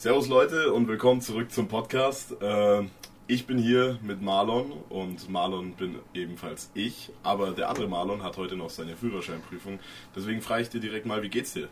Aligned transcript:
Servus 0.00 0.28
Leute 0.28 0.72
und 0.72 0.86
willkommen 0.86 1.20
zurück 1.20 1.50
zum 1.50 1.66
Podcast. 1.66 2.40
Äh, 2.40 2.84
ich 3.26 3.48
bin 3.48 3.58
hier 3.58 3.98
mit 4.00 4.22
Marlon 4.22 4.70
und 4.90 5.28
Marlon 5.28 5.72
bin 5.72 5.98
ebenfalls 6.14 6.70
ich, 6.74 7.10
aber 7.24 7.50
der 7.50 7.68
andere 7.68 7.88
Marlon 7.88 8.22
hat 8.22 8.36
heute 8.36 8.54
noch 8.54 8.70
seine 8.70 8.94
Führerscheinprüfung. 8.94 9.80
Deswegen 10.14 10.40
frage 10.40 10.62
ich 10.62 10.68
dir 10.68 10.78
direkt 10.78 11.04
mal, 11.04 11.24
wie 11.24 11.28
geht's 11.28 11.54
dir? 11.54 11.68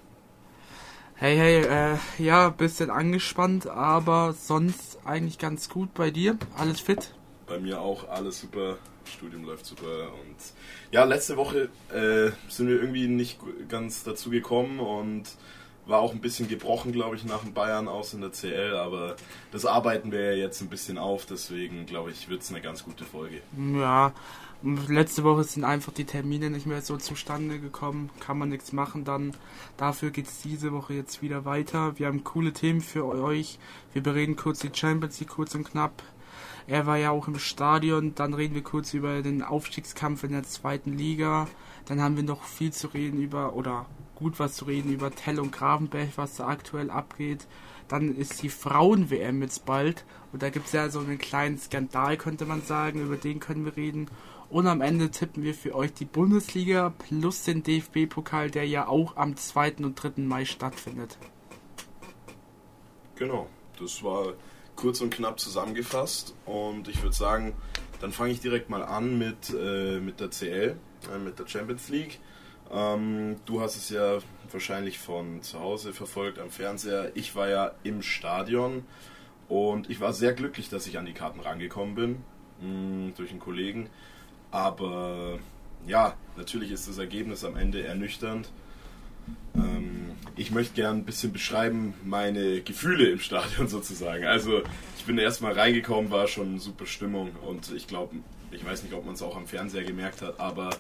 Hey, 1.15 1.37
hey, 1.37 1.63
äh, 1.67 1.99
ja, 2.19 2.49
bisschen 2.49 2.91
angespannt, 2.91 3.69
aber 3.69 4.33
sonst 4.33 4.99
eigentlich 5.05 5.39
ganz 5.39 5.69
gut 5.69 5.95
bei 5.95 6.11
dir. 6.11 6.37
Alles 6.57 6.81
fit? 6.81 7.15
Bei 7.47 7.61
mir 7.61 7.81
auch, 7.81 8.09
alles 8.09 8.41
super. 8.41 8.79
Studium 9.05 9.45
läuft 9.45 9.67
super 9.67 10.13
und 10.15 10.35
ja, 10.91 11.05
letzte 11.05 11.37
Woche 11.37 11.69
äh, 11.93 12.33
sind 12.51 12.67
wir 12.67 12.81
irgendwie 12.81 13.07
nicht 13.07 13.39
ganz 13.69 14.03
dazu 14.03 14.31
gekommen 14.31 14.81
und 14.81 15.27
war 15.87 16.01
auch 16.01 16.13
ein 16.13 16.21
bisschen 16.21 16.49
gebrochen, 16.49 16.93
glaube 16.93 17.17
ich, 17.17 17.25
nach 17.25 17.41
dem 17.41 17.53
Bayern 17.53 17.89
aus 17.89 18.13
in 18.13 18.21
der 18.21 18.33
CL, 18.33 18.75
aber 18.77 19.17
das 19.53 19.65
arbeiten 19.65 20.11
wir 20.13 20.21
ja 20.21 20.33
jetzt 20.33 20.61
ein 20.61 20.69
bisschen 20.69 20.99
auf, 20.99 21.27
deswegen 21.27 21.87
glaube 21.87 22.11
ich, 22.11 22.29
wird 22.29 22.43
es 22.43 22.51
eine 22.51 22.61
ganz 22.61 22.85
gute 22.85 23.05
Folge. 23.05 23.41
Ja, 23.57 24.13
letzte 24.89 25.23
Woche 25.23 25.45
sind 25.45 25.65
einfach 25.65 25.93
die 25.93 26.05
Termine 26.05 26.51
nicht 26.51 26.67
mehr 26.67 26.83
so 26.83 26.97
zustande 26.97 27.61
gekommen, 27.61 28.11
kann 28.21 28.39
man 28.39 28.49
nichts 28.49 28.73
machen 28.73 29.05
dann. 29.05 29.33
Dafür 29.77 30.11
geht 30.11 30.27
es 30.27 30.43
diese 30.43 30.73
Woche 30.73 30.95
jetzt 30.95 31.23
wieder 31.23 31.45
weiter. 31.45 31.99
Wir 31.99 32.09
haben 32.09 32.25
coole 32.25 32.53
Themen 32.53 32.81
für 32.81 33.07
euch. 33.07 33.59
Wir 33.93 34.03
bereden 34.03 34.37
kurz 34.37 34.61
die 34.61 34.71
Champions 34.73 35.21
League 35.21 35.31
kurz 35.31 35.55
und 35.55 35.65
knapp. 35.65 36.03
Er 36.67 36.87
war 36.87 36.97
ja 36.97 37.11
auch 37.11 37.29
im 37.29 37.39
Stadion. 37.39 38.15
Dann 38.15 38.35
reden 38.35 38.55
wir 38.55 38.63
kurz 38.63 38.93
über 38.93 39.23
den 39.23 39.43
Aufstiegskampf 39.43 40.25
in 40.25 40.33
der 40.33 40.43
zweiten 40.43 40.97
Liga. 40.97 41.47
Dann 41.85 42.03
haben 42.03 42.17
wir 42.17 42.25
noch 42.25 42.43
viel 42.43 42.73
zu 42.73 42.89
reden 42.89 43.21
über, 43.21 43.55
oder 43.55 43.87
gut 44.17 44.41
was 44.41 44.57
zu 44.57 44.65
reden 44.65 44.93
über 44.93 45.15
Tell 45.15 45.39
und 45.39 45.53
Gravenberg, 45.53 46.11
was 46.17 46.37
da 46.37 46.49
aktuell 46.49 46.91
abgeht. 46.91 47.47
Dann 47.87 48.17
ist 48.17 48.43
die 48.43 48.49
Frauen-WM 48.49 49.43
jetzt 49.43 49.65
bald. 49.65 50.05
Und 50.33 50.43
da 50.43 50.51
gibt 50.51 50.67
es 50.67 50.73
ja 50.73 50.89
so 50.89 50.99
einen 50.99 51.19
kleinen 51.19 51.59
Skandal, 51.59 52.17
könnte 52.17 52.45
man 52.45 52.63
sagen. 52.63 53.01
Über 53.01 53.17
den 53.17 53.39
können 53.39 53.65
wir 53.65 53.77
reden. 53.77 54.11
Und 54.51 54.67
am 54.67 54.81
Ende 54.81 55.11
tippen 55.11 55.43
wir 55.43 55.55
für 55.55 55.75
euch 55.75 55.93
die 55.93 56.05
Bundesliga 56.05 56.93
plus 57.09 57.45
den 57.45 57.63
DFB-Pokal, 57.63 58.51
der 58.51 58.67
ja 58.67 58.89
auch 58.89 59.17
am 59.17 59.37
2. 59.37 59.77
und 59.83 59.95
3. 59.95 60.23
Mai 60.23 60.45
stattfindet. 60.45 61.19
Genau, 63.17 63.49
das 63.79 64.03
war 64.03 64.35
kurz 64.77 65.01
und 65.01 65.11
knapp 65.11 65.41
zusammengefasst. 65.41 66.35
Und 66.45 66.89
ich 66.89 67.03
würde 67.03 67.17
sagen, 67.17 67.55
dann 68.01 68.13
fange 68.13 68.33
ich 68.33 68.41
direkt 68.41 68.71
mal 68.71 68.83
an 68.83 69.19
mit, 69.19 69.51
äh, 69.51 70.01
mit 70.01 70.21
der 70.21 70.31
CL, 70.31 70.77
äh, 71.13 71.19
mit 71.19 71.39
der 71.39 71.47
Champions 71.47 71.89
League. 71.89 72.21
Ähm, 72.73 73.37
du 73.47 73.61
hast 73.61 73.77
es 73.77 73.91
ja 73.91 74.19
wahrscheinlich 74.51 74.99
von 74.99 75.43
zu 75.43 75.61
Hause 75.61 75.93
verfolgt 75.93 76.39
am 76.39 76.51
Fernseher. 76.51 77.13
Ich 77.15 77.35
war 77.35 77.49
ja 77.49 77.73
im 77.85 78.03
Stadion 78.03 78.85
und 79.49 79.91
ich 79.91 80.01
war 80.01 80.13
sehr 80.13 80.33
glücklich, 80.33 80.69
dass 80.69 80.87
ich 80.87 80.99
an 80.99 81.07
die 81.07 81.13
Karten 81.13 81.41
rangekommen 81.41 81.95
bin 81.95 82.17
mh, 82.61 82.69
mm, 82.69 83.15
durch 83.17 83.31
einen 83.31 83.41
Kollegen. 83.41 83.89
Aber 84.51 85.39
ja, 85.87 86.15
natürlich 86.37 86.71
ist 86.71 86.89
das 86.89 86.99
Ergebnis 86.99 87.45
am 87.45 87.57
Ende 87.57 87.85
ernüchternd. 87.85 88.51
Ähm, 89.55 90.13
ich 90.37 90.51
möchte 90.51 90.75
gerne 90.75 90.99
ein 91.01 91.05
bisschen 91.05 91.33
beschreiben 91.33 91.95
meine 92.05 92.61
Gefühle 92.63 93.11
im 93.11 93.21
Stadion 93.21 93.69
sozusagen. 93.69 94.25
Also 94.25 94.63
ich 94.99 95.05
bin 95.05 95.19
erstmal 95.19 95.53
reingekommen, 95.53 96.11
war 96.11 96.27
schon 96.27 96.59
super 96.59 96.87
Stimmung 96.87 97.31
und 97.47 97.73
ich 97.73 97.87
glaube, 97.87 98.17
ich 98.51 98.65
weiß 98.65 98.83
nicht, 98.83 98.95
ob 98.95 99.05
man 99.05 99.15
es 99.15 99.23
auch 99.23 99.37
am 99.37 99.47
Fernseher 99.47 99.85
gemerkt 99.85 100.23
hat, 100.23 100.41
aber 100.41 100.71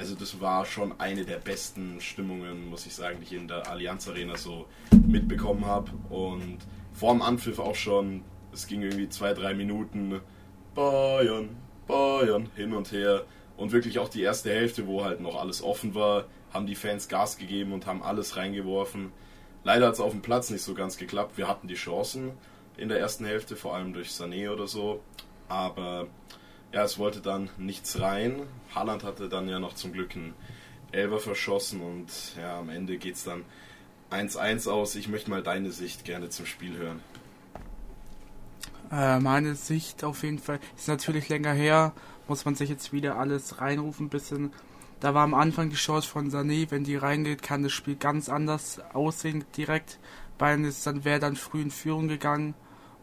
also 0.00 0.14
das 0.14 0.40
war 0.40 0.64
schon 0.64 0.98
eine 0.98 1.26
der 1.26 1.36
besten 1.36 2.00
Stimmungen, 2.00 2.70
muss 2.70 2.86
ich 2.86 2.94
sagen, 2.94 3.18
die 3.20 3.24
ich 3.24 3.32
in 3.34 3.48
der 3.48 3.70
Allianz 3.70 4.08
Arena 4.08 4.34
so 4.34 4.64
mitbekommen 5.06 5.66
habe. 5.66 5.90
Und 6.08 6.56
vor 6.94 7.12
dem 7.12 7.20
Anpfiff 7.20 7.58
auch 7.58 7.74
schon, 7.74 8.22
es 8.50 8.66
ging 8.66 8.80
irgendwie 8.80 9.10
zwei, 9.10 9.34
drei 9.34 9.52
Minuten 9.52 10.22
Bayern, 10.74 11.50
Bayern 11.86 12.48
hin 12.56 12.72
und 12.72 12.90
her. 12.92 13.26
Und 13.58 13.72
wirklich 13.72 13.98
auch 13.98 14.08
die 14.08 14.22
erste 14.22 14.48
Hälfte, 14.48 14.86
wo 14.86 15.04
halt 15.04 15.20
noch 15.20 15.38
alles 15.38 15.62
offen 15.62 15.94
war, 15.94 16.24
haben 16.50 16.66
die 16.66 16.76
Fans 16.76 17.08
Gas 17.08 17.36
gegeben 17.36 17.74
und 17.74 17.84
haben 17.84 18.02
alles 18.02 18.38
reingeworfen. 18.38 19.12
Leider 19.64 19.86
hat 19.86 19.94
es 19.94 20.00
auf 20.00 20.12
dem 20.12 20.22
Platz 20.22 20.48
nicht 20.48 20.62
so 20.62 20.72
ganz 20.72 20.96
geklappt. 20.96 21.36
Wir 21.36 21.46
hatten 21.46 21.68
die 21.68 21.74
Chancen 21.74 22.30
in 22.78 22.88
der 22.88 22.98
ersten 22.98 23.26
Hälfte, 23.26 23.54
vor 23.54 23.74
allem 23.74 23.92
durch 23.92 24.08
Sané 24.08 24.50
oder 24.50 24.66
so. 24.66 25.02
Aber 25.50 26.06
ja, 26.72 26.84
es 26.84 26.98
wollte 26.98 27.20
dann 27.20 27.50
nichts 27.58 28.00
rein. 28.00 28.42
Haaland 28.74 29.04
hatte 29.04 29.28
dann 29.28 29.48
ja 29.48 29.58
noch 29.58 29.74
zum 29.74 29.92
Glück 29.92 30.14
einen 30.14 30.34
Elber 30.92 31.20
verschossen 31.20 31.80
und 31.80 32.08
ja, 32.36 32.58
am 32.58 32.68
Ende 32.68 32.96
geht 32.96 33.16
es 33.16 33.24
dann 33.24 33.44
1-1 34.10 34.68
aus. 34.68 34.94
Ich 34.94 35.08
möchte 35.08 35.30
mal 35.30 35.42
deine 35.42 35.70
Sicht 35.70 36.04
gerne 36.04 36.28
zum 36.28 36.46
Spiel 36.46 36.76
hören. 36.76 37.00
Äh, 38.90 39.20
meine 39.20 39.54
Sicht 39.54 40.02
auf 40.04 40.22
jeden 40.22 40.38
Fall 40.38 40.58
ist 40.76 40.88
natürlich 40.88 41.28
länger 41.28 41.52
her. 41.52 41.92
Muss 42.28 42.44
man 42.44 42.54
sich 42.54 42.68
jetzt 42.68 42.92
wieder 42.92 43.16
alles 43.16 43.60
reinrufen, 43.60 44.06
ein 44.06 44.10
bisschen. 44.10 44.52
Da 45.00 45.14
war 45.14 45.22
am 45.22 45.34
Anfang 45.34 45.70
die 45.70 45.76
Chance 45.76 46.08
von 46.08 46.30
Sané, 46.30 46.70
wenn 46.70 46.84
die 46.84 46.96
reingeht, 46.96 47.42
kann 47.42 47.62
das 47.62 47.72
Spiel 47.72 47.96
ganz 47.96 48.28
anders 48.28 48.80
aussehen 48.92 49.44
direkt. 49.56 49.98
Bayern 50.38 50.64
ist 50.64 50.86
dann 50.86 51.04
wäre 51.04 51.20
dann 51.20 51.36
früh 51.36 51.62
in 51.62 51.70
Führung 51.70 52.08
gegangen 52.08 52.54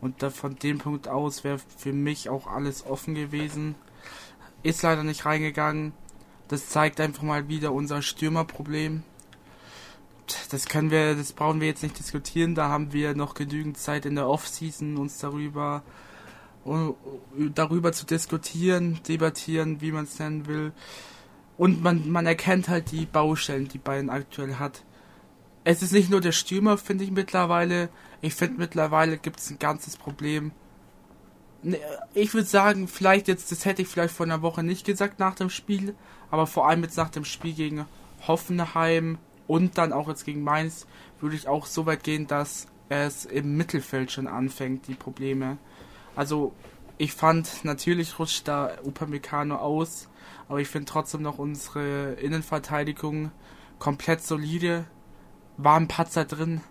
und 0.02 0.22
da 0.22 0.30
von 0.30 0.56
dem 0.56 0.78
Punkt 0.78 1.08
aus 1.08 1.44
wäre 1.44 1.59
für 1.78 1.94
mich 1.94 2.30
auch 2.30 2.47
alles 2.47 2.85
offen 2.85 3.16
gewesen. 3.16 3.75
Ist 4.63 4.84
leider 4.84 5.03
nicht 5.03 5.25
reingegangen. 5.25 5.94
Das 6.47 6.69
zeigt 6.69 7.00
einfach 7.00 7.24
mal 7.24 7.47
wieder 7.47 7.72
unser 7.74 8.02
Stürmerproblem. 8.02 9.03
Das 10.52 10.68
können 10.68 10.91
wir, 10.91 11.16
das 11.16 11.34
brauchen 11.34 11.62
wir 11.62 11.68
jetzt 11.68 11.84
nicht 11.84 12.00
diskutieren. 12.00 12.56
Da 12.56 12.69
haben 12.69 12.94
wir 12.94 13.16
noch 13.16 13.34
genügend 13.34 13.78
Zeit 13.78 14.06
in 14.06 14.16
der 14.16 14.28
Offseason 14.28 14.97
uns 14.97 15.19
darüber 15.19 15.84
darüber 17.56 17.94
zu 17.94 18.06
diskutieren, 18.06 19.00
debattieren, 19.08 19.79
wie 19.79 19.94
man 19.94 20.03
es 20.03 20.19
nennen 20.19 20.47
will. 20.47 20.74
Und 21.58 21.81
man, 21.81 22.12
man 22.12 22.25
erkennt 22.25 22.68
halt 22.68 22.91
die 22.91 23.06
Baustellen, 23.06 23.69
die 23.69 23.78
Bayern 23.78 24.09
aktuell 24.09 24.56
hat 24.56 24.84
es 25.69 25.84
ist 25.84 25.91
nicht 25.91 26.09
nur 26.09 26.22
der 26.22 26.31
Stürmer, 26.31 26.78
finde 26.78 27.03
ich 27.03 27.12
mittlerweile. 27.12 27.90
Ich 28.22 28.35
finde 28.35 28.59
mittlerweile 28.59 29.17
gibt 29.17 29.39
es 29.39 29.50
ein 29.50 29.59
ganzes 29.59 29.97
Problem. 29.97 30.51
Ne, 31.63 31.79
ich 32.13 32.33
würde 32.33 32.47
sagen, 32.47 32.88
vielleicht 32.88 33.28
jetzt, 33.28 33.51
das 33.51 33.66
hätte 33.66 33.81
ich 33.81 33.88
vielleicht 33.88 34.13
vor 34.13 34.25
einer 34.25 34.41
Woche 34.41 34.63
nicht 34.63 34.85
gesagt 34.85 35.19
nach 35.19 35.35
dem 35.35 35.50
Spiel, 35.50 35.95
aber 36.31 36.47
vor 36.47 36.67
allem 36.67 36.83
jetzt 36.83 36.97
nach 36.97 37.09
dem 37.09 37.25
Spiel 37.25 37.53
gegen 37.53 37.85
Hoffenheim 38.28 39.17
und 39.47 39.78
dann 39.78 39.94
auch 39.94 40.07
jetzt 40.07 40.25
gegen 40.25 40.44
Mainz, 40.44 40.88
würde 41.19 41.35
ich 41.35 41.47
auch 41.47 41.66
so 41.66 41.85
weit 41.85 42.03
gehen, 42.03 42.28
dass 42.28 42.67
es 42.89 43.25
im 43.25 43.57
Mittelfeld 43.57 44.11
schon 44.11 44.28
anfängt, 44.28 44.88
die 44.88 44.95
Probleme. 44.95 45.57
Also, 46.16 46.53
ich 46.97 47.13
fand, 47.13 47.63
natürlich 47.63 48.17
rutscht 48.17 48.47
da 48.47 48.72
Upamecano 48.84 49.55
aus, 49.55 50.09
aber 50.49 50.59
ich 50.59 50.67
finde 50.67 50.85
trotzdem 50.85 51.22
noch 51.22 51.38
unsere 51.38 52.13
Innenverteidigung 52.13 53.31
komplett 53.79 54.23
solide 54.23 54.85
war 55.57 55.79
ein 55.79 55.88
Patzer 55.88 56.25
drin. 56.25 56.61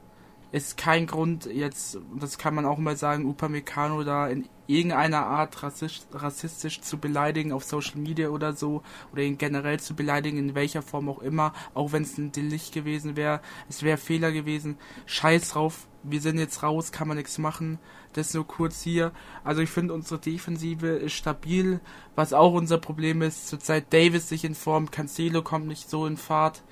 Ist 0.56 0.78
kein 0.78 1.06
Grund, 1.06 1.44
jetzt, 1.44 1.98
das 2.18 2.38
kann 2.38 2.54
man 2.54 2.64
auch 2.64 2.78
mal 2.78 2.96
sagen, 2.96 3.26
Upamecano 3.26 4.04
da 4.04 4.26
in 4.26 4.48
irgendeiner 4.66 5.26
Art 5.26 5.62
rassistisch, 5.62 6.06
rassistisch 6.12 6.80
zu 6.80 6.96
beleidigen 6.96 7.52
auf 7.52 7.62
Social 7.62 8.00
Media 8.00 8.30
oder 8.30 8.54
so, 8.54 8.82
oder 9.12 9.20
ihn 9.20 9.36
generell 9.36 9.78
zu 9.80 9.94
beleidigen, 9.94 10.38
in 10.38 10.54
welcher 10.54 10.80
Form 10.80 11.10
auch 11.10 11.18
immer, 11.18 11.52
auch 11.74 11.92
wenn 11.92 12.04
es 12.04 12.16
ein 12.16 12.32
Delicht 12.32 12.72
gewesen 12.72 13.16
wäre. 13.16 13.42
Es 13.68 13.82
wäre 13.82 13.98
Fehler 13.98 14.32
gewesen. 14.32 14.78
Scheiß 15.04 15.50
drauf, 15.50 15.88
wir 16.02 16.22
sind 16.22 16.38
jetzt 16.38 16.62
raus, 16.62 16.90
kann 16.90 17.06
man 17.06 17.18
nichts 17.18 17.36
machen. 17.36 17.78
Das 18.14 18.32
nur 18.32 18.46
kurz 18.46 18.80
hier. 18.80 19.12
Also 19.44 19.60
ich 19.60 19.68
finde 19.68 19.92
unsere 19.92 20.18
Defensive 20.18 20.86
ist 20.86 21.12
stabil. 21.12 21.80
Was 22.14 22.32
auch 22.32 22.54
unser 22.54 22.78
Problem 22.78 23.20
ist, 23.20 23.48
zurzeit 23.48 23.92
Davis 23.92 24.30
sich 24.30 24.42
in 24.42 24.54
Form, 24.54 24.90
Cancelo 24.90 25.42
kommt 25.42 25.66
nicht 25.66 25.90
so 25.90 26.06
in 26.06 26.16
Fahrt. 26.16 26.62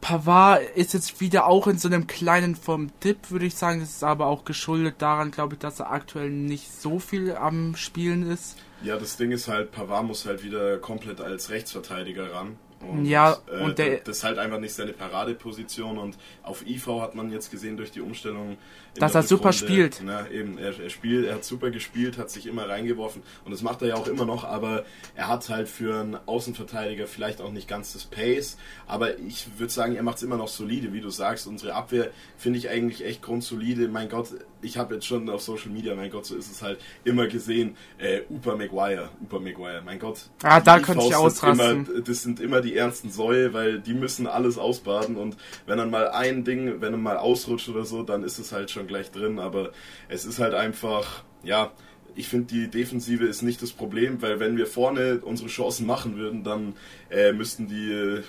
Pavard 0.00 0.62
ist 0.74 0.94
jetzt 0.94 1.20
wieder 1.20 1.46
auch 1.46 1.66
in 1.66 1.78
so 1.78 1.88
einem 1.88 2.06
kleinen 2.06 2.56
Form 2.56 2.90
Dip, 3.04 3.30
würde 3.30 3.46
ich 3.46 3.54
sagen. 3.54 3.80
Das 3.80 3.90
ist 3.90 4.04
aber 4.04 4.26
auch 4.26 4.44
geschuldet 4.44 4.96
daran, 4.98 5.30
glaube 5.30 5.54
ich, 5.54 5.60
dass 5.60 5.80
er 5.80 5.90
aktuell 5.90 6.30
nicht 6.30 6.72
so 6.72 6.98
viel 6.98 7.34
am 7.36 7.76
Spielen 7.76 8.28
ist. 8.30 8.56
Ja, 8.82 8.96
das 8.96 9.16
Ding 9.16 9.30
ist 9.30 9.48
halt, 9.48 9.72
Pavard 9.72 10.06
muss 10.06 10.24
halt 10.24 10.42
wieder 10.42 10.78
komplett 10.78 11.20
als 11.20 11.50
Rechtsverteidiger 11.50 12.32
ran. 12.32 12.56
Und, 12.80 13.04
ja, 13.04 13.36
äh, 13.46 13.62
und 13.62 13.78
der, 13.78 13.98
das 13.98 14.18
ist 14.18 14.24
halt 14.24 14.38
einfach 14.38 14.58
nicht 14.58 14.72
seine 14.72 14.94
Paradeposition 14.94 15.98
und 15.98 16.16
auf 16.42 16.66
IV 16.66 16.86
hat 17.00 17.14
man 17.14 17.30
jetzt 17.30 17.50
gesehen 17.50 17.76
durch 17.76 17.90
die 17.90 18.00
Umstellung, 18.00 18.56
dass 18.96 19.14
er 19.14 19.22
super 19.22 19.52
spielt. 19.52 20.00
Na, 20.02 20.28
eben, 20.30 20.56
er, 20.56 20.78
er, 20.78 20.90
spielt, 20.90 21.26
er 21.26 21.34
hat 21.34 21.44
super 21.44 21.70
gespielt, 21.70 22.16
hat 22.16 22.30
sich 22.30 22.46
immer 22.46 22.68
reingeworfen 22.68 23.22
und 23.44 23.52
das 23.52 23.62
macht 23.62 23.82
er 23.82 23.88
ja 23.88 23.94
auch 23.96 24.06
immer 24.06 24.24
noch, 24.24 24.44
aber 24.44 24.84
er 25.14 25.28
hat 25.28 25.48
halt 25.50 25.68
für 25.68 26.00
einen 26.00 26.16
Außenverteidiger 26.26 27.06
vielleicht 27.06 27.42
auch 27.42 27.52
nicht 27.52 27.68
ganz 27.68 27.92
das 27.92 28.04
Pace, 28.06 28.56
aber 28.86 29.18
ich 29.18 29.46
würde 29.58 29.72
sagen, 29.72 29.94
er 29.96 30.02
macht 30.02 30.16
es 30.16 30.22
immer 30.22 30.36
noch 30.36 30.48
solide, 30.48 30.92
wie 30.92 31.00
du 31.00 31.10
sagst. 31.10 31.46
Unsere 31.46 31.74
Abwehr 31.74 32.10
finde 32.38 32.58
ich 32.58 32.70
eigentlich 32.70 33.04
echt 33.04 33.22
grundsolide. 33.22 33.88
Mein 33.88 34.08
Gott, 34.08 34.28
ich 34.62 34.78
habe 34.78 34.94
jetzt 34.94 35.06
schon 35.06 35.28
auf 35.28 35.42
Social 35.42 35.70
Media, 35.70 35.94
mein 35.94 36.10
Gott, 36.10 36.26
so 36.26 36.34
ist 36.34 36.50
es 36.50 36.62
halt 36.62 36.78
immer 37.04 37.26
gesehen, 37.26 37.76
äh, 37.98 38.22
Upa 38.30 38.56
Maguire, 38.56 39.10
Upa 39.22 39.38
Maguire, 39.38 39.82
mein 39.84 39.98
Gott. 39.98 40.20
Ah, 40.42 40.60
da 40.60 40.78
könnte 40.80 41.04
ich 41.06 41.14
ausrasten. 41.14 41.86
Immer, 41.86 42.00
das 42.00 42.22
sind 42.22 42.40
immer 42.40 42.60
die 42.60 42.70
die 42.70 42.76
ernsten 42.76 43.10
Säue, 43.10 43.52
weil 43.52 43.80
die 43.80 43.94
müssen 43.94 44.26
alles 44.26 44.56
ausbaden 44.56 45.16
und 45.16 45.36
wenn 45.66 45.78
dann 45.78 45.90
mal 45.90 46.08
ein 46.10 46.44
Ding, 46.44 46.80
wenn 46.80 46.94
er 46.94 46.98
mal 46.98 47.16
ausrutscht 47.16 47.68
oder 47.68 47.84
so, 47.84 48.02
dann 48.02 48.22
ist 48.22 48.38
es 48.38 48.52
halt 48.52 48.70
schon 48.70 48.86
gleich 48.90 49.10
drin, 49.10 49.38
aber 49.38 49.72
es 50.08 50.24
ist 50.24 50.38
halt 50.38 50.54
einfach, 50.54 51.24
ja, 51.42 51.72
ich 52.14 52.28
finde, 52.28 52.46
die 52.46 52.68
Defensive 52.68 53.24
ist 53.24 53.42
nicht 53.42 53.62
das 53.62 53.72
Problem, 53.72 54.20
weil 54.20 54.40
wenn 54.40 54.56
wir 54.56 54.66
vorne 54.66 55.20
unsere 55.22 55.48
Chancen 55.48 55.86
machen 55.86 56.16
würden, 56.16 56.44
dann 56.44 56.74
äh, 57.10 57.32
müssten 57.32 57.68
die, 57.68 57.92
äh, 57.92 58.22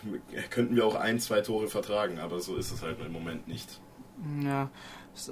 könnten 0.49 0.75
wir 0.75 0.85
auch 0.85 0.95
ein, 0.95 1.19
zwei 1.19 1.41
Tore 1.41 1.67
vertragen, 1.67 2.19
aber 2.19 2.39
so 2.39 2.55
ist 2.55 2.71
es 2.71 2.81
halt 2.81 2.97
im 3.05 3.11
Moment 3.11 3.47
nicht. 3.47 3.81
Ja, 4.43 4.69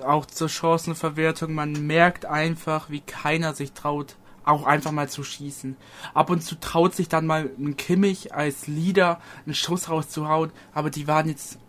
auch 0.03 0.25
zur 0.25 0.49
Chancenverwertung, 0.49 1.53
man 1.53 1.87
merkt 1.87 2.25
einfach, 2.25 2.89
wie 2.89 3.01
keiner 3.01 3.53
sich 3.53 3.71
traut, 3.73 4.15
auch 4.43 4.65
einfach 4.65 4.91
mal 4.91 5.09
zu 5.09 5.23
schießen. 5.23 5.77
Ab 6.13 6.29
und 6.29 6.41
zu 6.41 6.59
traut 6.59 6.95
sich 6.95 7.07
dann 7.07 7.25
mal 7.25 7.49
ein 7.57 7.77
Kimmich 7.77 8.33
als 8.33 8.67
Leader 8.67 9.21
einen 9.45 9.55
Schuss 9.55 9.89
rauszuhauen, 9.89 10.51
aber 10.73 10.89
die 10.89 11.07
waren 11.07 11.29
jetzt, 11.29 11.59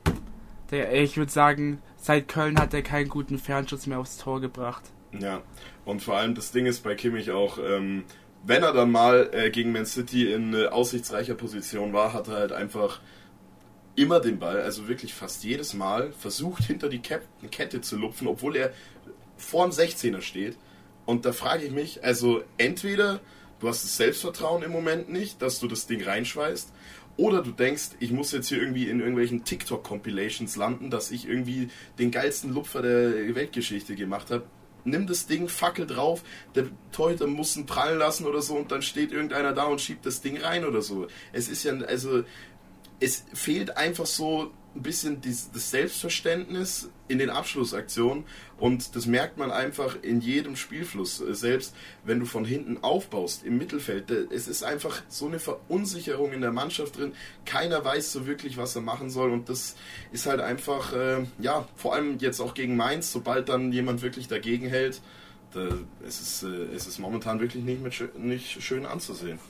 der, 0.70 0.92
ich 0.94 1.16
würde 1.16 1.30
sagen, 1.30 1.80
seit 2.00 2.28
Köln 2.28 2.58
hat 2.58 2.74
er 2.74 2.82
keinen 2.82 3.08
guten 3.08 3.38
Fernschuss 3.38 3.86
mehr 3.86 4.00
aufs 4.00 4.18
Tor 4.18 4.40
gebracht. 4.40 4.82
Ja, 5.18 5.42
und 5.84 6.02
vor 6.02 6.16
allem 6.16 6.34
das 6.34 6.52
Ding 6.52 6.66
ist 6.66 6.82
bei 6.82 6.94
Kimmich 6.94 7.30
auch, 7.30 7.58
ähm, 7.58 8.04
wenn 8.44 8.62
er 8.62 8.72
dann 8.72 8.90
mal 8.90 9.30
äh, 9.32 9.50
gegen 9.50 9.72
Man 9.72 9.86
City 9.86 10.32
in 10.32 10.54
äh, 10.54 10.66
aussichtsreicher 10.66 11.34
Position 11.34 11.92
war, 11.92 12.12
hat 12.12 12.28
er 12.28 12.36
halt 12.36 12.52
einfach 12.52 13.00
immer 13.96 14.20
den 14.20 14.38
Ball, 14.38 14.60
also 14.62 14.88
wirklich 14.88 15.12
fast 15.14 15.44
jedes 15.44 15.74
Mal, 15.74 16.12
versucht 16.12 16.64
hinter 16.64 16.88
die 16.88 17.00
Kette 17.00 17.80
zu 17.80 17.96
lupfen, 17.96 18.28
obwohl 18.28 18.56
er 18.56 18.72
vor 19.36 19.68
dem 19.68 19.72
16er 19.72 20.22
steht. 20.22 20.56
Und 21.04 21.26
da 21.26 21.32
frage 21.32 21.64
ich 21.64 21.72
mich, 21.72 22.04
also 22.04 22.42
entweder 22.56 23.20
du 23.58 23.68
hast 23.68 23.84
das 23.84 23.96
Selbstvertrauen 23.96 24.62
im 24.62 24.70
Moment 24.70 25.10
nicht, 25.10 25.42
dass 25.42 25.58
du 25.58 25.66
das 25.66 25.86
Ding 25.86 26.02
reinschweißt, 26.02 26.72
oder 27.16 27.42
du 27.42 27.50
denkst, 27.50 27.90
ich 28.00 28.12
muss 28.12 28.32
jetzt 28.32 28.48
hier 28.48 28.58
irgendwie 28.58 28.88
in 28.88 29.00
irgendwelchen 29.00 29.44
TikTok-Compilations 29.44 30.56
landen, 30.56 30.90
dass 30.90 31.10
ich 31.10 31.28
irgendwie 31.28 31.68
den 31.98 32.10
geilsten 32.10 32.52
Lupfer 32.52 32.82
der 32.82 33.34
Weltgeschichte 33.34 33.94
gemacht 33.94 34.30
habe 34.30 34.44
nimm 34.84 35.06
das 35.06 35.26
Ding, 35.26 35.48
Fackel 35.48 35.86
drauf, 35.86 36.22
der 36.54 36.66
Torhüter 36.92 37.26
muss 37.26 37.56
ihn 37.56 37.66
prallen 37.66 37.98
lassen 37.98 38.26
oder 38.26 38.42
so 38.42 38.56
und 38.56 38.70
dann 38.72 38.82
steht 38.82 39.12
irgendeiner 39.12 39.52
da 39.52 39.64
und 39.64 39.80
schiebt 39.80 40.06
das 40.06 40.20
Ding 40.20 40.38
rein 40.38 40.64
oder 40.64 40.82
so. 40.82 41.06
Es 41.32 41.48
ist 41.48 41.64
ja, 41.64 41.74
also, 41.74 42.24
es 43.00 43.24
fehlt 43.32 43.76
einfach 43.76 44.06
so 44.06 44.52
ein 44.74 44.82
bisschen 44.82 45.20
das 45.20 45.70
Selbstverständnis 45.70 46.90
in 47.08 47.18
den 47.18 47.28
Abschlussaktionen 47.28 48.24
und 48.58 48.94
das 48.94 49.06
merkt 49.06 49.36
man 49.36 49.50
einfach 49.50 49.96
in 50.02 50.20
jedem 50.20 50.54
Spielfluss. 50.54 51.16
Selbst 51.16 51.74
wenn 52.04 52.20
du 52.20 52.26
von 52.26 52.44
hinten 52.44 52.78
aufbaust 52.82 53.44
im 53.44 53.58
Mittelfeld, 53.58 54.10
es 54.10 54.46
ist 54.46 54.62
einfach 54.62 55.02
so 55.08 55.26
eine 55.26 55.40
Verunsicherung 55.40 56.32
in 56.32 56.40
der 56.40 56.52
Mannschaft 56.52 56.98
drin. 56.98 57.12
Keiner 57.44 57.84
weiß 57.84 58.12
so 58.12 58.26
wirklich, 58.26 58.56
was 58.58 58.76
er 58.76 58.82
machen 58.82 59.10
soll 59.10 59.30
und 59.32 59.48
das 59.48 59.74
ist 60.12 60.26
halt 60.26 60.40
einfach, 60.40 60.92
äh, 60.92 61.24
ja, 61.40 61.66
vor 61.74 61.94
allem 61.94 62.18
jetzt 62.18 62.40
auch 62.40 62.54
gegen 62.54 62.76
Mainz, 62.76 63.10
sobald 63.10 63.48
dann 63.48 63.72
jemand 63.72 64.02
wirklich 64.02 64.28
dagegen 64.28 64.68
hält, 64.68 65.00
da, 65.52 65.68
es, 66.06 66.20
ist, 66.20 66.42
äh, 66.44 66.74
es 66.74 66.86
ist 66.86 67.00
momentan 67.00 67.40
wirklich 67.40 67.64
nicht, 67.64 67.82
mit, 67.82 68.18
nicht 68.18 68.62
schön 68.62 68.86
anzusehen. 68.86 69.40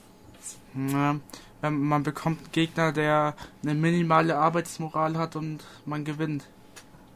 Ja, 0.74 1.20
man 1.62 2.02
bekommt 2.02 2.38
einen 2.38 2.52
Gegner, 2.52 2.92
der 2.92 3.34
eine 3.62 3.74
minimale 3.74 4.36
Arbeitsmoral 4.36 5.18
hat 5.18 5.36
und 5.36 5.64
man 5.84 6.04
gewinnt. 6.04 6.44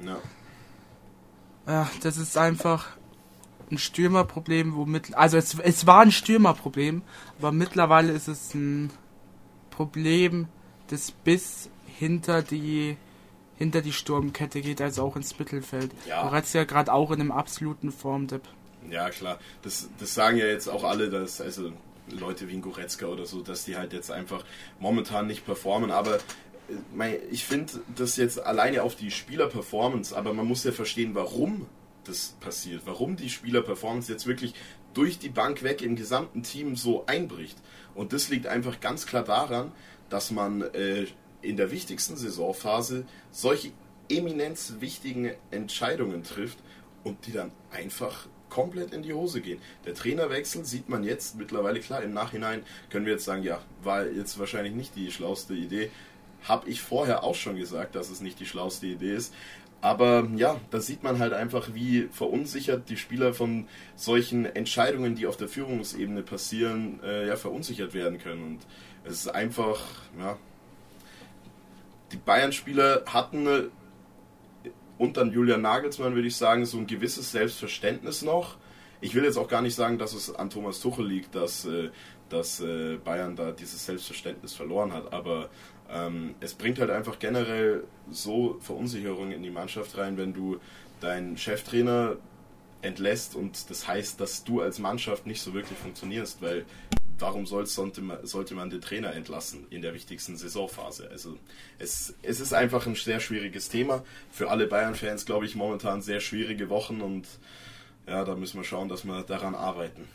Ja. 0.05 0.19
Ja, 1.67 1.91
das 2.03 2.19
ist 2.19 2.37
einfach 2.37 2.89
ein 3.71 3.79
Stürmerproblem, 3.79 4.75
womit. 4.75 5.15
Also 5.15 5.39
es, 5.39 5.59
es 5.59 5.87
war 5.87 6.01
ein 6.01 6.13
Stürmerproblem, 6.13 7.03
aber 7.39 7.53
mittlerweile 7.53 8.13
ist 8.13 8.29
es 8.29 8.53
ein 8.55 8.91
Problem, 9.71 10.49
das 10.89 11.11
bis 11.11 11.71
hinter 11.87 12.43
die 12.43 12.97
hinter 13.57 13.83
die 13.83 13.93
Sturmkette 13.93 14.61
geht, 14.61 14.81
also 14.81 15.05
auch 15.05 15.17
ins 15.17 15.39
Mittelfeld. 15.39 15.93
Ja. 16.09 16.23
Goretzka 16.23 16.65
gerade 16.65 16.93
auch 16.93 17.11
in 17.13 17.21
einem 17.21 17.31
absoluten 17.31 17.93
Formdip. 17.93 18.43
Ja, 18.91 19.11
klar. 19.11 19.39
Das, 19.63 19.89
das 19.99 20.15
sagen 20.15 20.37
ja 20.37 20.47
jetzt 20.47 20.69
auch 20.69 20.85
alle, 20.85 21.09
dass, 21.09 21.41
also 21.41 21.73
Leute 22.11 22.49
wie 22.49 22.55
ein 22.55 22.63
Goretzka 22.63 23.07
oder 23.07 23.27
so, 23.27 23.41
dass 23.43 23.65
die 23.65 23.77
halt 23.77 23.93
jetzt 23.93 24.11
einfach 24.11 24.45
momentan 24.79 25.27
nicht 25.27 25.45
performen. 25.45 25.91
Aber 25.91 26.19
äh, 26.99 27.17
ich 27.31 27.45
finde 27.45 27.73
das 27.97 28.17
jetzt 28.17 28.41
alleine 28.41 28.83
auf 28.83 28.97
die 28.97 29.11
Spielerperformance, 29.11 30.17
aber 30.17 30.33
man 30.35 30.47
muss 30.47 30.65
ja 30.65 30.73
verstehen, 30.73 31.15
warum 31.15 31.67
das 32.05 32.37
passiert, 32.41 32.83
warum 32.85 33.17
die 33.17 33.31
Spielerperformance 33.31 34.13
jetzt 34.13 34.27
wirklich 34.27 34.55
durch 34.93 35.19
die 35.19 35.29
Bank 35.29 35.63
weg 35.63 35.83
im 35.83 35.97
gesamten 35.97 36.43
Team 36.43 36.77
so 36.77 37.07
einbricht. 37.07 37.57
Und 37.95 38.13
das 38.13 38.29
liegt 38.29 38.47
einfach 38.47 38.81
ganz 38.81 39.07
klar 39.07 39.25
daran, 39.25 39.73
dass 40.09 40.31
man 40.31 40.63
äh, 40.63 41.07
in 41.43 41.57
der 41.57 41.71
wichtigsten 41.71 42.17
Saisonphase 42.17 43.05
solche 43.31 43.73
eminenz 44.09 44.75
wichtigen 44.81 45.33
Entscheidungen 45.51 46.23
trifft 46.23 46.59
und 47.03 47.27
die 47.27 47.33
dann 47.33 47.53
einfach 47.71 48.27
komplett 48.55 48.93
in 48.93 49.03
die 49.03 49.13
Hose 49.13 49.41
gehen. 49.41 49.61
Der 49.85 49.95
Trainerwechsel 49.95 50.65
sieht 50.65 50.89
man 50.89 51.03
jetzt 51.03 51.37
mittlerweile 51.37 51.81
klar. 51.81 52.05
Im 52.05 52.15
Nachhinein 52.15 52.63
können 52.89 53.05
wir 53.05 53.15
jetzt 53.15 53.25
sagen, 53.25 53.43
ja, 53.43 53.61
war 53.83 54.07
jetzt 54.07 54.39
wahrscheinlich 54.39 54.75
nicht 54.75 54.95
die 54.95 55.11
schlauste 55.11 55.55
Idee. 55.55 55.91
Habe 56.45 56.71
ich 56.71 56.81
vorher 56.81 57.25
auch 57.25 57.35
schon 57.35 57.57
gesagt, 57.57 57.97
dass 57.97 58.11
es 58.11 58.21
nicht 58.21 58.39
die 58.39 58.47
schlauste 58.47 58.87
Idee 58.87 59.17
ist. 59.17 59.35
Aber 59.81 60.29
ja, 60.37 60.61
da 60.71 60.81
sieht 60.81 61.03
man 61.03 61.19
halt 61.19 61.33
einfach, 61.33 61.75
wie 61.75 62.09
verunsichert 62.13 62.89
die 62.89 62.97
Spieler 62.97 63.35
von 63.35 63.67
solchen 63.97 64.47
Entscheidungen, 64.47 65.17
die 65.17 65.27
auf 65.27 65.37
der 65.37 65.49
Führungsebene 65.49 66.23
passieren, 66.23 67.01
äh, 67.03 67.27
ja, 67.27 67.35
verunsichert 67.35 67.93
werden 67.93 68.19
können. 68.21 68.45
Und 68.45 68.59
es 69.03 69.15
ist 69.15 69.29
einfach, 69.29 69.81
ja, 70.17 70.39
die 72.13 72.19
Bayern-Spieler 72.19 73.03
hatten 73.07 73.73
unter 74.99 75.25
Julian 75.25 75.63
Nagelsmann, 75.63 76.15
würde 76.15 76.29
ich 76.29 76.37
sagen, 76.37 76.67
so 76.67 76.79
ein 76.79 76.87
gewisses 76.87 77.33
Selbstverständnis 77.33 78.23
noch. 78.23 78.57
Ich 79.01 79.15
will 79.15 79.25
jetzt 79.25 79.37
auch 79.37 79.49
gar 79.49 79.63
nicht 79.63 79.75
sagen, 79.75 79.99
dass 79.99 80.15
es 80.15 80.35
an 80.35 80.51
Thomas 80.51 80.81
Tuchel 80.81 81.07
liegt, 81.07 81.35
dass, 81.35 81.65
äh, 81.65 81.91
dass 82.29 82.61
äh, 82.61 82.97
Bayern 82.97 83.37
da 83.37 83.53
dieses 83.53 83.85
Selbstverständnis 83.85 84.55
verloren 84.55 84.93
hat, 84.93 85.13
aber 85.13 85.51
ähm, 85.91 86.35
es 86.41 86.55
bringt 86.55 86.79
halt 86.79 86.91
einfach 86.91 87.19
generell 87.19 87.85
so 88.11 88.57
Verunsicherung 88.61 89.33
in 89.33 89.43
die 89.43 89.51
Mannschaft 89.51 89.99
rein, 89.99 90.17
wenn 90.17 90.33
du 90.33 90.59
deinen 91.01 91.37
Cheftrainer 91.37 92.17
entlässt 92.83 93.35
und 93.35 93.71
das 93.71 93.87
heißt, 93.87 94.21
dass 94.21 94.45
du 94.45 94.61
als 94.61 94.79
Mannschaft 94.79 95.27
nicht 95.27 95.43
so 95.43 95.55
wirklich 95.55 95.79
funktionierst, 95.79 96.41
weil 96.43 96.65
warum 97.19 97.47
sollte, 97.47 98.01
man, 98.01 98.27
sollte 98.27 98.55
man 98.55 98.71
den 98.71 98.81
Trainer 98.81 99.15
entlassen 99.15 99.67
in 99.71 99.83
der 99.83 99.95
wichtigsten 99.95 100.37
Saisonphase? 100.37 101.09
Also 101.11 101.37
es, 101.79 102.15
es 102.23 102.41
ist 102.41 102.53
einfach 102.55 102.87
ein 102.87 102.95
sehr 102.95 103.21
schwieriges 103.21 103.69
Thema. 103.69 104.03
Für 104.31 104.51
alle 104.51 104.67
Bayern-Fans, 104.67 105.27
glaube 105.27 105.47
ich, 105.47 105.55
momentan 105.55 106.03
sehr 106.03 106.21
schwierige 106.21 106.69
Wochen 106.69 107.01
und 107.01 107.27
ja, 108.07 108.25
da 108.25 108.35
müssen 108.35 108.59
wir 108.59 108.65
schauen, 108.65 108.89
dass 108.89 109.05
wir 109.05 109.23
daran 109.23 109.55
arbeiten. 109.55 110.07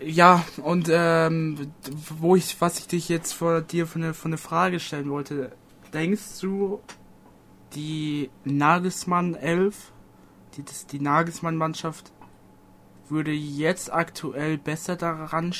Ja, 0.00 0.44
und 0.62 0.88
ähm, 0.90 1.72
wo 2.18 2.36
ich, 2.36 2.60
was 2.60 2.78
ich 2.78 2.86
dich 2.86 3.08
jetzt 3.08 3.32
vor 3.32 3.60
dir 3.60 3.86
von 3.86 4.02
eine, 4.02 4.14
eine 4.24 4.38
Frage 4.38 4.80
stellen 4.80 5.10
wollte, 5.10 5.52
denkst 5.92 6.40
du, 6.40 6.80
die 7.74 8.30
Nagelsmann 8.44 9.34
11, 9.34 9.92
die, 10.56 10.64
die 10.92 11.00
Nagelsmann-Mannschaft 11.00 12.12
würde 13.10 13.32
jetzt 13.32 13.92
aktuell 13.92 14.58
besser 14.58 14.96
daran 14.96 15.54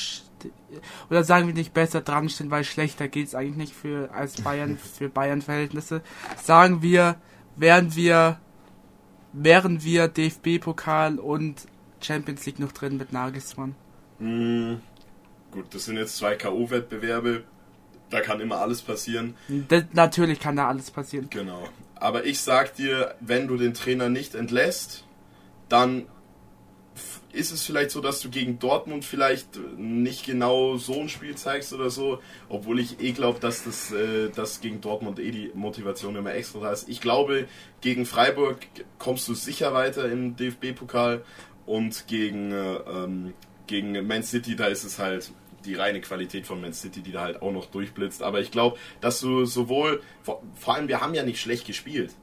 oder 1.11 1.25
sagen 1.25 1.47
wir 1.47 1.55
nicht 1.55 1.73
besser 1.73 2.01
dran 2.01 2.29
stehen, 2.29 2.51
weil 2.51 2.65
schlechter 2.65 3.09
geht 3.09 3.29
es 3.29 3.35
eigentlich 3.35 3.57
nicht 3.57 3.75
für 3.75 4.11
als 4.13 4.41
Bayern 4.43 4.79
für 4.99 5.09
Bayern 5.09 5.43
Verhältnisse. 5.43 6.03
Sagen 6.43 6.83
wir, 6.83 7.17
wären 7.57 7.95
wir 7.95 8.39
wären 9.33 9.83
wir 9.83 10.09
DFB 10.09 10.61
Pokal 10.61 11.19
und 11.19 11.67
Champions 12.01 12.47
League 12.47 12.59
noch 12.59 12.73
drin 12.73 12.97
mit 12.97 13.13
Nagelsmann. 13.13 13.75
Mm, 14.19 14.77
gut, 15.51 15.67
das 15.75 15.85
sind 15.85 15.97
jetzt 15.97 16.17
zwei 16.17 16.37
KO 16.37 16.71
Wettbewerbe. 16.71 17.45
Da 18.11 18.21
kann 18.21 18.41
immer 18.41 18.59
alles 18.59 18.83
passieren. 18.83 19.35
Das, 19.69 19.85
natürlich 19.93 20.39
kann 20.39 20.57
da 20.57 20.69
alles 20.69 20.91
passieren. 20.91 21.29
Genau. 21.31 21.69
Aber 21.97 22.25
ich 22.25 22.41
sag 22.41 22.75
dir, 22.75 23.15
wenn 23.21 23.49
du 23.49 23.57
den 23.57 23.75
Trainer 23.75 24.09
nicht 24.09 24.35
entlässt, 24.35 25.05
dann 25.69 26.07
ist 27.37 27.53
es 27.53 27.65
vielleicht 27.65 27.91
so, 27.91 28.01
dass 28.01 28.21
du 28.21 28.31
gegen 28.31 28.59
Dortmund 28.59 29.05
vielleicht 29.05 29.59
nicht 29.77 30.25
genau 30.25 30.77
so 30.77 31.01
ein 31.01 31.09
Spiel 31.09 31.37
zeigst 31.37 31.73
oder 31.73 31.91
so, 31.91 32.21
obwohl 32.49 32.81
ich 32.81 33.01
eh 33.01 33.13
glaube, 33.13 33.41
dass 33.41 33.65
das 33.65 33.93
äh, 33.93 34.31
dass 34.31 34.61
gegen 34.61 34.81
Dortmund 34.81 35.19
eh 35.19 35.31
die 35.31 35.51
Motivation 35.55 36.17
immer 36.17 36.35
extra 36.35 36.61
da 36.61 36.73
ist. 36.73 36.89
Ich 36.89 37.01
glaube, 37.01 37.47
gegen 37.81 38.07
Freiburg 38.07 38.59
kommst 38.99 39.29
du 39.29 39.35
sicher 39.35 39.75
weiter 39.75 40.11
im 40.11 40.37
DFB-Pokal 40.37 41.23
und 41.67 42.07
gegen, 42.07 42.53
äh, 42.53 42.77
ähm, 42.77 43.35
gegen 43.67 44.07
Man 44.07 44.23
City, 44.23 44.57
da 44.57 44.67
ist 44.67 44.85
es 44.85 44.99
halt 44.99 45.33
die 45.65 45.75
reine 45.75 46.01
Qualität 46.01 46.47
von 46.47 46.61
Man 46.61 46.73
City, 46.73 47.03
die 47.03 47.13
da 47.13 47.23
halt 47.23 47.43
auch 47.43 47.53
noch 47.53 47.67
durchblitzt. 47.67 48.23
Aber 48.23 48.41
ich 48.41 48.51
glaube, 48.51 48.79
dass 49.01 49.21
du 49.21 49.45
sowohl, 49.45 50.01
vor, 50.23 50.43
vor 50.55 50.75
allem 50.75 50.89
wir 50.89 51.01
haben 51.01 51.15
ja 51.15 51.25
nicht 51.25 51.41
schlecht 51.41 51.67
gespielt. 51.67 52.15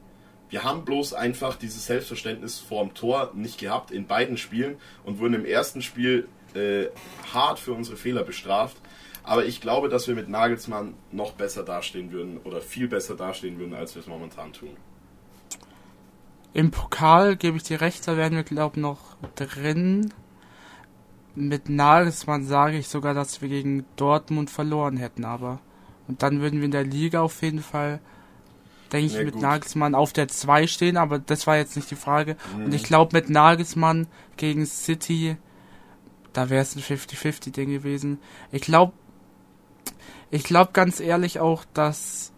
Wir 0.50 0.62
haben 0.62 0.84
bloß 0.84 1.14
einfach 1.14 1.56
dieses 1.56 1.86
Selbstverständnis 1.86 2.58
vorm 2.58 2.94
Tor 2.94 3.32
nicht 3.34 3.58
gehabt 3.58 3.90
in 3.90 4.06
beiden 4.06 4.36
Spielen 4.36 4.76
und 5.04 5.18
wurden 5.18 5.34
im 5.34 5.44
ersten 5.44 5.82
Spiel 5.82 6.28
äh, 6.54 6.86
hart 7.32 7.58
für 7.58 7.72
unsere 7.72 7.96
Fehler 7.96 8.22
bestraft. 8.22 8.76
Aber 9.24 9.46
ich 9.46 9.60
glaube, 9.60 9.88
dass 9.88 10.06
wir 10.06 10.14
mit 10.14 10.28
Nagelsmann 10.28 10.94
noch 11.10 11.32
besser 11.32 11.64
dastehen 11.64 12.12
würden 12.12 12.38
oder 12.38 12.60
viel 12.60 12.88
besser 12.88 13.16
dastehen 13.16 13.58
würden, 13.58 13.74
als 13.74 13.94
wir 13.94 14.00
es 14.00 14.06
momentan 14.06 14.52
tun. 14.52 14.76
Im 16.52 16.70
Pokal 16.70 17.34
gebe 17.34 17.56
ich 17.56 17.64
dir 17.64 17.80
recht, 17.80 18.06
da 18.06 18.16
werden 18.16 18.36
wir, 18.36 18.44
glaube 18.44 18.76
ich, 18.76 18.82
noch 18.82 19.16
drin. 19.34 20.12
Mit 21.34 21.68
Nagelsmann 21.68 22.44
sage 22.44 22.78
ich 22.78 22.86
sogar, 22.86 23.12
dass 23.12 23.42
wir 23.42 23.48
gegen 23.48 23.86
Dortmund 23.96 24.50
verloren 24.50 24.96
hätten, 24.96 25.24
aber. 25.24 25.58
Und 26.06 26.22
dann 26.22 26.40
würden 26.40 26.60
wir 26.60 26.66
in 26.66 26.70
der 26.70 26.84
Liga 26.84 27.22
auf 27.22 27.42
jeden 27.42 27.60
Fall, 27.60 28.00
denke 28.94 29.06
ich, 29.06 29.14
ja, 29.14 29.24
mit 29.24 29.34
gut. 29.34 29.42
Nagelsmann 29.42 29.94
auf 29.94 30.12
der 30.12 30.28
2 30.28 30.66
stehen, 30.66 30.96
aber 30.96 31.18
das 31.18 31.46
war 31.46 31.56
jetzt 31.56 31.76
nicht 31.76 31.90
die 31.90 31.96
Frage. 31.96 32.36
Mhm. 32.56 32.66
Und 32.66 32.74
ich 32.74 32.84
glaube, 32.84 33.16
mit 33.16 33.28
Nagelsmann 33.28 34.06
gegen 34.36 34.64
City, 34.66 35.36
da 36.32 36.48
wäre 36.48 36.62
es 36.62 36.76
ein 36.76 36.82
50-50-Ding 36.82 37.70
gewesen. 37.70 38.18
Ich 38.52 38.62
glaube, 38.62 38.92
ich 40.30 40.44
glaube 40.44 40.70
ganz 40.72 41.00
ehrlich 41.00 41.40
auch, 41.40 41.64
dass 41.74 42.32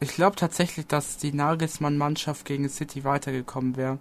ich 0.00 0.10
glaube 0.10 0.36
tatsächlich, 0.36 0.86
dass 0.86 1.16
die 1.16 1.32
Nagelsmann-Mannschaft 1.32 2.44
gegen 2.44 2.68
City 2.68 3.02
weitergekommen 3.02 3.76
wäre. 3.76 3.98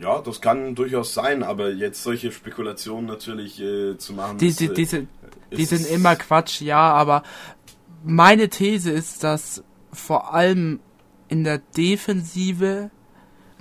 Ja, 0.00 0.20
das 0.20 0.40
kann 0.40 0.74
durchaus 0.74 1.14
sein, 1.14 1.42
aber 1.42 1.70
jetzt 1.70 2.02
solche 2.02 2.32
Spekulationen 2.32 3.06
natürlich 3.06 3.60
äh, 3.60 3.96
zu 3.98 4.14
machen. 4.14 4.38
Die, 4.38 4.52
die, 4.52 4.64
ist, 4.64 4.70
äh, 4.70 4.74
diese, 4.74 5.06
die 5.52 5.64
sind 5.64 5.88
immer 5.88 6.16
Quatsch, 6.16 6.60
ja, 6.60 6.92
aber 6.92 7.22
meine 8.02 8.48
These 8.48 8.90
ist, 8.90 9.22
dass 9.24 9.62
vor 9.92 10.34
allem 10.34 10.80
in 11.28 11.44
der 11.44 11.58
Defensive 11.58 12.90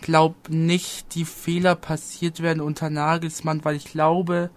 glaub 0.02 0.50
nicht 0.50 1.16
die 1.16 1.26
Fehler 1.26 1.76
passiert 1.76 2.42
werden 2.42 2.62
unter 2.62 2.90
Nagelsmann, 2.90 3.64
weil 3.66 3.76
ich 3.76 3.86
glaube, 3.86 4.50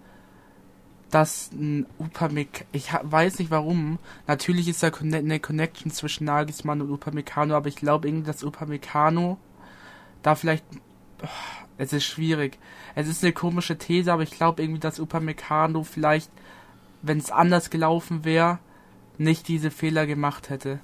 dass 1.11 1.51
ein 1.51 1.85
Upamecano, 1.99 2.65
ich 2.71 2.89
weiß 3.01 3.37
nicht 3.39 3.51
warum, 3.51 3.99
natürlich 4.25 4.67
ist 4.67 4.81
da 4.81 4.89
eine 4.89 5.39
Connection 5.39 5.91
zwischen 5.91 6.25
Nagelsmann 6.25 6.81
und 6.81 6.91
Upamecano, 6.91 7.55
aber 7.55 7.67
ich 7.67 7.75
glaube 7.75 8.07
irgendwie, 8.07 8.25
dass 8.25 8.43
Upamecano 8.43 9.37
da 10.23 10.35
vielleicht, 10.35 10.65
oh, 11.21 11.27
es 11.77 11.93
ist 11.93 12.05
schwierig. 12.05 12.57
Es 12.95 13.07
ist 13.07 13.23
eine 13.23 13.33
komische 13.33 13.77
These, 13.77 14.11
aber 14.11 14.23
ich 14.23 14.31
glaube 14.31 14.63
irgendwie, 14.63 14.79
dass 14.79 14.99
Upamecano 14.99 15.83
vielleicht, 15.83 16.31
wenn 17.01 17.19
es 17.19 17.29
anders 17.29 17.69
gelaufen 17.69 18.25
wäre, 18.25 18.59
nicht 19.17 19.47
diese 19.47 19.69
Fehler 19.69 20.07
gemacht 20.07 20.49
hätte. 20.49 20.79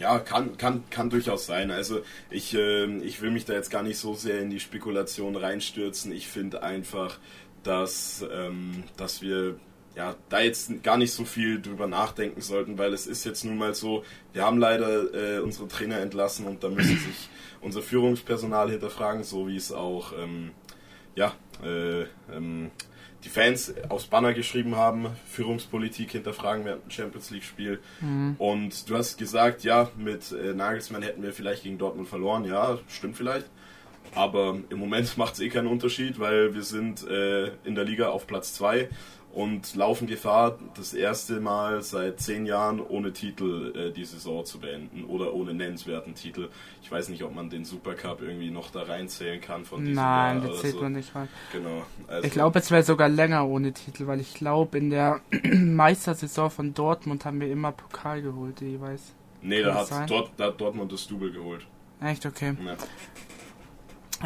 Ja, 0.00 0.18
kann, 0.18 0.56
kann, 0.56 0.82
kann 0.88 1.10
durchaus 1.10 1.44
sein. 1.44 1.70
Also 1.70 2.00
ich, 2.30 2.54
äh, 2.54 2.86
ich 3.00 3.20
will 3.20 3.30
mich 3.30 3.44
da 3.44 3.52
jetzt 3.52 3.70
gar 3.70 3.82
nicht 3.82 3.98
so 3.98 4.14
sehr 4.14 4.40
in 4.40 4.48
die 4.48 4.58
Spekulation 4.58 5.36
reinstürzen. 5.36 6.10
Ich 6.10 6.26
finde 6.26 6.62
einfach, 6.62 7.18
dass, 7.64 8.24
ähm, 8.32 8.84
dass 8.96 9.20
wir 9.20 9.56
ja, 9.94 10.16
da 10.30 10.40
jetzt 10.40 10.82
gar 10.82 10.96
nicht 10.96 11.12
so 11.12 11.26
viel 11.26 11.60
drüber 11.60 11.86
nachdenken 11.86 12.40
sollten, 12.40 12.78
weil 12.78 12.94
es 12.94 13.06
ist 13.06 13.24
jetzt 13.24 13.44
nun 13.44 13.58
mal 13.58 13.74
so, 13.74 14.02
wir 14.32 14.42
haben 14.42 14.58
leider 14.58 15.12
äh, 15.12 15.40
unsere 15.40 15.68
Trainer 15.68 15.98
entlassen 15.98 16.46
und 16.46 16.64
da 16.64 16.70
müssen 16.70 16.96
sich 17.06 17.28
unser 17.60 17.82
Führungspersonal 17.82 18.70
hinterfragen, 18.70 19.22
so 19.22 19.48
wie 19.48 19.56
es 19.56 19.70
auch 19.70 20.14
ähm, 20.18 20.52
ja, 21.14 21.34
äh, 21.62 22.04
ähm, 22.34 22.70
die 23.24 23.28
Fans 23.28 23.74
aufs 23.88 24.06
Banner 24.06 24.32
geschrieben 24.32 24.76
haben, 24.76 25.08
Führungspolitik 25.26 26.12
hinterfragen 26.12 26.64
während 26.64 26.84
dem 26.84 26.90
Champions 26.90 27.30
League 27.30 27.44
Spiel. 27.44 27.80
Mhm. 28.00 28.36
Und 28.38 28.88
du 28.88 28.96
hast 28.96 29.18
gesagt, 29.18 29.62
ja, 29.64 29.90
mit 29.96 30.32
äh, 30.32 30.54
Nagelsmann 30.54 31.02
hätten 31.02 31.22
wir 31.22 31.32
vielleicht 31.32 31.64
gegen 31.64 31.78
Dortmund 31.78 32.08
verloren. 32.08 32.44
Ja, 32.44 32.78
stimmt 32.88 33.16
vielleicht. 33.16 33.46
Aber 34.14 34.58
im 34.70 34.78
Moment 34.78 35.16
macht 35.18 35.34
es 35.34 35.40
eh 35.40 35.48
keinen 35.48 35.68
Unterschied, 35.68 36.18
weil 36.18 36.54
wir 36.54 36.62
sind 36.62 37.06
äh, 37.06 37.48
in 37.64 37.74
der 37.74 37.84
Liga 37.84 38.08
auf 38.08 38.26
Platz 38.26 38.54
2 38.54 38.88
und 39.32 39.76
laufen 39.76 40.08
Gefahr, 40.08 40.58
das 40.76 40.92
erste 40.92 41.40
Mal 41.40 41.82
seit 41.82 42.20
zehn 42.20 42.46
Jahren 42.46 42.80
ohne 42.80 43.12
Titel 43.12 43.72
äh, 43.76 43.92
die 43.92 44.04
Saison 44.04 44.44
zu 44.44 44.58
beenden 44.58 45.04
oder 45.04 45.32
ohne 45.34 45.54
nennenswerten 45.54 46.14
Titel. 46.14 46.48
Ich 46.82 46.90
weiß 46.90 47.08
nicht, 47.10 47.22
ob 47.22 47.34
man 47.34 47.48
den 47.48 47.64
Supercup 47.64 48.22
irgendwie 48.22 48.50
noch 48.50 48.70
da 48.70 48.82
reinzählen 48.82 49.40
kann 49.40 49.64
von 49.64 49.80
diesem 49.80 49.94
Nein, 49.94 50.42
Jahr. 50.42 50.48
Nein, 50.48 50.60
zählt 50.60 50.74
so. 50.74 50.82
man 50.82 50.92
nicht 50.92 51.14
rein. 51.14 51.28
Genau. 51.52 51.84
Also 52.08 52.26
ich 52.26 52.32
glaube, 52.32 52.58
es 52.58 52.70
wäre 52.70 52.82
sogar 52.82 53.08
länger 53.08 53.46
ohne 53.46 53.72
Titel, 53.72 54.08
weil 54.08 54.20
ich 54.20 54.34
glaube, 54.34 54.78
in 54.78 54.90
der 54.90 55.20
Meistersaison 55.52 56.50
von 56.50 56.74
Dortmund 56.74 57.24
haben 57.24 57.40
wir 57.40 57.50
immer 57.50 57.70
Pokal 57.70 58.22
geholt, 58.22 58.60
jeweils. 58.60 59.14
Nee, 59.42 59.62
da 59.62 59.74
hat, 59.74 60.10
Dort, 60.10 60.32
da 60.36 60.46
hat 60.46 60.60
Dortmund 60.60 60.92
das 60.92 61.06
Double 61.06 61.30
geholt. 61.30 61.66
Echt, 62.02 62.26
okay. 62.26 62.54
Ja. 62.64 62.76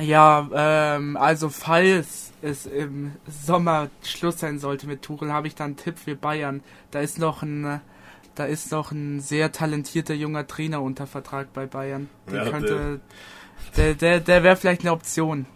Ja, 0.01 0.49
ähm, 0.53 1.17
also 1.17 1.49
falls 1.49 2.33
es 2.43 2.67
im 2.67 3.13
Sommer 3.27 3.91
Schluss 4.03 4.41
sein 4.41 4.59
sollte 4.59 4.87
mit 4.87 5.03
Tuchel, 5.03 5.33
habe 5.33 5.47
ich 5.47 5.55
da 5.55 5.65
einen 5.65 5.77
Tipp 5.77 5.99
für 5.99 6.17
Bayern. 6.17 6.63
Da 6.91 7.01
ist 7.01 7.19
noch 7.19 7.43
ein, 7.43 7.81
da 8.35 8.45
ist 8.45 8.73
noch 8.73 8.91
ein 8.91 9.21
sehr 9.21 9.53
talentierter 9.53 10.15
junger 10.15 10.47
Trainer 10.47 10.83
unter 10.83 11.07
Vertrag 11.07 11.53
bei 11.53 11.67
Bayern. 11.67 12.09
Der 12.31 12.45
ja, 12.45 12.51
könnte, 12.51 13.01
der, 13.77 13.95
der, 13.95 14.21
der 14.21 14.43
wäre 14.43 14.57
vielleicht 14.57 14.83
eine 14.83 14.93
Option. 14.93 15.47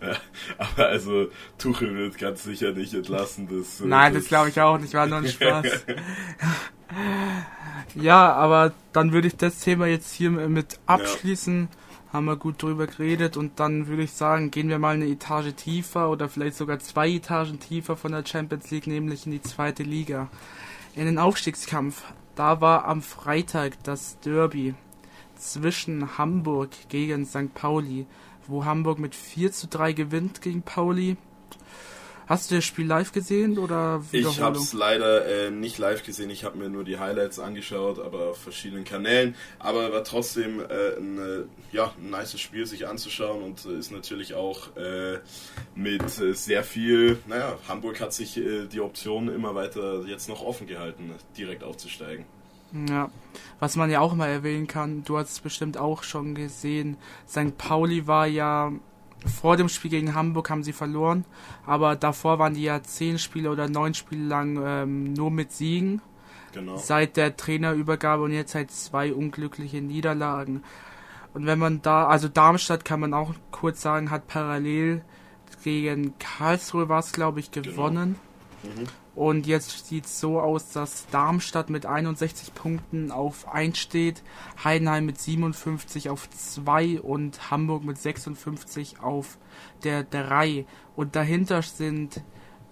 Ja, 0.00 0.16
aber 0.58 0.88
also 0.88 1.28
Tuchel 1.58 1.94
wird 1.94 2.18
ganz 2.18 2.42
sicher 2.42 2.72
nicht 2.72 2.94
entlassen. 2.94 3.48
Das, 3.48 3.80
äh, 3.80 3.86
Nein, 3.86 4.12
das, 4.12 4.24
das 4.24 4.28
glaube 4.28 4.48
ich 4.48 4.60
auch 4.60 4.78
nicht. 4.78 4.92
War 4.94 5.06
nur 5.06 5.18
ein 5.18 5.28
Spaß. 5.28 5.86
ja, 7.94 8.32
aber 8.32 8.72
dann 8.92 9.12
würde 9.12 9.28
ich 9.28 9.36
das 9.36 9.60
Thema 9.60 9.86
jetzt 9.86 10.12
hier 10.12 10.30
mit 10.30 10.80
abschließen. 10.86 11.68
Ja 11.70 11.83
haben 12.14 12.26
wir 12.26 12.36
gut 12.36 12.62
drüber 12.62 12.86
geredet 12.86 13.36
und 13.36 13.58
dann 13.58 13.88
würde 13.88 14.04
ich 14.04 14.12
sagen, 14.12 14.52
gehen 14.52 14.68
wir 14.68 14.78
mal 14.78 14.94
eine 14.94 15.08
Etage 15.08 15.52
tiefer 15.56 16.08
oder 16.10 16.28
vielleicht 16.28 16.56
sogar 16.56 16.78
zwei 16.78 17.10
Etagen 17.10 17.58
tiefer 17.58 17.96
von 17.96 18.12
der 18.12 18.24
Champions 18.24 18.70
League, 18.70 18.86
nämlich 18.86 19.26
in 19.26 19.32
die 19.32 19.42
zweite 19.42 19.82
Liga. 19.82 20.28
In 20.94 21.06
den 21.06 21.18
Aufstiegskampf, 21.18 22.04
da 22.36 22.60
war 22.60 22.84
am 22.84 23.02
Freitag 23.02 23.82
das 23.82 24.20
Derby 24.20 24.76
zwischen 25.34 26.16
Hamburg 26.16 26.70
gegen 26.88 27.26
St. 27.26 27.52
Pauli, 27.52 28.06
wo 28.46 28.64
Hamburg 28.64 29.00
mit 29.00 29.16
4 29.16 29.50
zu 29.50 29.66
3 29.66 29.92
gewinnt 29.92 30.40
gegen 30.40 30.62
Pauli. 30.62 31.16
Hast 32.26 32.50
du 32.50 32.54
das 32.54 32.64
Spiel 32.64 32.86
live 32.86 33.12
gesehen 33.12 33.58
oder 33.58 34.02
Ich 34.12 34.40
habe 34.40 34.56
es 34.56 34.72
leider 34.72 35.26
äh, 35.26 35.50
nicht 35.50 35.78
live 35.78 36.02
gesehen. 36.04 36.30
Ich 36.30 36.44
habe 36.44 36.56
mir 36.56 36.70
nur 36.70 36.84
die 36.84 36.98
Highlights 36.98 37.38
angeschaut, 37.38 37.98
aber 37.98 38.30
auf 38.30 38.38
verschiedenen 38.38 38.84
Kanälen. 38.84 39.34
Aber 39.58 39.92
war 39.92 40.04
trotzdem 40.04 40.60
äh, 40.60 40.96
ein, 40.96 41.18
äh, 41.18 41.44
ja, 41.72 41.92
ein 41.98 42.10
nices 42.10 42.40
Spiel, 42.40 42.66
sich 42.66 42.88
anzuschauen 42.88 43.42
und 43.42 43.66
äh, 43.66 43.78
ist 43.78 43.92
natürlich 43.92 44.34
auch 44.34 44.74
äh, 44.76 45.18
mit 45.74 46.18
äh, 46.18 46.32
sehr 46.32 46.64
viel. 46.64 47.18
Naja, 47.26 47.58
Hamburg 47.68 48.00
hat 48.00 48.12
sich 48.12 48.34
die 48.34 48.80
Option 48.80 49.28
immer 49.28 49.54
weiter 49.54 50.04
jetzt 50.06 50.28
noch 50.28 50.42
offen 50.42 50.66
gehalten, 50.66 51.12
direkt 51.36 51.62
aufzusteigen. 51.62 52.24
Ja, 52.88 53.10
was 53.60 53.76
man 53.76 53.90
ja 53.90 54.00
auch 54.00 54.14
mal 54.14 54.28
erwähnen 54.28 54.66
kann, 54.66 55.04
du 55.04 55.16
hast 55.16 55.30
es 55.30 55.40
bestimmt 55.40 55.76
auch 55.76 56.02
schon 56.02 56.34
gesehen. 56.34 56.96
St. 57.28 57.56
Pauli 57.56 58.06
war 58.06 58.26
ja 58.26 58.72
vor 59.26 59.56
dem 59.56 59.68
Spiel 59.68 59.90
gegen 59.90 60.14
Hamburg 60.14 60.50
haben 60.50 60.62
sie 60.62 60.72
verloren, 60.72 61.24
aber 61.66 61.96
davor 61.96 62.38
waren 62.38 62.54
die 62.54 62.62
ja 62.62 62.82
zehn 62.82 63.18
Spiele 63.18 63.50
oder 63.50 63.68
neun 63.68 63.94
Spiele 63.94 64.26
lang 64.26 64.60
ähm, 64.64 65.12
nur 65.12 65.30
mit 65.30 65.52
Siegen. 65.52 66.02
Genau. 66.52 66.76
Seit 66.76 67.16
der 67.16 67.36
Trainerübergabe 67.36 68.22
und 68.22 68.32
jetzt 68.32 68.54
halt 68.54 68.70
zwei 68.70 69.12
unglückliche 69.12 69.80
Niederlagen. 69.80 70.62
Und 71.32 71.46
wenn 71.46 71.58
man 71.58 71.82
da, 71.82 72.06
also 72.06 72.28
Darmstadt 72.28 72.84
kann 72.84 73.00
man 73.00 73.12
auch 73.12 73.34
kurz 73.50 73.82
sagen, 73.82 74.10
hat 74.10 74.28
parallel 74.28 75.02
gegen 75.64 76.16
Karlsruhe 76.18 76.88
war 76.88 77.00
es, 77.00 77.12
glaube 77.12 77.40
ich, 77.40 77.50
genau. 77.50 77.68
gewonnen. 77.68 78.04
Genau. 78.04 78.33
Mhm. 78.64 78.86
Und 79.14 79.46
jetzt 79.46 79.86
sieht 79.86 80.06
es 80.06 80.18
so 80.18 80.40
aus, 80.40 80.72
dass 80.72 81.06
Darmstadt 81.06 81.70
mit 81.70 81.86
61 81.86 82.52
Punkten 82.52 83.12
auf 83.12 83.48
1 83.48 83.78
steht, 83.78 84.22
Heidenheim 84.62 85.06
mit 85.06 85.20
57 85.20 86.10
auf 86.10 86.28
2 86.28 87.00
und 87.00 87.50
Hamburg 87.50 87.84
mit 87.84 87.96
56 87.96 89.00
auf 89.00 89.38
der 89.84 90.02
3. 90.02 90.66
Und 90.96 91.14
dahinter 91.14 91.62
sind 91.62 92.22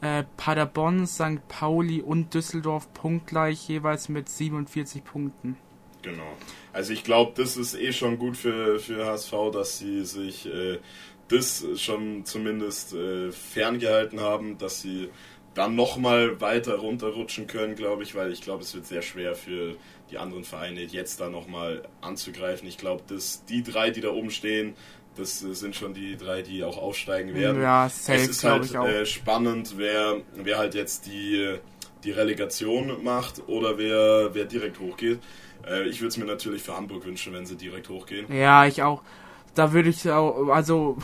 äh, 0.01 0.25
Paderborn, 0.37 1.07
St. 1.07 1.47
Pauli 1.47 2.03
und 2.03 2.35
Düsseldorf 2.35 2.93
punktgleich, 2.93 3.69
jeweils 3.69 4.09
mit 4.09 4.29
47 4.29 5.05
Punkten. 5.05 5.57
Genau. 6.03 6.37
Also 6.73 6.93
ich 6.93 7.05
glaube, 7.05 7.33
das 7.37 7.57
ist 7.57 7.75
eh 7.75 7.93
schon 7.93 8.19
gut 8.19 8.37
für, 8.37 8.81
für 8.81 9.07
HSV, 9.07 9.33
dass 9.53 9.79
sie 9.79 10.05
sich 10.05 10.47
äh, 10.47 10.79
das 11.29 11.65
schon 11.77 12.25
zumindest 12.25 12.93
äh, 12.95 13.31
ferngehalten 13.31 14.21
haben, 14.21 14.59
dass 14.59 14.83
sie 14.83 15.09
dann 15.55 15.75
nochmal 15.75 16.41
weiter 16.41 16.77
runterrutschen 16.77 17.47
können, 17.47 17.75
glaube 17.75 18.03
ich, 18.03 18.15
weil 18.15 18.33
ich 18.33 18.41
glaube, 18.41 18.63
es 18.63 18.75
wird 18.75 18.87
sehr 18.87 19.03
schwer 19.03 19.35
für 19.35 19.77
die 20.11 20.19
anderen 20.19 20.45
Vereine 20.45 20.83
jetzt 20.83 21.21
da 21.21 21.29
nochmal 21.29 21.83
anzugreifen. 22.01 22.67
Ich 22.69 22.79
glaube, 22.79 23.03
dass 23.07 23.45
die 23.45 23.63
drei, 23.63 23.91
die 23.91 24.01
da 24.01 24.11
oben 24.11 24.31
stehen, 24.31 24.75
das 25.17 25.41
sind 25.41 25.77
schon 25.77 25.93
die 25.93 26.17
drei, 26.17 26.41
die 26.41 26.65
auch 26.65 26.79
aufsteigen 26.79 27.35
werden. 27.35 27.61
Ja, 27.61 27.89
safe, 27.89 28.19
es 28.19 28.29
ist 28.29 28.45
halt 28.45 28.75
äh, 28.75 29.05
spannend, 29.05 29.75
wer, 29.77 30.23
wer 30.35 30.59
halt 30.59 30.75
jetzt 30.75 31.07
die, 31.07 31.59
die 32.03 32.11
Relegation 32.13 33.05
macht 33.05 33.47
oder 33.47 33.77
wer, 33.77 34.31
wer 34.33 34.47
direkt 34.47 34.81
hochgeht. 34.81 35.21
Äh, 35.69 35.83
ich 35.89 36.01
würde 36.01 36.09
es 36.09 36.17
mir 36.17 36.25
natürlich 36.25 36.63
für 36.63 36.75
Hamburg 36.75 37.05
wünschen, 37.05 37.35
wenn 37.35 37.45
sie 37.45 37.57
direkt 37.57 37.91
hochgehen. 37.91 38.33
Ja, 38.35 38.65
ich 38.67 38.83
auch. 38.83 39.03
Da 39.55 39.75
würde 39.75 39.91
ich 39.91 40.09
auch, 40.11 40.49
also 40.49 40.97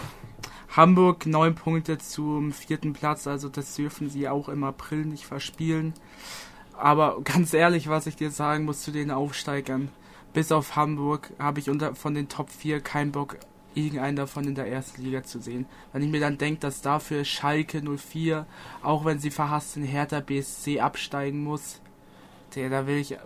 Hamburg 0.78 1.26
neun 1.26 1.56
Punkte 1.56 1.98
zum 1.98 2.52
vierten 2.52 2.92
Platz, 2.92 3.26
also 3.26 3.48
das 3.48 3.74
dürfen 3.74 4.08
sie 4.08 4.28
auch 4.28 4.48
im 4.48 4.62
April 4.62 5.06
nicht 5.06 5.26
verspielen. 5.26 5.92
Aber 6.72 7.20
ganz 7.24 7.52
ehrlich, 7.52 7.88
was 7.88 8.06
ich 8.06 8.14
dir 8.14 8.30
sagen 8.30 8.64
muss 8.64 8.82
zu 8.82 8.92
den 8.92 9.10
Aufsteigern, 9.10 9.88
bis 10.32 10.52
auf 10.52 10.76
Hamburg 10.76 11.32
habe 11.40 11.58
ich 11.58 11.68
unter 11.68 11.96
von 11.96 12.14
den 12.14 12.28
Top 12.28 12.48
4 12.50 12.80
keinen 12.80 13.10
Bock, 13.10 13.38
irgendeinen 13.74 14.14
davon 14.14 14.44
in 14.44 14.54
der 14.54 14.70
ersten 14.70 15.02
Liga 15.02 15.24
zu 15.24 15.40
sehen. 15.40 15.66
Wenn 15.92 16.04
ich 16.04 16.10
mir 16.10 16.20
dann 16.20 16.38
denke, 16.38 16.60
dass 16.60 16.80
dafür 16.80 17.24
Schalke 17.24 17.82
04, 17.82 18.46
auch 18.80 19.04
wenn 19.04 19.18
sie 19.18 19.32
verhasst 19.32 19.76
in 19.76 19.82
Hertha 19.82 20.20
BSC 20.20 20.78
absteigen 20.78 21.42
muss, 21.42 21.80
der, 22.54 22.70
da 22.70 22.86
will 22.86 22.98
ich 22.98 23.16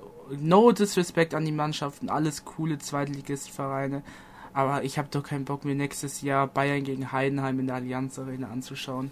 no 0.40 0.72
disrespect 0.72 1.34
an 1.34 1.44
die 1.44 1.52
Mannschaften, 1.52 2.08
alles 2.08 2.46
coole 2.46 2.78
Zweitligistvereine, 2.78 4.02
aber 4.52 4.84
ich 4.84 4.98
habe 4.98 5.08
doch 5.10 5.22
keinen 5.22 5.44
Bock, 5.44 5.64
mir 5.64 5.74
nächstes 5.74 6.22
Jahr 6.22 6.46
Bayern 6.46 6.84
gegen 6.84 7.12
Heidenheim 7.12 7.58
in 7.60 7.66
der 7.66 7.76
Allianz 7.76 8.18
Arena 8.18 8.48
anzuschauen. 8.48 9.10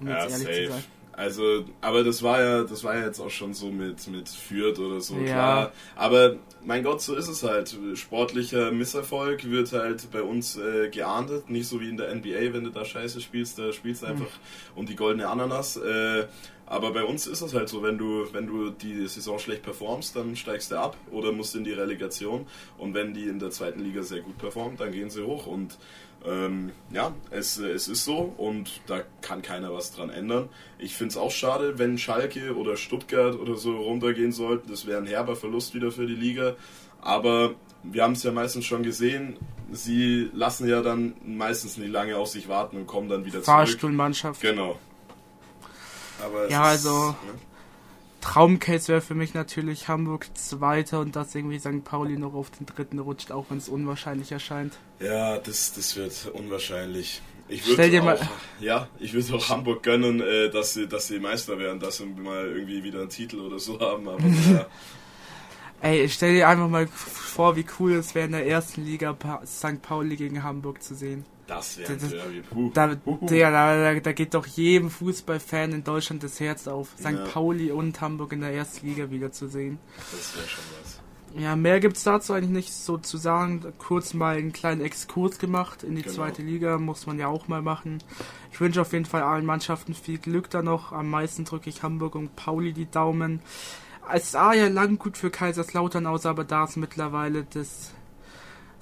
Um 0.00 0.08
ja, 0.08 0.28
safe. 0.28 0.70
Also, 1.16 1.64
aber 1.80 2.02
das 2.02 2.22
war 2.22 2.40
ja, 2.40 2.64
das 2.64 2.82
war 2.82 2.96
ja 2.96 3.06
jetzt 3.06 3.20
auch 3.20 3.30
schon 3.30 3.54
so 3.54 3.70
mit, 3.70 4.08
mit 4.08 4.28
Fürth 4.28 4.80
oder 4.80 5.00
so, 5.00 5.16
ja. 5.16 5.24
klar. 5.24 5.72
Aber 5.94 6.36
mein 6.64 6.82
Gott, 6.82 7.02
so 7.02 7.14
ist 7.14 7.28
es 7.28 7.44
halt. 7.44 7.76
Sportlicher 7.94 8.72
Misserfolg 8.72 9.48
wird 9.48 9.72
halt 9.72 10.10
bei 10.10 10.22
uns 10.22 10.56
äh, 10.56 10.88
geahndet, 10.88 11.50
nicht 11.50 11.68
so 11.68 11.80
wie 11.80 11.88
in 11.88 11.96
der 11.96 12.12
NBA, 12.12 12.52
wenn 12.52 12.64
du 12.64 12.70
da 12.70 12.84
Scheiße 12.84 13.20
spielst, 13.20 13.58
da 13.58 13.72
spielst 13.72 14.02
du 14.02 14.06
hm. 14.06 14.12
einfach 14.12 14.26
mhm. 14.26 14.78
um 14.78 14.86
die 14.86 14.96
goldene 14.96 15.28
Ananas. 15.28 15.76
Äh, 15.76 16.26
aber 16.66 16.92
bei 16.92 17.04
uns 17.04 17.26
ist 17.26 17.42
es 17.42 17.52
halt 17.52 17.68
so, 17.68 17.82
wenn 17.82 17.98
du, 17.98 18.26
wenn 18.32 18.46
du 18.46 18.70
die 18.70 19.06
Saison 19.06 19.38
schlecht 19.38 19.62
performst, 19.62 20.16
dann 20.16 20.34
steigst 20.34 20.70
du 20.70 20.78
ab 20.78 20.96
oder 21.10 21.32
musst 21.32 21.54
in 21.54 21.64
die 21.64 21.72
Relegation. 21.72 22.46
Und 22.78 22.94
wenn 22.94 23.12
die 23.12 23.24
in 23.24 23.38
der 23.38 23.50
zweiten 23.50 23.80
Liga 23.80 24.02
sehr 24.02 24.20
gut 24.20 24.38
performen, 24.38 24.76
dann 24.78 24.90
gehen 24.92 25.10
sie 25.10 25.22
hoch. 25.24 25.46
Und 25.46 25.78
ähm, 26.24 26.72
ja, 26.90 27.12
es, 27.30 27.58
es 27.58 27.86
ist 27.86 28.04
so 28.04 28.32
und 28.38 28.80
da 28.86 29.02
kann 29.20 29.42
keiner 29.42 29.74
was 29.74 29.92
dran 29.92 30.08
ändern. 30.08 30.48
Ich 30.78 30.94
finde 30.94 31.10
es 31.10 31.16
auch 31.18 31.30
schade, 31.30 31.78
wenn 31.78 31.98
Schalke 31.98 32.56
oder 32.56 32.76
Stuttgart 32.76 33.38
oder 33.38 33.56
so 33.56 33.76
runtergehen 33.76 34.32
sollten. 34.32 34.70
Das 34.70 34.86
wäre 34.86 34.98
ein 34.98 35.06
herber 35.06 35.36
Verlust 35.36 35.74
wieder 35.74 35.90
für 35.90 36.06
die 36.06 36.14
Liga. 36.14 36.56
Aber 37.02 37.54
wir 37.82 38.02
haben 38.02 38.12
es 38.12 38.22
ja 38.22 38.32
meistens 38.32 38.64
schon 38.64 38.82
gesehen, 38.82 39.36
sie 39.70 40.30
lassen 40.32 40.66
ja 40.66 40.80
dann 40.80 41.14
meistens 41.26 41.76
nicht 41.76 41.90
lange 41.90 42.16
auf 42.16 42.28
sich 42.28 42.48
warten 42.48 42.78
und 42.78 42.86
kommen 42.86 43.10
dann 43.10 43.26
wieder 43.26 43.42
zurück. 43.42 43.58
Fahrstuhlmannschaft. 43.58 44.40
Genau. 44.40 44.78
Aber 46.22 46.50
ja, 46.50 46.62
also 46.62 47.10
ne? 47.10 47.16
Traumcase 48.20 48.88
wäre 48.88 49.00
für 49.02 49.14
mich 49.14 49.34
natürlich 49.34 49.88
Hamburg 49.88 50.26
Zweiter 50.34 51.00
und 51.00 51.14
dass 51.14 51.34
irgendwie 51.34 51.58
St. 51.58 51.84
Pauli 51.84 52.16
noch 52.16 52.34
auf 52.34 52.50
den 52.50 52.64
dritten 52.64 52.98
rutscht, 52.98 53.30
auch 53.30 53.46
wenn 53.50 53.58
es 53.58 53.68
unwahrscheinlich 53.68 54.32
erscheint. 54.32 54.78
Ja, 54.98 55.38
das, 55.38 55.74
das 55.74 55.94
wird 55.96 56.30
unwahrscheinlich. 56.32 57.20
Ich 57.48 57.66
würde 57.66 58.02
auch, 58.02 58.26
ja, 58.60 58.88
ich 58.98 59.12
würde 59.12 59.34
auch 59.34 59.50
Hamburg 59.50 59.82
gönnen, 59.82 60.22
äh, 60.22 60.48
dass 60.48 60.72
sie, 60.72 60.88
dass 60.88 61.08
sie 61.08 61.18
Meister 61.18 61.58
werden, 61.58 61.78
dass 61.78 61.98
sie 61.98 62.06
mal 62.06 62.46
irgendwie 62.46 62.82
wieder 62.82 63.00
einen 63.00 63.10
Titel 63.10 63.40
oder 63.40 63.58
so 63.58 63.78
haben. 63.78 64.08
Aber 64.08 64.22
ja. 64.50 64.66
Ey, 65.82 66.08
stell 66.08 66.34
dir 66.34 66.48
einfach 66.48 66.70
mal 66.70 66.86
vor, 66.86 67.56
wie 67.56 67.66
cool 67.78 67.92
es 67.92 68.14
wäre 68.14 68.24
in 68.24 68.32
der 68.32 68.46
ersten 68.46 68.86
Liga 68.86 69.14
St. 69.44 69.82
Pauli 69.82 70.16
gegen 70.16 70.42
Hamburg 70.42 70.82
zu 70.82 70.94
sehen. 70.94 71.26
Das 71.46 71.78
wäre. 71.78 71.96
Puh. 72.50 72.70
Da, 72.72 72.94
der, 72.94 73.50
da, 73.50 74.00
da, 74.00 74.12
geht 74.12 74.34
doch 74.34 74.46
jedem 74.46 74.90
Fußballfan 74.90 75.72
in 75.72 75.84
Deutschland 75.84 76.22
das 76.22 76.40
Herz 76.40 76.66
auf, 76.66 76.94
St. 76.98 77.10
Ja. 77.10 77.24
Pauli 77.26 77.70
und 77.70 78.00
Hamburg 78.00 78.32
in 78.32 78.40
der 78.40 78.54
ersten 78.54 78.86
Liga 78.86 79.10
wiederzusehen. 79.10 79.78
Das 79.96 80.36
wäre 80.36 80.48
schon 80.48 80.64
was. 80.80 81.00
Ja, 81.36 81.56
mehr 81.56 81.80
gibt 81.80 81.96
es 81.96 82.04
dazu 82.04 82.32
eigentlich 82.32 82.50
nicht 82.50 82.72
so 82.72 82.96
zu 82.96 83.16
sagen. 83.16 83.60
Kurz 83.78 84.14
mal 84.14 84.36
einen 84.36 84.52
kleinen 84.52 84.80
Exkurs 84.80 85.38
gemacht 85.38 85.82
in 85.82 85.96
die 85.96 86.02
genau. 86.02 86.14
zweite 86.14 86.42
Liga, 86.42 86.78
muss 86.78 87.06
man 87.06 87.18
ja 87.18 87.26
auch 87.26 87.48
mal 87.48 87.60
machen. 87.60 87.98
Ich 88.52 88.60
wünsche 88.60 88.80
auf 88.80 88.92
jeden 88.92 89.04
Fall 89.04 89.22
allen 89.22 89.44
Mannschaften 89.44 89.94
viel 89.94 90.18
Glück 90.18 90.48
da 90.48 90.62
noch. 90.62 90.92
Am 90.92 91.10
meisten 91.10 91.44
drücke 91.44 91.68
ich 91.68 91.82
Hamburg 91.82 92.14
und 92.14 92.36
Pauli 92.36 92.72
die 92.72 92.88
Daumen. 92.88 93.40
Es 94.12 94.30
sah 94.30 94.52
ja 94.52 94.68
lang 94.68 94.98
gut 94.98 95.18
für 95.18 95.30
Kaiserslautern 95.30 96.06
aus, 96.06 96.24
aber 96.24 96.44
da 96.44 96.64
ist 96.64 96.76
mittlerweile 96.76 97.44
das 97.52 97.92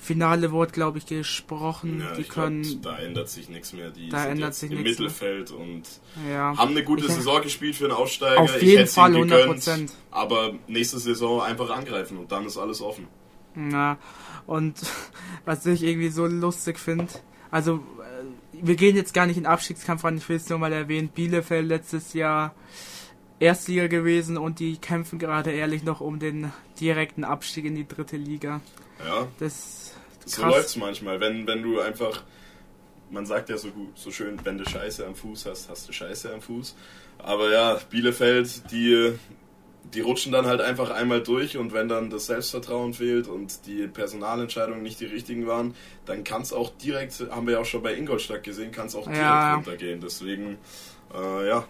finale 0.03 0.51
Wort, 0.51 0.73
glaube 0.73 0.99
ich, 0.99 1.07
gesprochen. 1.07 2.01
Ja, 2.01 2.13
die 2.15 2.25
können. 2.25 2.63
Glaub, 2.63 2.83
da 2.83 2.99
ändert 2.99 3.29
sich 3.29 3.49
nichts 3.49 3.73
mehr. 3.73 3.91
Die 3.91 4.09
da 4.09 4.27
ändert 4.27 4.55
sich 4.55 4.73
im 4.73 4.83
Mittelfeld 4.83 5.51
mehr. 5.51 5.61
und 5.61 5.83
ja. 6.29 6.57
haben 6.57 6.73
eine 6.73 6.83
gute 6.83 7.07
ich, 7.07 7.13
Saison 7.13 7.41
gespielt 7.41 7.77
für 7.77 7.85
einen 7.85 7.95
Aufsteiger. 7.95 8.41
Auf 8.41 8.61
jeden 8.61 8.89
Fall 8.89 9.15
100 9.15 9.47
Prozent. 9.47 9.93
Aber 10.11 10.55
nächste 10.67 10.99
Saison 10.99 11.41
einfach 11.41 11.71
angreifen 11.71 12.19
und 12.19 12.33
dann 12.33 12.45
ist 12.47 12.59
alles 12.59 12.83
offen. 12.83 13.07
Ja, 13.55 13.97
und 14.47 14.75
was 15.45 15.65
ich 15.67 15.85
irgendwie 15.85 16.09
so 16.09 16.27
lustig 16.27 16.81
finde, 16.81 17.07
also 17.53 17.77
äh, 17.77 18.25
wir 18.61 18.75
gehen 18.75 18.97
jetzt 18.97 19.15
gar 19.15 19.27
nicht 19.27 19.37
in 19.37 19.45
den 19.45 19.53
Abstiegskampf 19.53 20.03
rein, 20.03 20.17
ich 20.17 20.29
will 20.29 20.37
es 20.37 20.49
nur 20.49 20.59
mal 20.59 20.73
erwähnen, 20.73 21.09
Bielefeld 21.09 21.69
letztes 21.69 22.13
Jahr 22.13 22.55
Erstliga 23.43 23.89
gewesen 23.89 24.39
und 24.39 24.61
die 24.61 24.77
kämpfen 24.77 25.19
gerade 25.19 25.51
ehrlich 25.51 25.83
noch 25.83 26.01
um 26.01 26.21
den 26.21 26.53
direkten 26.81 27.25
Abstieg 27.25 27.65
in 27.65 27.75
die 27.75 27.87
dritte 27.87 28.17
Liga. 28.17 28.61
Ja. 29.05 29.27
Das 29.41 29.95
so 30.25 30.43
läuft 30.47 30.69
es 30.69 30.77
manchmal, 30.77 31.19
wenn, 31.19 31.47
wenn 31.49 31.61
du 31.61 31.81
einfach, 31.81 32.23
man 33.11 33.27
sagt 33.27 33.49
ja 33.49 33.59
so, 33.59 33.69
so 33.97 34.13
schön, 34.13 34.39
wenn 34.45 34.59
du 34.59 34.65
Scheiße 34.65 35.05
am 35.05 35.17
Fuß 35.17 35.47
hast, 35.47 35.69
hast 35.69 35.89
du 35.89 35.93
Scheiße 35.93 36.33
am 36.33 36.41
Fuß. 36.41 36.77
Aber 37.19 37.51
ja, 37.51 37.81
Bielefeld, 37.91 38.71
die, 38.71 39.13
die 39.93 40.01
rutschen 40.01 40.31
dann 40.31 40.47
halt 40.47 40.61
einfach 40.61 40.91
einmal 40.91 41.21
durch 41.21 41.57
und 41.57 41.73
wenn 41.73 41.89
dann 41.89 42.11
das 42.11 42.27
Selbstvertrauen 42.27 42.95
fehlt 42.95 43.27
und 43.27 43.67
die 43.67 43.89
Personalentscheidungen 43.89 44.85
nicht 44.85 45.01
die 45.01 45.07
richtigen 45.07 45.49
waren, 45.49 45.75
dann 46.05 46.23
kann 46.23 46.43
es 46.43 46.53
auch 46.53 46.71
direkt, 46.77 47.19
haben 47.31 47.49
wir 47.49 47.55
ja 47.55 47.61
auch 47.61 47.65
schon 47.65 47.83
bei 47.83 47.95
Ingolstadt 47.95 48.45
gesehen, 48.45 48.71
kann 48.71 48.87
es 48.87 48.95
auch 48.95 49.05
direkt 49.05 49.21
ja. 49.21 49.55
runtergehen. 49.57 50.01
Deswegen, 50.01 50.59
äh, 51.13 51.49
ja. 51.49 51.67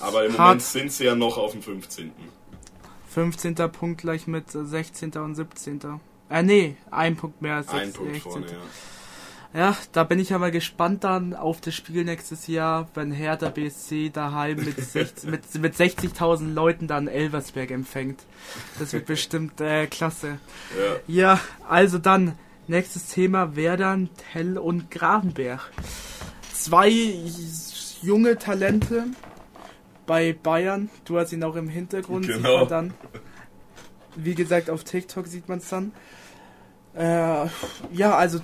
Aber 0.00 0.24
im 0.24 0.32
Hart. 0.32 0.38
Moment 0.38 0.62
sind 0.62 0.92
sie 0.92 1.04
ja 1.04 1.14
noch 1.14 1.38
auf 1.38 1.52
dem 1.52 1.62
15. 1.62 2.12
15. 3.10 3.54
Punkt 3.72 4.00
gleich 4.00 4.26
mit 4.26 4.50
16. 4.50 5.12
und 5.12 5.34
17. 5.34 5.80
Äh, 6.28 6.42
nee, 6.42 6.76
ein 6.90 7.16
Punkt 7.16 7.40
mehr 7.40 7.56
als 7.56 7.68
Ein 7.68 7.92
Punkt 7.92 8.18
vorne, 8.18 8.46
ja. 8.46 8.52
Ja, 9.54 9.74
da 9.92 10.04
bin 10.04 10.18
ich 10.18 10.34
aber 10.34 10.50
gespannt 10.50 11.02
dann 11.04 11.32
auf 11.32 11.62
das 11.62 11.74
Spiel 11.74 12.04
nächstes 12.04 12.46
Jahr, 12.46 12.88
wenn 12.92 13.10
Hertha 13.10 13.48
BSC 13.48 14.10
daheim 14.10 14.58
mit, 14.58 14.76
60, 14.92 15.30
mit, 15.30 15.54
mit 15.54 15.74
60.000 15.74 16.52
Leuten 16.52 16.88
dann 16.88 17.08
Elversberg 17.08 17.70
empfängt. 17.70 18.20
Das 18.78 18.92
wird 18.92 19.06
bestimmt 19.06 19.60
äh, 19.62 19.86
klasse. 19.86 20.38
Ja. 21.06 21.36
ja, 21.36 21.40
also 21.66 21.96
dann, 21.96 22.36
nächstes 22.66 23.06
Thema 23.06 23.56
wäre 23.56 23.78
dann 23.78 24.10
Tell 24.32 24.58
und 24.58 24.90
Gravenberg. 24.90 25.70
Zwei 26.52 26.90
junge 28.02 28.36
Talente 28.36 29.04
bei 30.06 30.32
Bayern. 30.32 30.90
Du 31.04 31.18
hast 31.18 31.32
ihn 31.32 31.42
auch 31.42 31.56
im 31.56 31.68
Hintergrund. 31.68 32.26
Genau. 32.26 32.64
dann. 32.64 32.94
Wie 34.14 34.34
gesagt, 34.34 34.70
auf 34.70 34.84
TikTok 34.84 35.26
sieht 35.26 35.48
man 35.48 35.58
es 35.58 35.68
dann. 35.68 35.92
Äh, 36.94 37.46
ja, 37.92 38.16
also 38.16 38.40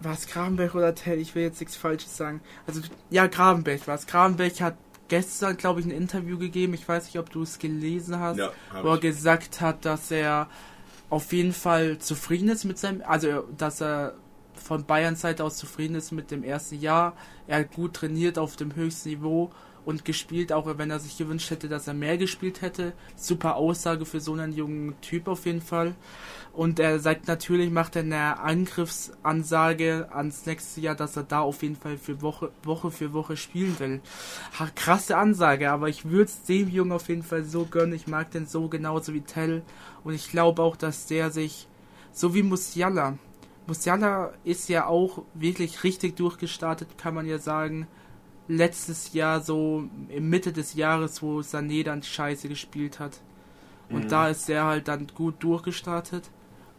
war 0.00 0.12
es 0.12 0.26
Gravenberg 0.26 0.74
oder 0.74 0.94
Tell? 0.94 1.20
Ich 1.20 1.34
will 1.34 1.44
jetzt 1.44 1.60
nichts 1.60 1.76
Falsches 1.76 2.16
sagen. 2.16 2.40
Also 2.66 2.80
ja, 3.10 3.26
Gravenberg 3.26 3.86
war 3.86 3.94
es. 3.94 4.06
Gravenberg 4.06 4.60
hat 4.60 4.76
gestern, 5.08 5.56
glaube 5.56 5.80
ich, 5.80 5.86
ein 5.86 5.92
Interview 5.92 6.38
gegeben. 6.38 6.74
Ich 6.74 6.88
weiß 6.88 7.06
nicht, 7.06 7.18
ob 7.18 7.30
du 7.30 7.42
es 7.42 7.58
gelesen 7.58 8.18
hast, 8.18 8.38
ja, 8.38 8.52
wo 8.82 8.88
er 8.88 8.98
gesagt 8.98 9.60
hat, 9.60 9.84
dass 9.84 10.10
er 10.10 10.48
auf 11.10 11.32
jeden 11.32 11.52
Fall 11.52 11.98
zufrieden 11.98 12.48
ist 12.48 12.64
mit 12.64 12.78
seinem, 12.78 13.02
also 13.06 13.44
dass 13.56 13.80
er 13.80 14.14
von 14.54 14.84
Bayerns 14.84 15.20
Seite 15.20 15.44
aus 15.44 15.56
zufrieden 15.56 15.94
ist 15.94 16.12
mit 16.12 16.30
dem 16.30 16.42
ersten 16.42 16.80
Jahr. 16.80 17.14
Er 17.46 17.60
hat 17.60 17.72
gut 17.72 17.94
trainiert 17.94 18.38
auf 18.38 18.56
dem 18.56 18.74
höchsten 18.74 19.10
Niveau 19.10 19.52
und 19.84 20.04
gespielt, 20.04 20.52
auch 20.52 20.66
wenn 20.78 20.90
er 20.90 20.98
sich 20.98 21.18
gewünscht 21.18 21.50
hätte, 21.50 21.68
dass 21.68 21.86
er 21.86 21.94
mehr 21.94 22.16
gespielt 22.16 22.62
hätte. 22.62 22.92
Super 23.16 23.56
Aussage 23.56 24.04
für 24.04 24.20
so 24.20 24.32
einen 24.32 24.52
jungen 24.52 24.94
Typ 25.00 25.28
auf 25.28 25.46
jeden 25.46 25.60
Fall. 25.60 25.94
Und 26.52 26.78
er 26.78 27.00
sagt 27.00 27.26
natürlich, 27.26 27.70
macht 27.70 27.96
er 27.96 28.02
eine 28.02 28.38
Angriffsansage 28.38 30.08
ans 30.12 30.46
nächste 30.46 30.80
Jahr, 30.80 30.94
dass 30.94 31.16
er 31.16 31.24
da 31.24 31.40
auf 31.40 31.62
jeden 31.62 31.76
Fall 31.76 31.98
für 31.98 32.22
Woche, 32.22 32.52
Woche 32.62 32.90
für 32.90 33.12
Woche 33.12 33.36
spielen 33.36 33.78
will. 33.80 34.00
Ha, 34.58 34.68
krasse 34.74 35.16
Ansage, 35.16 35.70
aber 35.70 35.88
ich 35.88 36.04
würde 36.04 36.24
es 36.24 36.42
dem 36.44 36.68
Jungen 36.68 36.92
auf 36.92 37.08
jeden 37.08 37.24
Fall 37.24 37.44
so 37.44 37.66
gönnen. 37.66 37.94
Ich 37.94 38.06
mag 38.06 38.30
den 38.30 38.46
so 38.46 38.68
genauso 38.68 39.12
wie 39.14 39.22
Tell. 39.22 39.62
Und 40.04 40.14
ich 40.14 40.30
glaube 40.30 40.62
auch, 40.62 40.76
dass 40.76 41.06
der 41.06 41.30
sich, 41.30 41.66
so 42.12 42.34
wie 42.34 42.44
Musiala, 42.44 43.18
Musiala 43.66 44.34
ist 44.44 44.68
ja 44.68 44.86
auch 44.86 45.22
wirklich 45.32 45.84
richtig 45.84 46.16
durchgestartet, 46.16 46.98
kann 46.98 47.14
man 47.14 47.26
ja 47.26 47.38
sagen 47.38 47.86
letztes 48.48 49.12
Jahr 49.12 49.40
so 49.40 49.88
im 50.08 50.28
Mitte 50.28 50.52
des 50.52 50.74
Jahres, 50.74 51.22
wo 51.22 51.40
Sané 51.40 51.84
dann 51.84 52.02
Scheiße 52.02 52.48
gespielt 52.48 52.98
hat. 52.98 53.20
Und 53.88 54.04
mhm. 54.04 54.08
da 54.08 54.28
ist 54.28 54.48
er 54.48 54.64
halt 54.64 54.88
dann 54.88 55.06
gut 55.14 55.42
durchgestartet. 55.42 56.24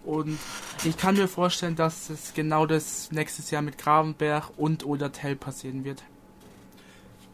Und 0.03 0.37
ich 0.83 0.97
kann 0.97 1.15
mir 1.15 1.27
vorstellen, 1.27 1.75
dass 1.75 2.09
es 2.09 2.33
genau 2.33 2.65
das 2.67 3.11
nächstes 3.11 3.49
Jahr 3.49 3.63
mit 3.63 3.77
Gravenberg 3.77 4.51
und 4.57 4.85
oder 4.85 5.11
Tell 5.11 5.35
passieren 5.35 5.83
wird. 5.83 6.03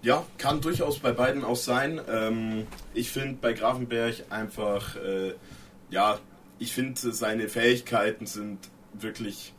Ja, 0.01 0.25
kann 0.37 0.61
durchaus 0.61 0.99
bei 0.99 1.11
beiden 1.11 1.43
auch 1.43 1.57
sein. 1.57 2.01
Ähm, 2.09 2.65
ich 2.93 3.11
finde 3.11 3.37
bei 3.39 3.53
Gravenberg 3.53 4.23
einfach, 4.29 4.95
äh, 4.95 5.33
ja, 5.89 6.17
ich 6.57 6.73
finde 6.73 6.99
seine 7.11 7.49
Fähigkeiten 7.49 8.25
sind 8.25 8.59
wirklich 8.93 9.53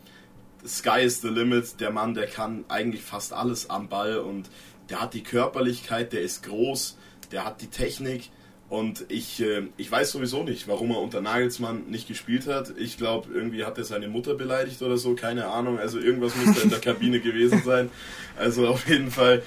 Sky 0.67 1.01
is 1.01 1.21
the 1.21 1.29
limit. 1.29 1.81
Der 1.81 1.91
Mann, 1.91 2.15
der 2.15 2.27
kann 2.27 2.65
eigentlich 2.69 3.03
fast 3.03 3.33
alles 3.33 3.71
am 3.71 3.89
Ball 3.89 4.19
und 4.19 4.49
der 4.91 5.01
hat 5.01 5.15
die 5.15 5.23
Körperlichkeit, 5.23 6.13
der 6.13 6.23
ist 6.23 6.43
groß, 6.43 6.97
der 7.31 7.45
hat 7.45 7.61
die 7.61 7.69
Technik. 7.69 8.31
Und 8.69 9.05
ich, 9.09 9.43
äh, 9.43 9.65
ich 9.77 9.93
weiß 9.93 10.13
sowieso 10.13 10.45
nicht, 10.45 10.67
warum 10.67 10.93
er 10.93 11.01
unter 11.01 11.21
Nagelsmann 11.21 11.91
nicht 11.91 12.09
gespielt 12.09 12.47
hat. 12.47 12.73
Ich 12.79 12.97
glaube, 12.97 13.29
irgendwie 13.35 13.67
hat 13.67 13.77
er 13.77 13.85
seine 13.85 14.09
Mutter 14.09 14.35
beleidigt 14.35 14.81
oder 14.81 14.97
so, 14.97 15.15
keine 15.15 15.49
Ahnung. 15.49 15.79
Also 15.79 15.99
irgendwas 15.99 16.35
muss 16.37 16.63
in 16.63 16.71
der 16.71 16.79
Kabine 16.81 17.21
gewesen 17.21 17.63
sein. 17.63 17.91
Also 18.39 18.67
auf 18.69 18.89
jeden 18.89 19.11
Fall, 19.11 19.43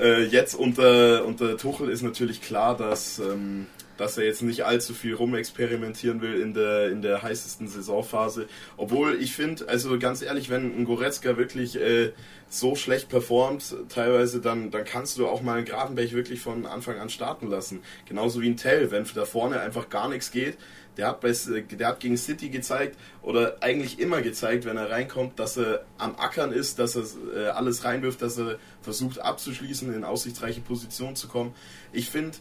äh, 0.00 0.24
jetzt 0.24 0.54
unter, 0.54 1.24
unter 1.24 1.56
Tuchel 1.56 1.88
ist 1.88 2.02
natürlich 2.02 2.42
klar, 2.42 2.76
dass, 2.76 3.18
ähm, 3.18 3.66
dass 3.96 4.18
er 4.18 4.24
jetzt 4.24 4.42
nicht 4.42 4.64
allzu 4.64 4.94
viel 4.94 5.14
rumexperimentieren 5.14 6.20
will 6.20 6.40
in 6.40 6.54
der, 6.54 6.90
in 6.90 7.02
der 7.02 7.22
heißesten 7.22 7.68
Saisonphase. 7.68 8.46
Obwohl 8.76 9.14
ich 9.20 9.34
finde, 9.34 9.68
also 9.68 9.98
ganz 9.98 10.22
ehrlich, 10.22 10.50
wenn 10.50 10.76
ein 10.76 10.84
Goretzka 10.84 11.36
wirklich 11.36 11.76
äh, 11.76 12.12
so 12.48 12.74
schlecht 12.76 13.08
performt, 13.08 13.74
teilweise, 13.88 14.40
dann, 14.40 14.70
dann 14.70 14.84
kannst 14.84 15.18
du 15.18 15.26
auch 15.26 15.42
mal 15.42 15.56
einen 15.58 15.66
Gravenberg 15.66 16.12
wirklich 16.12 16.40
von 16.40 16.66
Anfang 16.66 16.98
an 16.98 17.10
starten 17.10 17.48
lassen. 17.48 17.80
Genauso 18.06 18.40
wie 18.42 18.48
ein 18.48 18.56
Tell, 18.56 18.90
wenn 18.90 19.04
da 19.14 19.24
vorne 19.24 19.60
einfach 19.60 19.88
gar 19.88 20.08
nichts 20.08 20.30
geht. 20.30 20.56
Der 20.96 21.08
hat, 21.08 21.20
bei, 21.20 21.32
der 21.32 21.88
hat 21.88 22.00
gegen 22.00 22.16
City 22.16 22.48
gezeigt 22.48 22.96
oder 23.22 23.56
eigentlich 23.60 23.98
immer 23.98 24.22
gezeigt, 24.22 24.64
wenn 24.64 24.76
er 24.76 24.90
reinkommt, 24.90 25.38
dass 25.38 25.56
er 25.56 25.84
am 25.98 26.16
Ackern 26.16 26.52
ist, 26.52 26.78
dass 26.78 26.96
er 26.96 27.04
äh, 27.34 27.48
alles 27.48 27.84
reinwirft, 27.84 28.22
dass 28.22 28.38
er 28.38 28.58
versucht 28.82 29.18
abzuschließen, 29.18 29.92
in 29.92 30.04
aussichtsreiche 30.04 30.60
Positionen 30.60 31.16
zu 31.16 31.28
kommen. 31.28 31.52
Ich 31.92 32.10
finde, 32.10 32.36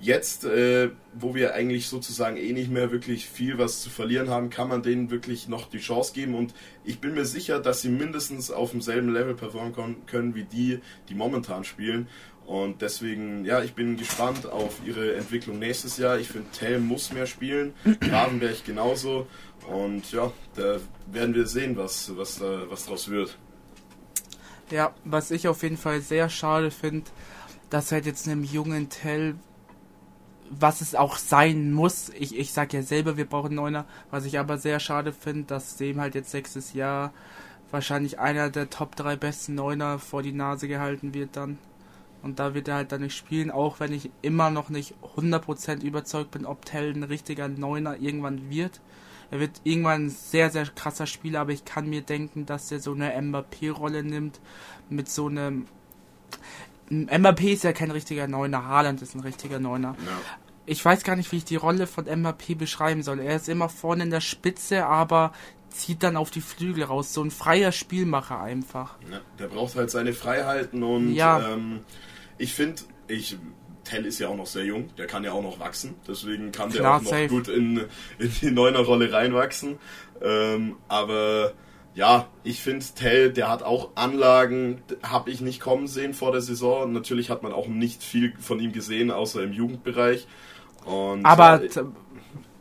jetzt, 0.00 0.44
äh, 0.44 0.90
wo 1.14 1.34
wir 1.34 1.54
eigentlich 1.54 1.88
sozusagen 1.88 2.36
eh 2.36 2.52
nicht 2.52 2.70
mehr 2.70 2.90
wirklich 2.90 3.26
viel 3.26 3.58
was 3.58 3.80
zu 3.80 3.90
verlieren 3.90 4.28
haben, 4.28 4.50
kann 4.50 4.68
man 4.68 4.82
denen 4.82 5.10
wirklich 5.10 5.48
noch 5.48 5.68
die 5.68 5.78
Chance 5.78 6.12
geben 6.12 6.34
und 6.34 6.54
ich 6.84 7.00
bin 7.00 7.14
mir 7.14 7.24
sicher, 7.24 7.60
dass 7.60 7.82
sie 7.82 7.88
mindestens 7.88 8.50
auf 8.50 8.72
demselben 8.72 9.12
Level 9.12 9.34
performen 9.34 9.74
können 10.06 10.34
wie 10.34 10.44
die, 10.44 10.80
die 11.08 11.14
momentan 11.14 11.64
spielen. 11.64 12.08
Und 12.46 12.80
deswegen, 12.80 13.44
ja, 13.44 13.62
ich 13.62 13.74
bin 13.74 13.96
gespannt 13.96 14.46
auf 14.46 14.80
ihre 14.84 15.16
Entwicklung 15.16 15.58
nächstes 15.58 15.96
Jahr. 15.98 16.18
Ich 16.18 16.28
finde, 16.28 16.48
Tell 16.52 16.78
muss 16.78 17.12
mehr 17.12 17.26
spielen, 17.26 17.74
Gravenberg 18.00 18.64
genauso. 18.64 19.26
Und 19.68 20.12
ja, 20.12 20.32
da 20.54 20.78
werden 21.10 21.34
wir 21.34 21.46
sehen, 21.46 21.76
was, 21.76 22.16
was, 22.16 22.38
da, 22.38 22.70
was 22.70 22.84
daraus 22.84 23.08
wird. 23.08 23.36
Ja, 24.70 24.94
was 25.04 25.30
ich 25.32 25.48
auf 25.48 25.62
jeden 25.62 25.76
Fall 25.76 26.00
sehr 26.00 26.28
schade 26.28 26.70
finde, 26.70 27.10
dass 27.68 27.90
halt 27.90 28.06
jetzt 28.06 28.28
einem 28.28 28.44
jungen 28.44 28.88
Tell 28.88 29.34
was 30.50 30.80
es 30.80 30.94
auch 30.94 31.16
sein 31.16 31.72
muss. 31.72 32.10
Ich, 32.10 32.36
ich 32.38 32.52
sag 32.52 32.72
ja 32.72 32.82
selber, 32.82 33.16
wir 33.16 33.26
brauchen 33.26 33.54
Neuner. 33.54 33.84
Was 34.10 34.24
ich 34.24 34.38
aber 34.38 34.58
sehr 34.58 34.80
schade 34.80 35.12
finde, 35.12 35.44
dass 35.44 35.76
dem 35.76 36.00
halt 36.00 36.14
jetzt 36.14 36.30
sechstes 36.30 36.72
Jahr 36.72 37.12
wahrscheinlich 37.70 38.18
einer 38.18 38.50
der 38.50 38.70
Top 38.70 38.96
3 38.96 39.16
besten 39.16 39.54
Neuner 39.54 39.98
vor 39.98 40.22
die 40.22 40.32
Nase 40.32 40.68
gehalten 40.68 41.14
wird 41.14 41.36
dann. 41.36 41.58
Und 42.26 42.40
da 42.40 42.54
wird 42.54 42.66
er 42.66 42.74
halt 42.74 42.90
dann 42.90 43.02
nicht 43.02 43.16
spielen, 43.16 43.52
auch 43.52 43.78
wenn 43.78 43.92
ich 43.92 44.10
immer 44.20 44.50
noch 44.50 44.68
nicht 44.68 44.94
100% 45.16 45.84
überzeugt 45.84 46.32
bin, 46.32 46.44
ob 46.44 46.64
Tell 46.64 46.92
ein 46.92 47.04
richtiger 47.04 47.46
Neuner 47.46 48.00
irgendwann 48.00 48.50
wird. 48.50 48.80
Er 49.30 49.38
wird 49.38 49.60
irgendwann 49.62 50.06
ein 50.06 50.10
sehr, 50.10 50.50
sehr 50.50 50.66
krasser 50.66 51.06
Spieler, 51.06 51.40
aber 51.40 51.52
ich 51.52 51.64
kann 51.64 51.88
mir 51.88 52.00
denken, 52.00 52.44
dass 52.44 52.72
er 52.72 52.80
so 52.80 52.94
eine 52.94 53.12
Mbappé-Rolle 53.12 54.02
nimmt 54.02 54.40
mit 54.90 55.08
so 55.08 55.28
einem 55.28 55.66
Mbappé 56.90 57.52
ist 57.52 57.62
ja 57.62 57.72
kein 57.72 57.92
richtiger 57.92 58.26
Neuner, 58.26 58.64
Haaland 58.64 59.02
ist 59.02 59.14
ein 59.14 59.20
richtiger 59.20 59.60
Neuner. 59.60 59.94
Ja. 60.04 60.20
Ich 60.66 60.84
weiß 60.84 61.04
gar 61.04 61.14
nicht, 61.14 61.30
wie 61.30 61.36
ich 61.36 61.44
die 61.44 61.56
Rolle 61.56 61.86
von 61.86 62.06
Mbappé 62.06 62.56
beschreiben 62.56 63.04
soll. 63.04 63.20
Er 63.20 63.36
ist 63.36 63.48
immer 63.48 63.68
vorne 63.68 64.02
in 64.02 64.10
der 64.10 64.20
Spitze, 64.20 64.84
aber 64.86 65.32
zieht 65.70 66.02
dann 66.02 66.16
auf 66.16 66.32
die 66.32 66.40
Flügel 66.40 66.84
raus. 66.84 67.12
So 67.12 67.22
ein 67.22 67.30
freier 67.30 67.70
Spielmacher 67.70 68.40
einfach. 68.40 68.96
Ja, 69.10 69.20
der 69.38 69.46
braucht 69.48 69.76
halt 69.76 69.90
seine 69.90 70.12
Freiheiten 70.12 70.82
und 70.82 71.14
ja. 71.14 71.52
ähm, 71.52 71.80
ich 72.38 72.54
finde, 72.54 72.82
ich 73.08 73.36
Tell 73.84 74.04
ist 74.04 74.18
ja 74.18 74.28
auch 74.28 74.36
noch 74.36 74.46
sehr 74.46 74.64
jung, 74.64 74.90
der 74.96 75.06
kann 75.06 75.22
ja 75.22 75.32
auch 75.32 75.42
noch 75.42 75.60
wachsen, 75.60 75.94
deswegen 76.08 76.50
kann 76.50 76.70
Klar, 76.70 76.82
der 76.82 76.96
auch 76.96 77.02
noch 77.02 77.10
safe. 77.10 77.28
gut 77.28 77.48
in, 77.48 77.84
in 78.18 78.32
die 78.40 78.50
Neuner-Rolle 78.50 79.12
reinwachsen. 79.12 79.78
Ähm, 80.20 80.76
aber 80.88 81.52
ja, 81.94 82.26
ich 82.42 82.60
finde 82.60 82.84
Tell, 82.94 83.32
der 83.32 83.48
hat 83.48 83.62
auch 83.62 83.90
Anlagen, 83.94 84.82
habe 85.02 85.30
ich 85.30 85.40
nicht 85.40 85.60
kommen 85.60 85.86
sehen 85.86 86.14
vor 86.14 86.32
der 86.32 86.40
Saison. 86.40 86.92
Natürlich 86.92 87.30
hat 87.30 87.42
man 87.42 87.52
auch 87.52 87.68
nicht 87.68 88.02
viel 88.02 88.34
von 88.38 88.58
ihm 88.60 88.72
gesehen, 88.72 89.10
außer 89.10 89.42
im 89.42 89.52
Jugendbereich. 89.52 90.26
Und, 90.84 91.24
Aber 91.24 91.62
äh, 91.62 91.68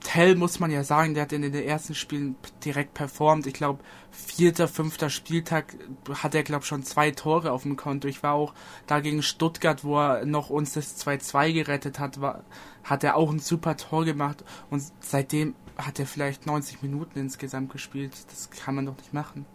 Tell 0.05 0.35
muss 0.35 0.59
man 0.59 0.69
ja 0.69 0.83
sagen, 0.83 1.15
der 1.15 1.23
hat 1.23 1.33
in 1.33 1.41
den 1.41 1.55
ersten 1.55 1.95
Spielen 1.95 2.35
direkt 2.63 2.93
performt. 2.93 3.47
Ich 3.47 3.55
glaube, 3.55 3.83
vierter, 4.11 4.67
fünfter 4.67 5.09
Spieltag 5.09 5.75
hat 6.13 6.35
er, 6.35 6.43
glaube 6.43 6.63
schon 6.63 6.83
zwei 6.83 7.09
Tore 7.09 7.51
auf 7.51 7.63
dem 7.63 7.75
Konto. 7.75 8.07
Ich 8.07 8.21
war 8.21 8.33
auch 8.33 8.53
da 8.85 8.99
gegen 8.99 9.23
Stuttgart, 9.23 9.83
wo 9.83 9.97
er 9.99 10.23
noch 10.27 10.51
uns 10.51 10.73
das 10.73 11.03
2-2 11.03 11.53
gerettet 11.53 11.97
hat, 11.97 12.21
war, 12.21 12.43
hat 12.83 13.03
er 13.03 13.15
auch 13.15 13.31
ein 13.31 13.39
super 13.39 13.77
Tor 13.77 14.05
gemacht. 14.05 14.43
Und 14.69 14.83
seitdem 14.99 15.55
hat 15.75 15.99
er 15.99 16.05
vielleicht 16.05 16.45
90 16.45 16.83
Minuten 16.83 17.17
insgesamt 17.17 17.71
gespielt. 17.71 18.13
Das 18.29 18.51
kann 18.51 18.75
man 18.75 18.85
doch 18.85 18.97
nicht 18.97 19.11
machen. 19.11 19.47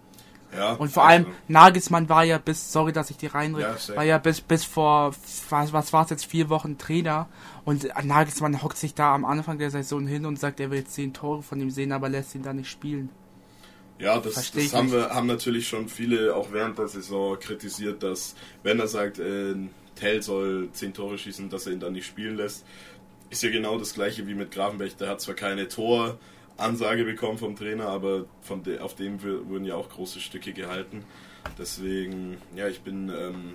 Ja, 0.57 0.73
und 0.73 0.91
vor 0.91 1.05
allem, 1.05 1.27
Nagelsmann 1.49 2.09
war 2.09 2.25
ja 2.25 2.39
bis, 2.39 2.73
sorry, 2.73 2.93
dass 2.93 3.11
ich 3.11 3.17
die 3.17 3.27
reinrede, 3.27 3.77
ja, 3.87 3.97
war 3.97 4.05
ja 4.05 4.19
bis, 4.19 4.41
bis 4.41 4.65
vor, 4.65 5.15
was, 5.49 5.73
was 5.73 5.93
war 5.93 6.05
es 6.05 6.11
jetzt, 6.11 6.25
vier 6.25 6.49
Wochen 6.49 6.77
Trainer. 6.77 7.29
Und 7.65 7.89
Nagelsmann 8.05 8.63
hockt 8.63 8.77
sich 8.77 8.95
da 8.95 9.15
am 9.15 9.25
Anfang 9.25 9.59
der 9.59 9.71
Saison 9.71 10.07
hin 10.07 10.27
und 10.27 10.39
sagt, 10.39 10.59
er 10.59 10.71
will 10.71 10.85
zehn 10.85 11.13
Tore 11.13 11.43
von 11.43 11.61
ihm 11.61 11.71
sehen, 11.71 11.93
aber 11.93 12.09
lässt 12.09 12.35
ihn 12.35 12.43
da 12.43 12.53
nicht 12.53 12.71
spielen. 12.71 13.11
Ja, 14.01 14.19
das, 14.19 14.51
das 14.53 14.75
haben, 14.75 14.91
wir, 14.91 15.11
haben 15.11 15.27
natürlich 15.27 15.69
schon 15.69 15.89
viele 15.89 16.35
auch 16.35 16.53
während 16.53 16.79
der 16.79 16.89
Saison 16.89 17.39
kritisiert, 17.39 18.03
dass 18.03 18.35
wenn 18.63 18.81
er 18.81 18.89
sagt, 18.89 19.19
äh, 19.19 19.55
Tell 19.95 20.23
soll 20.23 20.71
zehn 20.73 20.95
Tore 20.95 21.19
schießen, 21.19 21.51
dass 21.51 21.67
er 21.67 21.75
ihn 21.75 21.81
dann 21.81 21.93
nicht 21.93 22.07
spielen 22.07 22.37
lässt. 22.37 22.65
Ist 23.29 23.43
ja 23.43 23.51
genau 23.51 23.79
das 23.79 23.93
gleiche 23.93 24.27
wie 24.27 24.35
mit 24.35 24.51
Grafenberg. 24.51 24.97
Der 24.97 25.11
hat 25.11 25.21
zwar 25.21 25.35
keine 25.35 25.69
Toransage 26.61 27.05
bekommen 27.05 27.39
vom 27.39 27.57
Trainer, 27.57 27.89
aber 27.89 28.27
von 28.43 28.63
de 28.63 28.81
auf 28.81 28.95
dem 28.95 29.23
wurden 29.23 29.65
ja 29.65 29.77
auch 29.77 29.89
große 29.89 30.21
Stücke 30.21 30.53
gehalten. 30.53 31.05
Deswegen, 31.59 32.37
ja, 32.55 32.69
ich 32.69 32.83
bin, 32.83 33.09
ähm, 33.09 33.55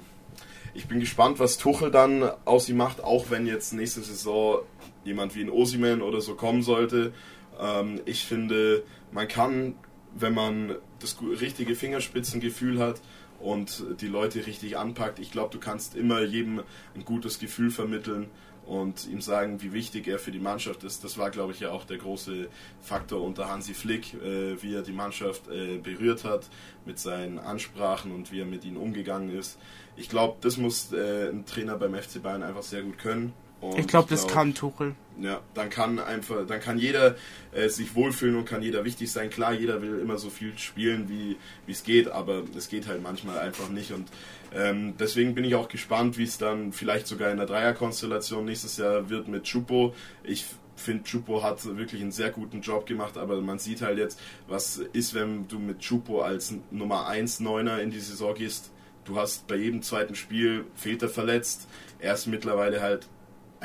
ich 0.73 0.87
bin 0.87 0.99
gespannt, 0.99 1.37
was 1.37 1.57
Tuchel 1.57 1.91
dann 1.91 2.23
aus 2.45 2.67
ihm 2.67 2.77
macht, 2.77 3.03
auch 3.03 3.29
wenn 3.29 3.45
jetzt 3.45 3.73
nächste 3.73 4.01
Saison 4.01 4.61
jemand 5.03 5.35
wie 5.35 5.41
ein 5.41 5.51
Osiman 5.51 6.01
oder 6.01 6.19
so 6.19 6.33
kommen 6.33 6.63
sollte. 6.63 7.13
Ähm, 7.59 8.01
ich 8.05 8.25
finde, 8.25 8.83
man 9.11 9.27
kann, 9.27 9.75
wenn 10.15 10.33
man 10.33 10.75
das 10.99 11.17
richtige 11.21 11.75
Fingerspitzengefühl 11.75 12.79
hat, 12.79 13.01
und 13.37 13.83
die 13.99 14.07
Leute 14.07 14.47
richtig 14.47 14.77
anpackt. 14.77 15.19
Ich 15.19 15.29
glaube, 15.29 15.51
du 15.51 15.59
kannst 15.59 15.95
immer 15.95 16.21
jedem 16.21 16.63
ein 16.95 17.03
gutes 17.03 17.37
Gefühl 17.37 17.69
vermitteln 17.69 18.29
und 18.65 19.07
ihm 19.07 19.21
sagen, 19.21 19.61
wie 19.61 19.73
wichtig 19.73 20.07
er 20.07 20.19
für 20.19 20.31
die 20.31 20.39
Mannschaft 20.39 20.83
ist. 20.83 21.03
Das 21.03 21.17
war, 21.17 21.29
glaube 21.29 21.53
ich, 21.53 21.59
ja 21.59 21.71
auch 21.71 21.85
der 21.85 21.97
große 21.97 22.47
Faktor 22.81 23.21
unter 23.21 23.49
Hansi 23.49 23.73
Flick, 23.73 24.13
äh, 24.15 24.61
wie 24.61 24.73
er 24.73 24.81
die 24.81 24.91
Mannschaft 24.91 25.47
äh, 25.47 25.77
berührt 25.77 26.23
hat 26.23 26.49
mit 26.85 26.99
seinen 26.99 27.39
Ansprachen 27.39 28.11
und 28.11 28.31
wie 28.31 28.39
er 28.39 28.45
mit 28.45 28.65
ihnen 28.65 28.77
umgegangen 28.77 29.29
ist. 29.29 29.57
Ich 29.95 30.09
glaube, 30.09 30.37
das 30.41 30.57
muss 30.57 30.91
äh, 30.91 31.29
ein 31.29 31.45
Trainer 31.45 31.77
beim 31.77 31.95
FC 31.95 32.21
Bayern 32.21 32.43
einfach 32.43 32.63
sehr 32.63 32.81
gut 32.81 32.97
können. 32.97 33.33
Und 33.61 33.79
ich 33.79 33.87
glaube, 33.87 34.09
das 34.09 34.27
kann 34.27 34.53
Tuchel. 34.53 34.95
Ja, 35.21 35.39
dann 35.53 35.69
kann 35.69 35.97
einfach, 35.99 36.45
dann 36.45 36.59
kann 36.59 36.77
jeder 36.77 37.15
äh, 37.53 37.69
sich 37.69 37.95
wohlfühlen 37.95 38.35
und 38.35 38.45
kann 38.45 38.61
jeder 38.61 38.83
wichtig 38.83 39.11
sein. 39.11 39.29
Klar, 39.29 39.53
jeder 39.53 39.81
will 39.81 39.99
immer 39.99 40.17
so 40.17 40.29
viel 40.29 40.57
spielen, 40.57 41.07
wie 41.07 41.37
es 41.71 41.83
geht, 41.83 42.09
aber 42.09 42.43
es 42.55 42.67
geht 42.67 42.87
halt 42.87 43.01
manchmal 43.01 43.39
einfach 43.39 43.69
nicht. 43.69 43.91
Und 43.91 44.09
ähm, 44.53 44.95
deswegen 44.99 45.33
bin 45.33 45.45
ich 45.45 45.55
auch 45.55 45.69
gespannt, 45.69 46.17
wie 46.17 46.23
es 46.23 46.37
dann 46.37 46.73
vielleicht 46.73 47.07
sogar 47.07 47.31
in 47.31 47.37
der 47.37 47.45
Dreierkonstellation 47.45 48.43
nächstes 48.43 48.75
Jahr 48.77 49.09
wird 49.09 49.29
mit 49.29 49.43
Chupo. 49.43 49.95
Ich 50.23 50.45
finde, 50.75 51.03
Chupo 51.03 51.41
hat 51.43 51.63
wirklich 51.77 52.01
einen 52.01 52.11
sehr 52.11 52.29
guten 52.29 52.61
Job 52.61 52.85
gemacht, 52.85 53.17
aber 53.17 53.39
man 53.41 53.59
sieht 53.59 53.81
halt 53.81 53.97
jetzt, 53.97 54.19
was 54.47 54.77
ist, 54.93 55.13
wenn 55.13 55.47
du 55.47 55.59
mit 55.59 55.79
Chupo 55.79 56.21
als 56.21 56.53
Nummer 56.71 57.07
1 57.07 57.39
Neuner 57.39 57.81
in 57.81 57.91
die 57.91 57.99
Saison 57.99 58.33
gehst. 58.35 58.71
Du 59.05 59.17
hast 59.17 59.47
bei 59.47 59.55
jedem 59.55 59.81
zweiten 59.81 60.15
Spiel 60.15 60.65
fehlt 60.75 61.03
er 61.03 61.09
verletzt. 61.09 61.67
Er 61.99 62.15
ist 62.15 62.25
mittlerweile 62.25 62.81
halt 62.81 63.07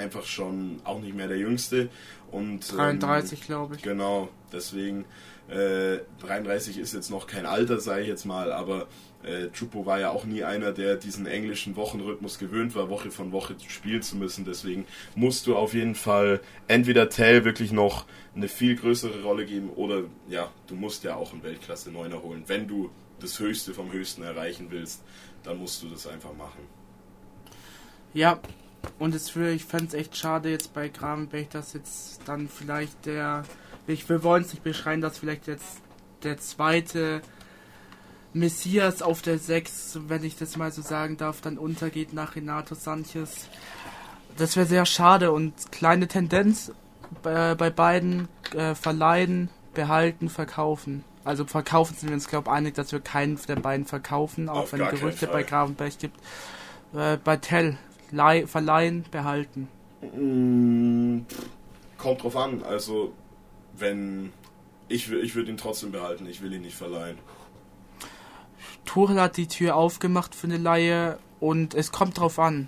einfach 0.00 0.24
schon 0.24 0.80
auch 0.84 1.00
nicht 1.00 1.14
mehr 1.14 1.28
der 1.28 1.38
Jüngste. 1.38 1.88
Und, 2.30 2.72
33, 2.76 3.40
ähm, 3.40 3.46
glaube 3.46 3.76
ich. 3.76 3.82
Genau, 3.82 4.28
deswegen 4.52 5.04
äh, 5.48 5.98
33 6.20 6.78
ist 6.78 6.94
jetzt 6.94 7.10
noch 7.10 7.26
kein 7.26 7.46
Alter, 7.46 7.80
sage 7.80 8.02
ich 8.02 8.08
jetzt 8.08 8.24
mal, 8.24 8.52
aber 8.52 8.86
äh, 9.22 9.48
Chupo 9.50 9.84
war 9.84 10.00
ja 10.00 10.10
auch 10.10 10.24
nie 10.24 10.44
einer, 10.44 10.72
der 10.72 10.96
diesen 10.96 11.26
englischen 11.26 11.76
Wochenrhythmus 11.76 12.38
gewöhnt 12.38 12.74
war, 12.74 12.88
Woche 12.88 13.10
von 13.10 13.32
Woche 13.32 13.56
spielen 13.68 14.02
zu 14.02 14.16
müssen. 14.16 14.44
Deswegen 14.44 14.86
musst 15.14 15.46
du 15.46 15.56
auf 15.56 15.74
jeden 15.74 15.94
Fall 15.94 16.40
entweder 16.68 17.08
Tell 17.10 17.44
wirklich 17.44 17.72
noch 17.72 18.06
eine 18.34 18.48
viel 18.48 18.76
größere 18.76 19.22
Rolle 19.22 19.44
geben 19.44 19.70
oder 19.70 20.04
ja, 20.28 20.50
du 20.68 20.74
musst 20.74 21.04
ja 21.04 21.16
auch 21.16 21.32
einen 21.32 21.42
Weltklasse 21.42 21.90
Neuner 21.90 22.22
holen. 22.22 22.44
Wenn 22.46 22.66
du 22.66 22.90
das 23.20 23.38
Höchste 23.38 23.74
vom 23.74 23.92
Höchsten 23.92 24.22
erreichen 24.22 24.68
willst, 24.70 25.02
dann 25.42 25.58
musst 25.58 25.82
du 25.82 25.88
das 25.88 26.06
einfach 26.06 26.32
machen. 26.34 26.60
Ja, 28.14 28.40
und 28.98 29.14
es 29.14 29.30
für, 29.30 29.50
ich 29.50 29.64
fände 29.64 29.86
es 29.86 29.94
echt 29.94 30.16
schade 30.16 30.50
jetzt 30.50 30.74
bei 30.74 30.88
Gravenberg, 30.88 31.50
dass 31.50 31.72
jetzt 31.72 32.20
dann 32.26 32.48
vielleicht 32.48 33.06
der, 33.06 33.44
ich, 33.86 34.08
wir 34.08 34.22
wollen 34.22 34.42
es 34.42 34.52
nicht 34.52 34.62
beschreiben, 34.62 35.02
dass 35.02 35.18
vielleicht 35.18 35.46
jetzt 35.46 35.80
der 36.22 36.38
zweite 36.38 37.22
Messias 38.32 39.02
auf 39.02 39.22
der 39.22 39.38
6, 39.38 40.00
wenn 40.06 40.24
ich 40.24 40.36
das 40.36 40.56
mal 40.56 40.70
so 40.70 40.82
sagen 40.82 41.16
darf, 41.16 41.40
dann 41.40 41.58
untergeht 41.58 42.12
nach 42.12 42.36
Renato 42.36 42.74
Sanchez. 42.74 43.48
Das 44.36 44.56
wäre 44.56 44.66
sehr 44.66 44.86
schade 44.86 45.32
und 45.32 45.72
kleine 45.72 46.06
Tendenz 46.06 46.72
bei, 47.22 47.54
bei 47.54 47.70
beiden 47.70 48.28
äh, 48.54 48.74
verleihen, 48.74 49.50
behalten, 49.74 50.28
verkaufen. 50.28 51.04
Also 51.24 51.44
verkaufen 51.44 51.96
sind 51.96 52.08
wir 52.08 52.14
uns, 52.14 52.28
glaube 52.28 52.48
ich, 52.48 52.56
einig, 52.56 52.74
dass 52.74 52.92
wir 52.92 53.00
keinen 53.00 53.38
der 53.48 53.56
beiden 53.56 53.84
verkaufen, 53.86 54.48
auch 54.48 54.60
Auf 54.60 54.72
wenn 54.72 54.88
Gerüchte 54.88 55.26
bei. 55.26 55.42
Gravenberg 55.42 55.98
gibt. 55.98 56.18
Äh, 56.94 57.18
bei 57.22 57.36
Tell, 57.36 57.76
verleihen, 58.46 59.04
behalten. 59.10 59.68
Mm, 60.16 61.20
Kommt 61.98 62.22
drauf 62.22 62.36
an. 62.36 62.62
Also, 62.62 63.12
wenn. 63.76 64.32
Ich, 64.88 65.10
ich 65.12 65.34
würde 65.36 65.50
ihn 65.50 65.56
trotzdem 65.56 65.92
behalten, 65.92 66.26
ich 66.26 66.42
will 66.42 66.52
ihn 66.52 66.62
nicht 66.62 66.74
verleihen. 66.76 67.16
Tuchel 68.84 69.20
hat 69.20 69.36
die 69.36 69.46
Tür 69.46 69.76
aufgemacht 69.76 70.34
für 70.34 70.46
eine 70.48 70.56
Laie 70.56 71.18
und 71.38 71.74
es 71.74 71.92
kommt 71.92 72.18
drauf 72.18 72.38
an, 72.40 72.66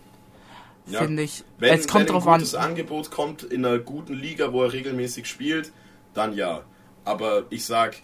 Ja. 0.86 1.00
finde 1.00 1.22
ich. 1.24 1.42
Wenn, 1.58 1.74
es 1.74 1.88
kommt 1.88 2.06
wenn 2.06 2.12
drauf 2.12 2.26
ein 2.28 2.34
an. 2.34 2.38
gutes 2.40 2.54
Angebot 2.54 3.10
kommt 3.10 3.42
in 3.42 3.64
einer 3.66 3.78
guten 3.78 4.14
Liga, 4.14 4.52
wo 4.52 4.62
er 4.62 4.72
regelmäßig 4.72 5.26
spielt, 5.26 5.72
dann 6.14 6.34
ja. 6.34 6.62
Aber 7.04 7.44
ich 7.50 7.64
sag, 7.64 7.96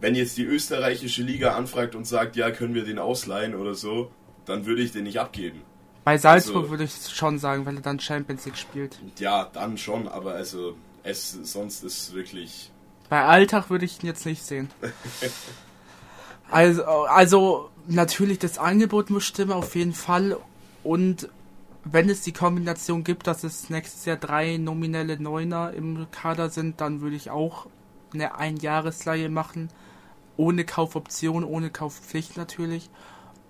wenn 0.00 0.14
jetzt 0.14 0.36
die 0.36 0.44
österreichische 0.44 1.22
Liga 1.22 1.56
anfragt 1.56 1.96
und 1.96 2.06
sagt, 2.06 2.36
ja, 2.36 2.50
können 2.52 2.74
wir 2.74 2.84
den 2.84 3.00
ausleihen 3.00 3.56
oder 3.56 3.74
so, 3.74 4.12
dann 4.44 4.66
würde 4.66 4.82
ich 4.82 4.92
den 4.92 5.04
nicht 5.04 5.18
abgeben. 5.18 5.62
Bei 6.04 6.18
Salzburg 6.18 6.56
also- 6.56 6.70
würde 6.70 6.84
ich 6.84 6.92
schon 7.08 7.38
sagen, 7.38 7.66
wenn 7.66 7.76
er 7.76 7.82
dann 7.82 7.98
Champions 7.98 8.44
League 8.44 8.58
spielt. 8.58 8.98
Ja, 9.18 9.48
dann 9.52 9.78
schon, 9.78 10.06
aber 10.06 10.34
also 10.34 10.76
es 11.02 11.32
sonst 11.32 11.82
ist 11.82 12.14
wirklich 12.14 12.70
Bei 13.08 13.24
Alltag 13.24 13.70
würde 13.70 13.84
ich 13.84 14.02
ihn 14.02 14.06
jetzt 14.06 14.26
nicht 14.26 14.44
sehen. 14.44 14.70
Also, 16.50 16.84
also 16.84 17.70
natürlich, 17.86 18.38
das 18.38 18.58
Angebot 18.58 19.10
muss 19.10 19.24
stimmen, 19.24 19.52
auf 19.52 19.74
jeden 19.74 19.94
Fall. 19.94 20.36
Und 20.82 21.28
wenn 21.84 22.08
es 22.08 22.22
die 22.22 22.32
Kombination 22.32 23.02
gibt, 23.02 23.26
dass 23.26 23.44
es 23.44 23.70
nächstes 23.70 24.04
Jahr 24.04 24.16
drei 24.16 24.56
nominelle 24.58 25.18
Neuner 25.18 25.72
im 25.72 26.06
Kader 26.10 26.50
sind, 26.50 26.80
dann 26.80 27.00
würde 27.00 27.16
ich 27.16 27.30
auch 27.30 27.66
eine 28.12 28.36
Einjahresleihe 28.36 29.28
machen. 29.28 29.70
Ohne 30.36 30.64
Kaufoption, 30.64 31.44
ohne 31.44 31.70
Kaufpflicht 31.70 32.36
natürlich. 32.36 32.90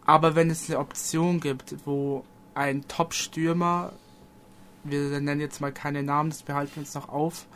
Aber 0.07 0.35
wenn 0.35 0.51
es 0.51 0.69
eine 0.69 0.79
Option 0.79 1.41
gibt, 1.41 1.75
wo 1.85 2.25
ein 2.55 2.87
Top-Stürmer, 2.89 3.93
wir 4.85 5.21
nennen 5.21 5.41
jetzt 5.41 5.61
mal 5.61 5.73
keine 5.73 6.03
Namen, 6.03 6.31
das 6.31 6.43
behalten 6.43 6.77
wir 6.77 6.81
uns 6.83 6.95
noch 6.95 7.09
auf, 7.09 7.47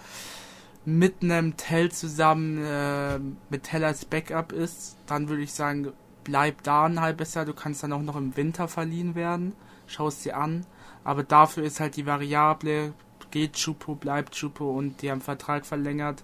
mit 0.84 1.22
einem 1.22 1.56
Tell 1.56 1.90
zusammen 1.92 2.64
äh, 2.64 3.18
mit 3.50 3.64
Tell 3.64 3.84
als 3.84 4.04
Backup 4.04 4.52
ist, 4.52 4.96
dann 5.06 5.28
würde 5.28 5.42
ich 5.42 5.52
sagen, 5.52 5.92
bleib 6.24 6.62
da 6.62 6.84
ein 6.84 7.00
halbes 7.00 7.34
Jahr. 7.34 7.44
Du 7.44 7.54
kannst 7.54 7.82
dann 7.82 7.92
auch 7.92 8.02
noch 8.02 8.16
im 8.16 8.36
Winter 8.36 8.68
verliehen 8.68 9.14
werden. 9.14 9.54
Schau 9.86 10.08
es 10.08 10.22
dir 10.22 10.36
an. 10.36 10.66
Aber 11.04 11.22
dafür 11.22 11.64
ist 11.64 11.80
halt 11.80 11.96
die 11.96 12.06
Variable, 12.06 12.92
geht 13.30 13.54
Chupo, 13.54 13.94
bleibt 13.94 14.34
Chupo 14.34 14.70
und 14.70 15.00
die 15.00 15.10
haben 15.10 15.20
Vertrag 15.20 15.64
verlängert. 15.64 16.22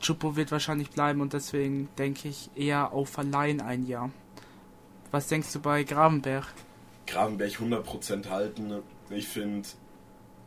Chupo 0.00 0.36
wird 0.36 0.52
wahrscheinlich 0.52 0.90
bleiben 0.90 1.20
und 1.20 1.32
deswegen 1.32 1.88
denke 1.98 2.28
ich 2.28 2.50
eher 2.54 2.92
auf 2.92 3.08
Verleihen 3.08 3.60
ein 3.60 3.86
Jahr. 3.86 4.10
Was 5.10 5.28
denkst 5.28 5.52
du 5.52 5.60
bei 5.60 5.82
Gravenberg? 5.84 6.46
Gravenberg 7.06 7.52
100% 7.52 8.28
halten. 8.28 8.82
Ich 9.10 9.28
finde, 9.28 9.68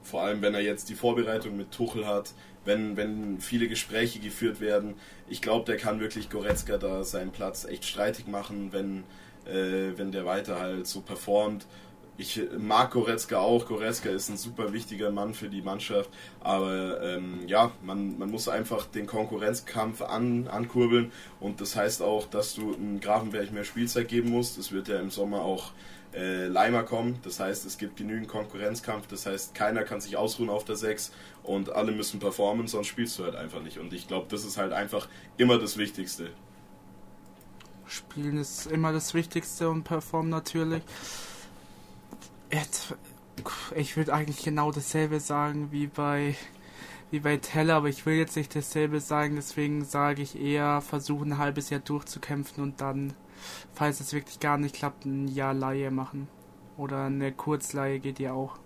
vor 0.04 0.22
allem 0.22 0.42
wenn 0.42 0.54
er 0.54 0.62
jetzt 0.62 0.90
die 0.90 0.96
Vorbereitung 0.96 1.58
mit 1.58 1.72
Tuchel 1.72 2.06
hat, 2.06 2.34
wenn, 2.64 2.98
wenn 2.98 3.40
viele 3.40 3.68
Gespräche 3.68 4.20
geführt 4.20 4.60
werden, 4.60 4.96
ich 5.28 5.42
glaube, 5.42 5.66
der 5.66 5.78
kann 5.78 6.00
wirklich 6.00 6.30
Goretzka 6.30 6.78
da 6.78 7.04
seinen 7.04 7.32
Platz 7.32 7.66
echt 7.66 7.86
streitig 7.86 8.28
machen, 8.28 8.70
wenn, 8.72 9.04
äh, 9.46 9.98
wenn 9.98 10.12
der 10.12 10.26
weiter 10.26 10.60
halt 10.60 10.88
so 10.88 11.02
performt. 11.02 11.66
Ich 12.18 12.42
mag 12.58 12.92
Goretzka 12.92 13.40
auch. 13.40 13.66
Goretzka 13.66 14.10
ist 14.10 14.30
ein 14.30 14.38
super 14.38 14.72
wichtiger 14.72 15.12
Mann 15.12 15.34
für 15.34 15.50
die 15.50 15.62
Mannschaft. 15.62 16.10
Aber 16.40 17.02
ähm, 17.02 17.42
ja, 17.46 17.74
man, 17.84 18.18
man 18.18 18.32
muss 18.32 18.48
einfach 18.48 18.86
den 18.86 19.06
Konkurrenzkampf 19.06 20.02
an, 20.02 20.48
ankurbeln. 20.48 21.12
Und 21.42 21.60
das 21.60 21.76
heißt 21.76 22.02
auch, 22.02 22.26
dass 22.28 22.56
du 22.56 22.74
einem 22.74 23.02
Grafenberg 23.02 23.52
mehr 23.52 23.66
Spielzeit 23.66 24.08
geben 24.08 24.30
musst. 24.30 24.58
Es 24.58 24.72
wird 24.72 24.88
ja 24.88 24.98
im 25.00 25.10
Sommer 25.10 25.42
auch 25.42 25.72
äh, 26.16 26.48
Leimer 26.48 26.84
kommen. 26.84 27.20
Das 27.24 27.40
heißt, 27.40 27.66
es 27.66 27.78
gibt 27.78 27.98
genügend 27.98 28.28
Konkurrenzkampf. 28.28 29.08
Das 29.08 29.26
heißt, 29.26 29.54
keiner 29.54 29.84
kann 29.84 30.02
sich 30.02 30.18
ausruhen 30.18 30.50
auf 30.50 30.66
der 30.66 30.76
6 30.76 31.12
und 31.44 31.70
alle 31.70 31.92
müssen 31.92 32.20
performen, 32.20 32.68
sonst 32.68 32.88
spielst 32.88 33.20
du 33.20 33.24
halt 33.24 33.36
einfach 33.36 33.62
nicht. 33.62 33.78
Und 33.78 33.94
ich 33.94 34.08
glaube, 34.08 34.28
das 34.30 34.46
ist 34.46 34.58
halt 34.58 34.74
einfach 34.74 35.08
immer 35.38 35.60
das 35.60 35.78
Wichtigste. 35.78 36.30
Spielen 37.88 38.38
ist 38.38 38.66
immer 38.66 38.92
das 38.92 39.14
Wichtigste 39.14 39.70
und 39.70 39.84
performen 39.84 40.30
natürlich. 40.30 40.84
Ich 43.76 43.98
würde 43.98 44.14
eigentlich 44.14 44.44
genau 44.44 44.72
dasselbe 44.72 45.20
sagen 45.20 45.72
wie 45.72 45.88
bei 45.88 46.36
wie 47.12 47.20
bei 47.20 47.38
Teller, 47.38 47.76
aber 47.76 47.88
ich 47.88 48.06
will 48.06 48.16
jetzt 48.16 48.36
nicht 48.36 48.56
dasselbe 48.56 49.00
sagen, 49.00 49.36
deswegen 49.36 49.86
sage 49.86 50.22
ich 50.22 50.40
eher 50.40 50.82
versuchen 50.82 51.34
ein 51.34 51.38
halbes 51.38 51.70
Jahr 51.70 51.80
durchzukämpfen 51.80 52.64
und 52.64 52.82
dann, 52.82 53.14
falls 53.74 54.00
es 54.00 54.14
wirklich 54.14 54.40
gar 54.40 54.58
nicht 54.58 54.76
klappt, 54.76 55.06
ein 55.06 55.28
Jahr 55.28 55.54
Laie 55.54 55.92
machen. 55.92 56.28
Oder 56.78 57.06
eine 57.06 57.32
Kurzleihe 57.32 58.00
geht 58.00 58.20
ja 58.20 58.34
auch. 58.34 58.58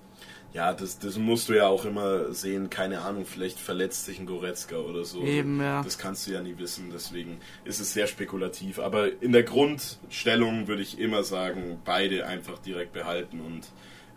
Ja, 0.52 0.74
das, 0.74 0.98
das 0.98 1.18
musst 1.18 1.48
du 1.50 1.54
ja 1.54 1.68
auch 1.68 1.86
immer 1.86 2.34
sehen. 2.34 2.72
Keine 2.72 3.02
Ahnung, 3.02 3.26
vielleicht 3.26 3.60
verletzt 3.60 4.06
sich 4.06 4.20
ein 4.20 4.26
Goretzka 4.26 4.78
oder 4.78 5.06
so. 5.06 5.22
Eben, 5.22 5.62
ja. 5.62 5.84
Das 5.84 6.00
kannst 6.00 6.26
du 6.26 6.32
ja 6.32 6.42
nie 6.42 6.58
wissen, 6.58 6.90
deswegen 6.92 7.38
ist 7.66 7.80
es 7.80 7.94
sehr 7.94 8.08
spekulativ. 8.08 8.80
Aber 8.80 9.22
in 9.22 9.32
der 9.32 9.44
Grundstellung 9.44 10.68
würde 10.68 10.82
ich 10.82 10.98
immer 10.98 11.24
sagen, 11.24 11.80
beide 11.86 12.26
einfach 12.26 12.58
direkt 12.58 12.94
behalten 12.94 13.42
und 13.42 13.68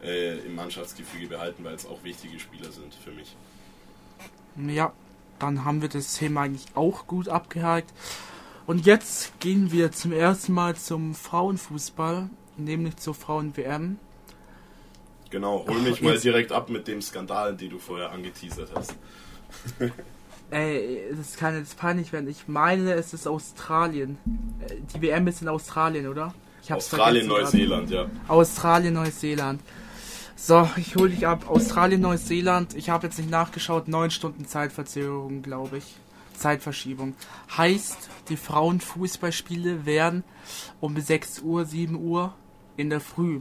äh, 0.02 0.38
im 0.38 0.54
Mannschaftsgefüge 0.54 1.28
behalten, 1.28 1.64
weil 1.64 1.74
es 1.74 1.84
auch 1.84 2.02
wichtige 2.02 2.40
Spieler 2.40 2.72
sind 2.72 2.94
für 2.94 3.10
mich. 3.10 3.36
Ja, 4.56 4.92
dann 5.38 5.66
haben 5.66 5.82
wir 5.82 5.88
das 5.90 6.14
Thema 6.14 6.42
eigentlich 6.42 6.66
auch 6.74 7.06
gut 7.06 7.28
abgehakt. 7.28 7.92
Und 8.66 8.86
jetzt 8.86 9.38
gehen 9.40 9.72
wir 9.72 9.92
zum 9.92 10.12
ersten 10.12 10.52
Mal 10.52 10.76
zum 10.76 11.14
Frauenfußball, 11.14 12.30
nämlich 12.56 12.96
zur 12.96 13.14
Frauen-WM. 13.14 13.98
Genau, 15.30 15.64
hol 15.66 15.80
mich 15.80 15.98
Ach, 15.98 16.02
mal 16.02 16.18
direkt 16.18 16.52
ab 16.52 16.68
mit 16.68 16.86
dem 16.86 17.00
Skandal, 17.00 17.56
den 17.56 17.70
du 17.70 17.78
vorher 17.78 18.12
angeteasert 18.12 18.70
hast. 18.74 18.94
Ey, 20.50 21.04
das 21.16 21.36
kann 21.36 21.56
jetzt 21.56 21.78
peinlich 21.78 22.12
werden. 22.12 22.28
Ich 22.28 22.46
meine, 22.46 22.92
es 22.92 23.14
ist 23.14 23.26
Australien. 23.26 24.18
Äh, 24.68 24.74
Die 24.94 25.00
WM 25.00 25.26
ist 25.26 25.40
in 25.40 25.48
Australien, 25.48 26.06
oder? 26.08 26.34
Australien, 26.68 27.26
Neuseeland, 27.26 27.90
ja. 27.90 28.06
Australien, 28.28 28.94
Neuseeland. 28.94 29.62
So, 30.36 30.68
ich 30.76 30.94
hole 30.96 31.10
dich 31.10 31.26
ab. 31.26 31.48
Australien, 31.48 32.02
Neuseeland. 32.02 32.74
Ich 32.74 32.90
habe 32.90 33.06
jetzt 33.06 33.18
nicht 33.18 33.30
nachgeschaut. 33.30 33.88
Neun 33.88 34.10
Stunden 34.10 34.46
Zeitverzögerung, 34.46 35.42
glaube 35.42 35.78
ich. 35.78 35.96
Zeitverschiebung. 36.34 37.14
Heißt, 37.56 38.10
die 38.28 38.36
Frauenfußballspiele 38.36 39.86
werden 39.86 40.24
um 40.80 40.98
6 40.98 41.40
Uhr, 41.40 41.64
7 41.64 41.96
Uhr 41.96 42.34
in 42.76 42.90
der 42.90 43.00
Früh. 43.00 43.40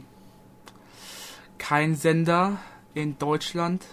Kein 1.58 1.94
Sender 1.94 2.58
in 2.94 3.18
Deutschland, 3.18 3.84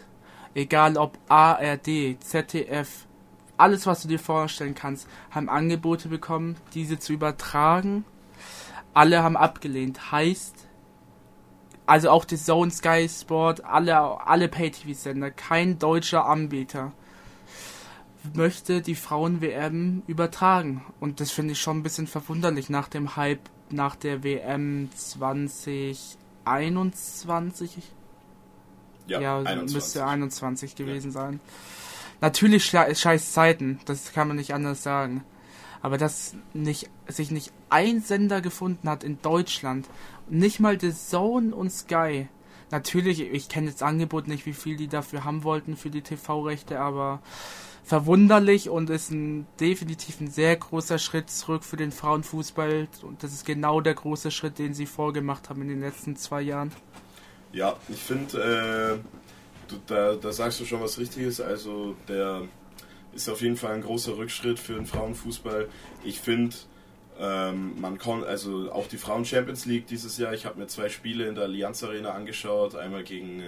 egal 0.54 0.98
ob 0.98 1.18
ARD, 1.30 2.18
ZDF, 2.20 3.06
alles 3.58 3.86
was 3.86 4.02
du 4.02 4.08
dir 4.08 4.20
vorstellen 4.20 4.76
kannst, 4.76 5.08
haben 5.32 5.50
Angebote 5.50 6.08
bekommen, 6.08 6.56
diese 6.74 6.98
zu 6.98 7.14
übertragen. 7.14 8.06
Alle 8.94 9.22
haben 9.22 9.38
abgelehnt. 9.38 10.12
Heißt, 10.12 10.56
also 11.86 12.10
auch 12.10 12.26
die 12.26 12.38
Zone 12.38 12.72
Sky 12.72 13.08
Sport, 13.10 13.66
alle, 13.66 14.26
alle 14.26 14.48
Pay-TV-Sender, 14.48 15.32
kein 15.32 15.78
deutscher 15.78 16.26
Anbieter 16.26 16.94
möchte 18.34 18.82
die 18.82 18.96
Frauen-WM 18.96 20.04
übertragen. 20.08 20.84
Und 21.00 21.20
das 21.20 21.32
finde 21.32 21.54
ich 21.54 21.60
schon 21.62 21.78
ein 21.78 21.84
bisschen 21.84 22.08
verwunderlich 22.08 22.70
nach 22.70 22.88
dem 22.88 23.16
Hype 23.16 23.42
nach 23.72 23.96
der 23.96 24.24
WM 24.24 24.90
2021. 26.46 27.84
Ja, 29.08 29.20
Ja, 29.22 29.38
21. 29.40 29.74
müsste 29.76 30.06
21 30.06 30.76
gewesen 30.76 31.12
sein. 31.12 31.40
Natürlich 32.22 32.66
sche- 32.66 32.94
scheiß 32.96 33.32
Zeiten, 33.32 33.80
das 33.86 34.12
kann 34.12 34.28
man 34.28 34.38
nicht 34.38 34.54
anders 34.54 34.84
sagen. 34.84 35.24
Aber 35.82 35.98
dass 35.98 36.36
nicht, 36.54 36.90
sich 37.08 37.32
nicht 37.32 37.54
ein 37.70 38.02
Sender 38.02 38.42
gefunden 38.42 38.90
hat 38.90 39.04
in 39.06 39.22
Deutschland, 39.22 39.88
nicht 40.30 40.60
mal 40.60 40.80
The 40.80 40.94
Zone 40.94 41.56
und 41.56 41.72
Sky. 41.72 42.28
Natürlich, 42.72 43.22
ich 43.22 43.48
kenne 43.50 43.72
das 43.72 43.82
Angebot 43.82 44.28
nicht, 44.28 44.46
wie 44.46 44.54
viel 44.54 44.76
die 44.76 44.90
dafür 44.90 45.24
haben 45.24 45.44
wollten 45.44 45.76
für 45.78 45.90
die 45.90 46.02
TV-Rechte, 46.02 46.80
aber 46.80 47.22
verwunderlich 47.90 48.70
und 48.70 48.90
ist 48.90 49.12
ein 49.12 49.48
definitiv 49.60 50.22
ein 50.22 50.30
sehr 50.30 50.56
großer 50.56 51.00
Schritt 51.00 51.30
zurück 51.30 51.64
für 51.64 51.76
den 51.76 51.92
Frauenfußball 51.92 52.88
und 53.02 53.24
das 53.24 53.34
ist 53.34 53.46
genau 53.46 53.82
der 53.82 53.96
große 53.96 54.32
Schritt, 54.32 54.60
den 54.60 54.74
sie 54.74 54.86
vorgemacht 54.86 55.50
haben 55.50 55.62
in 55.64 55.70
den 55.70 55.82
letzten 55.82 56.16
zwei 56.16 56.42
Jahren. 56.42 56.72
Ja, 57.52 57.76
ich 57.90 58.00
finde, 58.00 59.02
äh, 59.70 59.76
da, 59.88 60.16
da 60.16 60.32
sagst 60.32 60.60
du 60.60 60.66
schon 60.66 60.82
was 60.82 61.00
Richtiges. 61.00 61.42
Also 61.42 61.96
der 62.08 62.44
ist 63.14 63.28
auf 63.28 63.42
jeden 63.42 63.58
Fall 63.58 63.74
ein 63.74 63.82
großer 63.82 64.16
Rückschritt 64.18 64.60
für 64.60 64.76
den 64.76 64.86
Frauenfußball. 64.86 65.68
Ich 66.04 66.20
finde, 66.22 66.56
Ähm, 67.22 67.74
man 67.82 67.98
kann 67.98 68.24
also 68.24 68.72
auch 68.72 68.88
die 68.88 68.98
Frauen 68.98 69.26
Champions 69.26 69.66
League 69.66 69.88
dieses 69.88 70.18
Jahr. 70.18 70.34
Ich 70.34 70.46
habe 70.46 70.58
mir 70.58 70.68
zwei 70.68 70.88
Spiele 70.88 71.28
in 71.28 71.36
der 71.36 71.44
Allianz 71.46 71.84
Arena 71.84 72.12
angeschaut, 72.12 72.76
einmal 72.76 73.04
gegen 73.04 73.42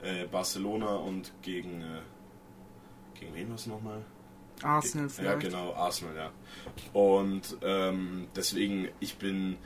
äh, 0.00 0.26
Barcelona 0.30 0.94
und 1.08 1.32
gegen 1.42 1.82
äh, 1.82 2.02
gegen 3.20 3.34
wen 3.34 3.48
war 3.48 3.56
es 3.56 3.66
nochmal? 3.66 4.02
Arsenal 4.62 5.08
vielleicht. 5.08 5.42
Ja, 5.42 5.48
genau, 5.48 5.74
Arsenal, 5.74 6.16
ja. 6.16 6.30
Und 6.92 7.56
ähm, 7.62 8.28
deswegen, 8.34 8.88
ich 9.00 9.16
bin, 9.16 9.56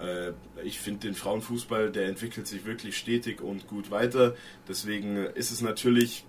äh, 0.00 0.32
ich 0.64 0.80
finde 0.80 1.00
den 1.00 1.14
Frauenfußball, 1.14 1.90
der 1.90 2.08
entwickelt 2.08 2.46
sich 2.46 2.64
wirklich 2.64 2.96
stetig 2.96 3.42
und 3.42 3.66
gut 3.66 3.90
weiter. 3.90 4.34
Deswegen 4.68 5.16
ist 5.16 5.50
es 5.50 5.60
natürlich, 5.60 6.24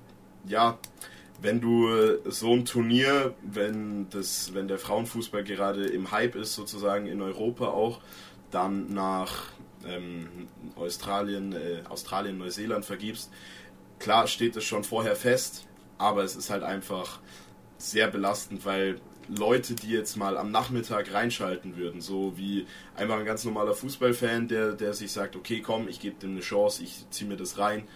ja, 0.45 0.77
wenn 1.41 1.61
du 1.61 1.89
so 2.25 2.53
ein 2.53 2.65
Turnier, 2.65 3.33
wenn 3.41 4.09
das, 4.09 4.53
wenn 4.53 4.67
der 4.67 4.79
Frauenfußball 4.79 5.43
gerade 5.43 5.85
im 5.85 6.11
Hype 6.11 6.35
ist, 6.35 6.53
sozusagen 6.55 7.07
in 7.07 7.21
Europa 7.21 7.67
auch, 7.67 7.99
dann 8.51 8.93
nach 8.93 9.47
ähm, 9.85 10.47
Australien, 10.75 11.53
äh, 11.53 11.81
Australien, 11.89 12.37
Neuseeland 12.37 12.85
vergibst, 12.85 13.31
klar 13.99 14.27
steht 14.27 14.55
es 14.55 14.63
schon 14.63 14.83
vorher 14.83 15.15
fest, 15.15 15.67
aber 16.03 16.23
es 16.23 16.35
ist 16.35 16.49
halt 16.49 16.63
einfach 16.63 17.19
sehr 17.77 18.07
belastend, 18.07 18.65
weil 18.65 18.99
Leute, 19.29 19.73
die 19.73 19.89
jetzt 19.89 20.17
mal 20.17 20.37
am 20.37 20.51
Nachmittag 20.51 21.13
reinschalten 21.13 21.77
würden, 21.77 22.01
so 22.01 22.37
wie 22.37 22.67
einfach 22.95 23.17
ein 23.17 23.25
ganz 23.25 23.45
normaler 23.45 23.73
Fußballfan, 23.73 24.47
der, 24.47 24.73
der 24.73 24.93
sich 24.93 25.11
sagt, 25.11 25.35
okay, 25.35 25.61
komm, 25.61 25.87
ich 25.87 25.99
gebe 25.99 26.19
dem 26.19 26.31
eine 26.31 26.41
Chance, 26.41 26.83
ich 26.83 27.05
ziehe 27.09 27.29
mir 27.29 27.37
das 27.37 27.57
rein, 27.57 27.87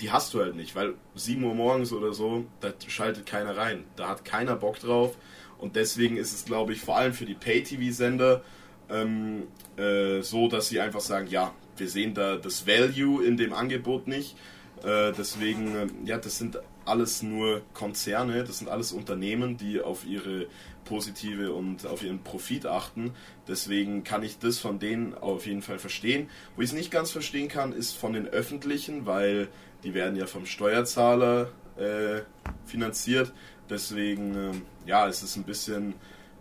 die 0.00 0.10
hast 0.10 0.34
du 0.34 0.40
halt 0.40 0.56
nicht, 0.56 0.74
weil 0.74 0.94
7 1.14 1.42
Uhr 1.44 1.54
morgens 1.54 1.92
oder 1.92 2.12
so, 2.12 2.46
da 2.60 2.72
schaltet 2.88 3.26
keiner 3.26 3.56
rein, 3.56 3.84
da 3.96 4.08
hat 4.08 4.24
keiner 4.24 4.56
Bock 4.56 4.80
drauf. 4.80 5.16
Und 5.58 5.76
deswegen 5.76 6.16
ist 6.16 6.34
es, 6.34 6.44
glaube 6.44 6.72
ich, 6.72 6.80
vor 6.80 6.96
allem 6.96 7.12
für 7.12 7.26
die 7.26 7.34
Pay-TV-Sender 7.34 8.42
ähm, 8.90 9.44
äh, 9.76 10.20
so, 10.20 10.48
dass 10.48 10.68
sie 10.68 10.80
einfach 10.80 11.00
sagen, 11.00 11.28
ja, 11.28 11.54
wir 11.76 11.88
sehen 11.88 12.14
da 12.14 12.36
das 12.36 12.66
Value 12.66 13.24
in 13.24 13.36
dem 13.36 13.52
Angebot 13.52 14.08
nicht, 14.08 14.36
äh, 14.82 15.12
deswegen, 15.12 15.76
äh, 15.76 15.86
ja, 16.04 16.18
das 16.18 16.38
sind 16.38 16.58
alles 16.84 17.22
nur 17.22 17.62
Konzerne, 17.72 18.44
das 18.44 18.58
sind 18.58 18.68
alles 18.68 18.92
Unternehmen, 18.92 19.56
die 19.56 19.80
auf 19.80 20.04
ihre 20.06 20.46
positive 20.84 21.52
und 21.52 21.86
auf 21.86 22.02
ihren 22.02 22.22
Profit 22.22 22.66
achten. 22.66 23.12
Deswegen 23.48 24.04
kann 24.04 24.22
ich 24.22 24.38
das 24.38 24.58
von 24.58 24.78
denen 24.78 25.14
auf 25.14 25.46
jeden 25.46 25.62
Fall 25.62 25.78
verstehen. 25.78 26.28
Wo 26.56 26.62
ich 26.62 26.70
es 26.70 26.74
nicht 26.74 26.90
ganz 26.90 27.10
verstehen 27.10 27.48
kann, 27.48 27.72
ist 27.72 27.96
von 27.96 28.12
den 28.12 28.26
öffentlichen, 28.26 29.06
weil 29.06 29.48
die 29.82 29.94
werden 29.94 30.16
ja 30.16 30.26
vom 30.26 30.46
Steuerzahler 30.46 31.50
äh, 31.76 32.20
finanziert. 32.66 33.32
Deswegen, 33.70 34.34
äh, 34.34 34.52
ja, 34.86 35.08
es 35.08 35.22
ist 35.22 35.36
ein 35.36 35.44
bisschen 35.44 35.94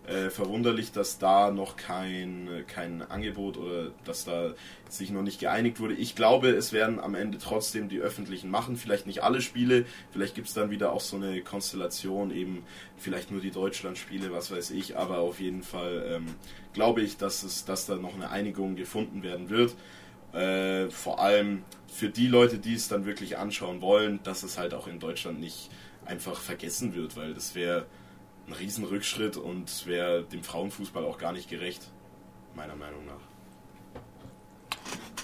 äh, 0.08 0.30
verwunderlich, 0.30 0.92
dass 0.92 1.18
da 1.18 1.50
noch 1.50 1.78
kein, 1.78 2.50
kein 2.68 3.02
Angebot 3.04 3.58
oder 3.58 3.92
dass 4.04 4.26
da 4.26 4.54
sich 4.90 5.12
noch 5.12 5.22
nicht 5.22 5.40
geeinigt 5.40 5.80
wurde. 5.80 5.94
Ich 5.94 6.16
glaube, 6.16 6.50
es 6.50 6.74
werden 6.74 7.00
am 7.00 7.16
Ende 7.16 7.38
trotzdem 7.38 7.88
die 7.88 8.00
öffentlichen 8.00 8.50
machen. 8.50 8.76
Vielleicht 8.76 9.08
nicht 9.08 9.24
alle 9.24 9.42
Spiele, 9.42 9.86
vielleicht 10.12 10.36
gibt 10.36 10.50
es 10.50 10.54
dann 10.54 10.72
wieder 10.72 10.92
auch 10.92 11.00
so 11.00 11.16
eine 11.16 11.42
Konstellation, 11.42 12.32
eben 12.32 12.64
vielleicht 12.98 13.32
nur 13.32 13.40
die 13.40 13.52
Deutschland-Spiele, 13.52 14.32
was 14.32 14.52
weiß 14.52 14.72
ich, 14.72 14.98
aber 14.98 15.20
auf 15.20 15.40
jeden 15.40 15.64
Fall 15.64 16.04
ähm, 16.08 16.26
glaube 16.74 17.02
ich, 17.02 17.18
dass, 17.18 17.44
es, 17.44 17.64
dass 17.64 17.86
da 17.86 17.96
noch 17.96 18.16
eine 18.16 18.30
Einigung 18.30 18.76
gefunden 18.76 19.24
werden 19.24 19.50
wird. 19.50 19.74
Äh, 20.34 20.90
vor 20.90 21.20
allem 21.20 21.64
für 21.88 22.10
die 22.10 22.28
Leute, 22.28 22.58
die 22.58 22.74
es 22.74 22.88
dann 22.88 23.06
wirklich 23.06 23.38
anschauen 23.38 23.80
wollen, 23.82 24.20
dass 24.24 24.44
es 24.44 24.58
halt 24.58 24.74
auch 24.74 24.88
in 24.88 25.00
Deutschland 25.00 25.40
nicht 25.40 25.70
einfach 26.06 26.40
vergessen 26.40 26.94
wird, 26.94 27.16
weil 27.16 27.34
das 27.34 27.56
wäre 27.56 27.86
ein 28.48 28.54
Riesenrückschritt 28.54 29.38
und 29.38 29.86
wäre 29.86 30.24
dem 30.24 30.44
Frauenfußball 30.44 31.06
auch 31.06 31.18
gar 31.18 31.32
nicht 31.32 31.50
gerecht, 31.50 31.90
meiner 32.56 32.76
Meinung 32.76 33.06
nach. 33.06 33.22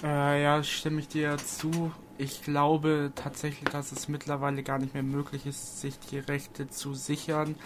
Äh, 0.02 0.42
ja, 0.42 0.62
stimme 0.62 1.00
ich 1.00 1.08
dir 1.08 1.36
zu. 1.36 1.92
Ich 2.16 2.42
glaube 2.42 3.12
tatsächlich, 3.14 3.68
dass 3.70 3.92
es 3.92 4.08
mittlerweile 4.08 4.62
gar 4.62 4.78
nicht 4.78 4.94
mehr 4.94 5.02
möglich 5.02 5.46
ist, 5.46 5.80
sich 5.80 5.98
die 5.98 6.18
Rechte 6.18 6.68
zu 6.68 6.94
sichern. 6.94 7.56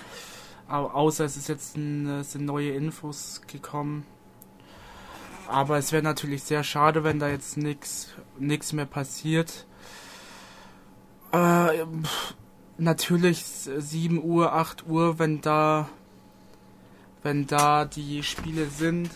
Aber 0.67 0.95
außer 0.95 1.25
es 1.25 1.37
ist 1.37 1.49
jetzt 1.49 1.77
ein, 1.77 2.25
sind 2.25 2.45
neue 2.45 2.71
Infos 2.71 3.43
gekommen. 3.47 4.07
Aber 5.47 5.77
es 5.77 5.93
wäre 5.93 6.03
natürlich 6.03 6.43
sehr 6.43 6.65
schade, 6.65 7.05
wenn 7.05 7.19
da 7.19 7.29
jetzt 7.29 7.57
nichts 7.57 8.73
mehr 8.73 8.87
passiert. 8.87 9.67
Äh, 11.33 11.85
natürlich 12.79 13.45
7 13.45 14.23
Uhr, 14.23 14.53
8 14.53 14.87
Uhr, 14.87 15.19
wenn 15.19 15.41
da 15.41 15.89
wenn 17.25 17.47
da 17.47 17.87
die 17.87 18.23
Spiele 18.23 18.67
sind, 18.67 19.11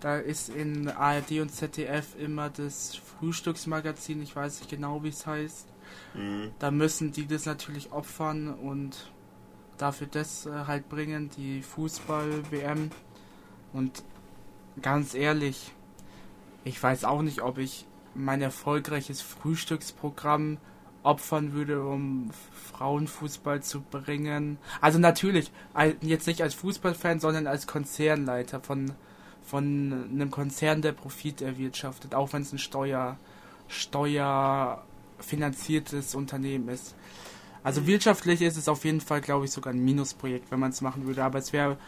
da 0.00 0.18
ist 0.18 0.48
in 0.48 0.88
ARD 0.88 1.40
und 1.40 1.50
ZDF 1.50 2.16
immer 2.18 2.50
das 2.50 2.96
Frühstücksmagazin, 2.96 4.20
ich 4.20 4.34
weiß 4.34 4.60
nicht 4.60 4.70
genau, 4.70 5.04
wie 5.04 5.10
es 5.10 5.26
heißt. 5.26 5.68
Mhm. 6.14 6.50
Da 6.58 6.72
müssen 6.72 7.12
die 7.12 7.26
das 7.26 7.46
natürlich 7.46 7.92
opfern 7.92 8.52
und 8.52 9.12
dafür 9.78 10.08
das 10.10 10.46
äh, 10.46 10.50
halt 10.66 10.88
bringen, 10.88 11.30
die 11.36 11.62
Fußball-WM. 11.62 12.90
Und 13.72 14.02
ganz 14.82 15.14
ehrlich, 15.14 15.72
ich 16.64 16.82
weiß 16.82 17.04
auch 17.04 17.22
nicht, 17.22 17.42
ob 17.42 17.58
ich 17.58 17.86
mein 18.12 18.42
erfolgreiches 18.42 19.22
Frühstücksprogramm 19.22 20.58
opfern 21.06 21.52
würde, 21.52 21.84
um 21.84 22.30
Frauenfußball 22.72 23.62
zu 23.62 23.80
bringen. 23.80 24.58
Also 24.80 24.98
natürlich, 24.98 25.52
jetzt 26.02 26.26
nicht 26.26 26.42
als 26.42 26.54
Fußballfan, 26.54 27.20
sondern 27.20 27.46
als 27.46 27.66
Konzernleiter 27.66 28.60
von, 28.60 28.92
von 29.42 30.08
einem 30.10 30.30
Konzern, 30.30 30.82
der 30.82 30.92
Profit 30.92 31.40
erwirtschaftet, 31.42 32.14
auch 32.14 32.32
wenn 32.32 32.42
es 32.42 32.52
ein 32.52 32.58
Steuer, 32.58 33.18
steuerfinanziertes 33.68 36.14
Unternehmen 36.14 36.68
ist. 36.68 36.94
Also 37.62 37.86
wirtschaftlich 37.86 38.42
ist 38.42 38.56
es 38.56 38.68
auf 38.68 38.84
jeden 38.84 39.00
Fall, 39.00 39.20
glaube 39.20 39.44
ich, 39.46 39.52
sogar 39.52 39.72
ein 39.72 39.84
Minusprojekt, 39.84 40.50
wenn 40.50 40.60
man 40.60 40.70
es 40.70 40.80
machen 40.80 41.06
würde. 41.06 41.22
Aber 41.24 41.38
es 41.38 41.52
wäre 41.52 41.78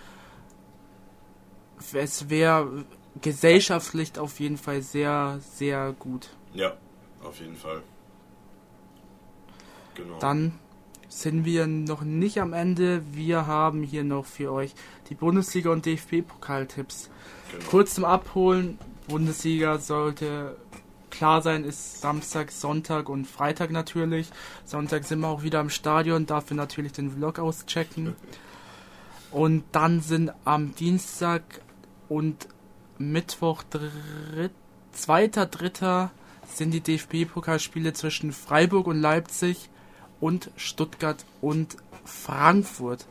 es 2.00 2.28
wäre 2.28 2.84
gesellschaftlich 3.20 4.18
auf 4.18 4.40
jeden 4.40 4.56
Fall 4.56 4.82
sehr, 4.82 5.38
sehr 5.40 5.94
gut. 5.98 6.30
Ja, 6.54 6.76
auf 7.22 7.38
jeden 7.40 7.56
Fall. 7.56 7.82
Genau. 9.98 10.18
Dann 10.20 10.52
sind 11.08 11.44
wir 11.44 11.66
noch 11.66 12.02
nicht 12.02 12.40
am 12.40 12.52
Ende. 12.52 13.02
Wir 13.12 13.46
haben 13.46 13.82
hier 13.82 14.04
noch 14.04 14.24
für 14.24 14.52
euch 14.52 14.74
die 15.10 15.14
Bundesliga 15.14 15.70
und 15.70 15.84
DFB-Pokaltipps. 15.84 17.10
Genau. 17.50 17.64
Kurz 17.68 17.94
zum 17.94 18.04
Abholen. 18.04 18.78
Bundesliga 19.08 19.78
sollte 19.78 20.56
klar 21.10 21.42
sein, 21.42 21.64
ist 21.64 22.00
Samstag, 22.00 22.52
Sonntag 22.52 23.08
und 23.08 23.26
Freitag 23.26 23.70
natürlich. 23.70 24.30
Sonntag 24.64 25.04
sind 25.04 25.20
wir 25.20 25.28
auch 25.28 25.42
wieder 25.42 25.60
im 25.60 25.70
Stadion, 25.70 26.26
dafür 26.26 26.56
natürlich 26.56 26.92
den 26.92 27.10
Vlog 27.10 27.38
auschecken. 27.38 28.14
Und 29.30 29.64
dann 29.72 30.00
sind 30.00 30.32
am 30.46 30.74
Dienstag 30.74 31.42
und 32.08 32.48
Mittwoch, 32.96 33.62
dritt, 33.62 34.52
zweiter, 34.92 35.44
dritter 35.44 36.10
sind 36.46 36.70
die 36.72 36.80
DFB-Pokalspiele 36.80 37.92
zwischen 37.92 38.32
Freiburg 38.32 38.86
und 38.86 38.98
Leipzig 38.98 39.68
und 40.20 40.50
Stuttgart 40.56 41.24
und 41.40 41.76
Frankfurt. 42.04 43.06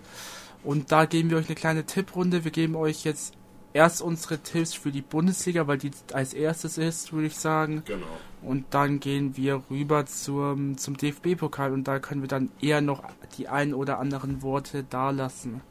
Und 0.63 0.91
da 0.91 1.05
geben 1.05 1.29
wir 1.29 1.37
euch 1.37 1.47
eine 1.47 1.55
kleine 1.55 1.85
Tipprunde. 1.85 2.43
Wir 2.43 2.51
geben 2.51 2.75
euch 2.75 3.03
jetzt 3.03 3.33
erst 3.73 4.01
unsere 4.01 4.39
Tipps 4.39 4.73
für 4.73 4.91
die 4.91 5.01
Bundesliga, 5.01 5.67
weil 5.67 5.77
die 5.77 5.91
als 6.13 6.33
erstes 6.33 6.77
ist, 6.77 7.13
würde 7.13 7.27
ich 7.27 7.35
sagen. 7.35 7.83
Genau. 7.85 8.05
Und 8.41 8.65
dann 8.71 8.99
gehen 8.99 9.37
wir 9.37 9.63
rüber 9.69 10.05
zum, 10.05 10.77
zum 10.77 10.97
DFB-Pokal 10.97 11.71
und 11.71 11.87
da 11.87 11.99
können 11.99 12.21
wir 12.21 12.27
dann 12.27 12.51
eher 12.61 12.81
noch 12.81 13.03
die 13.37 13.47
ein 13.47 13.73
oder 13.73 13.99
anderen 13.99 14.41
Worte 14.41 14.83
da 14.89 15.11
lassen. 15.11 15.61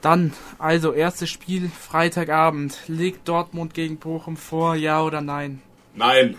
Dann, 0.00 0.32
also 0.58 0.92
erstes 0.92 1.30
Spiel, 1.30 1.68
Freitagabend. 1.68 2.78
Legt 2.86 3.28
Dortmund 3.28 3.74
gegen 3.74 3.96
Bochum 3.96 4.36
vor, 4.36 4.74
ja 4.74 5.02
oder 5.02 5.20
nein? 5.20 5.62
Nein. 5.94 6.36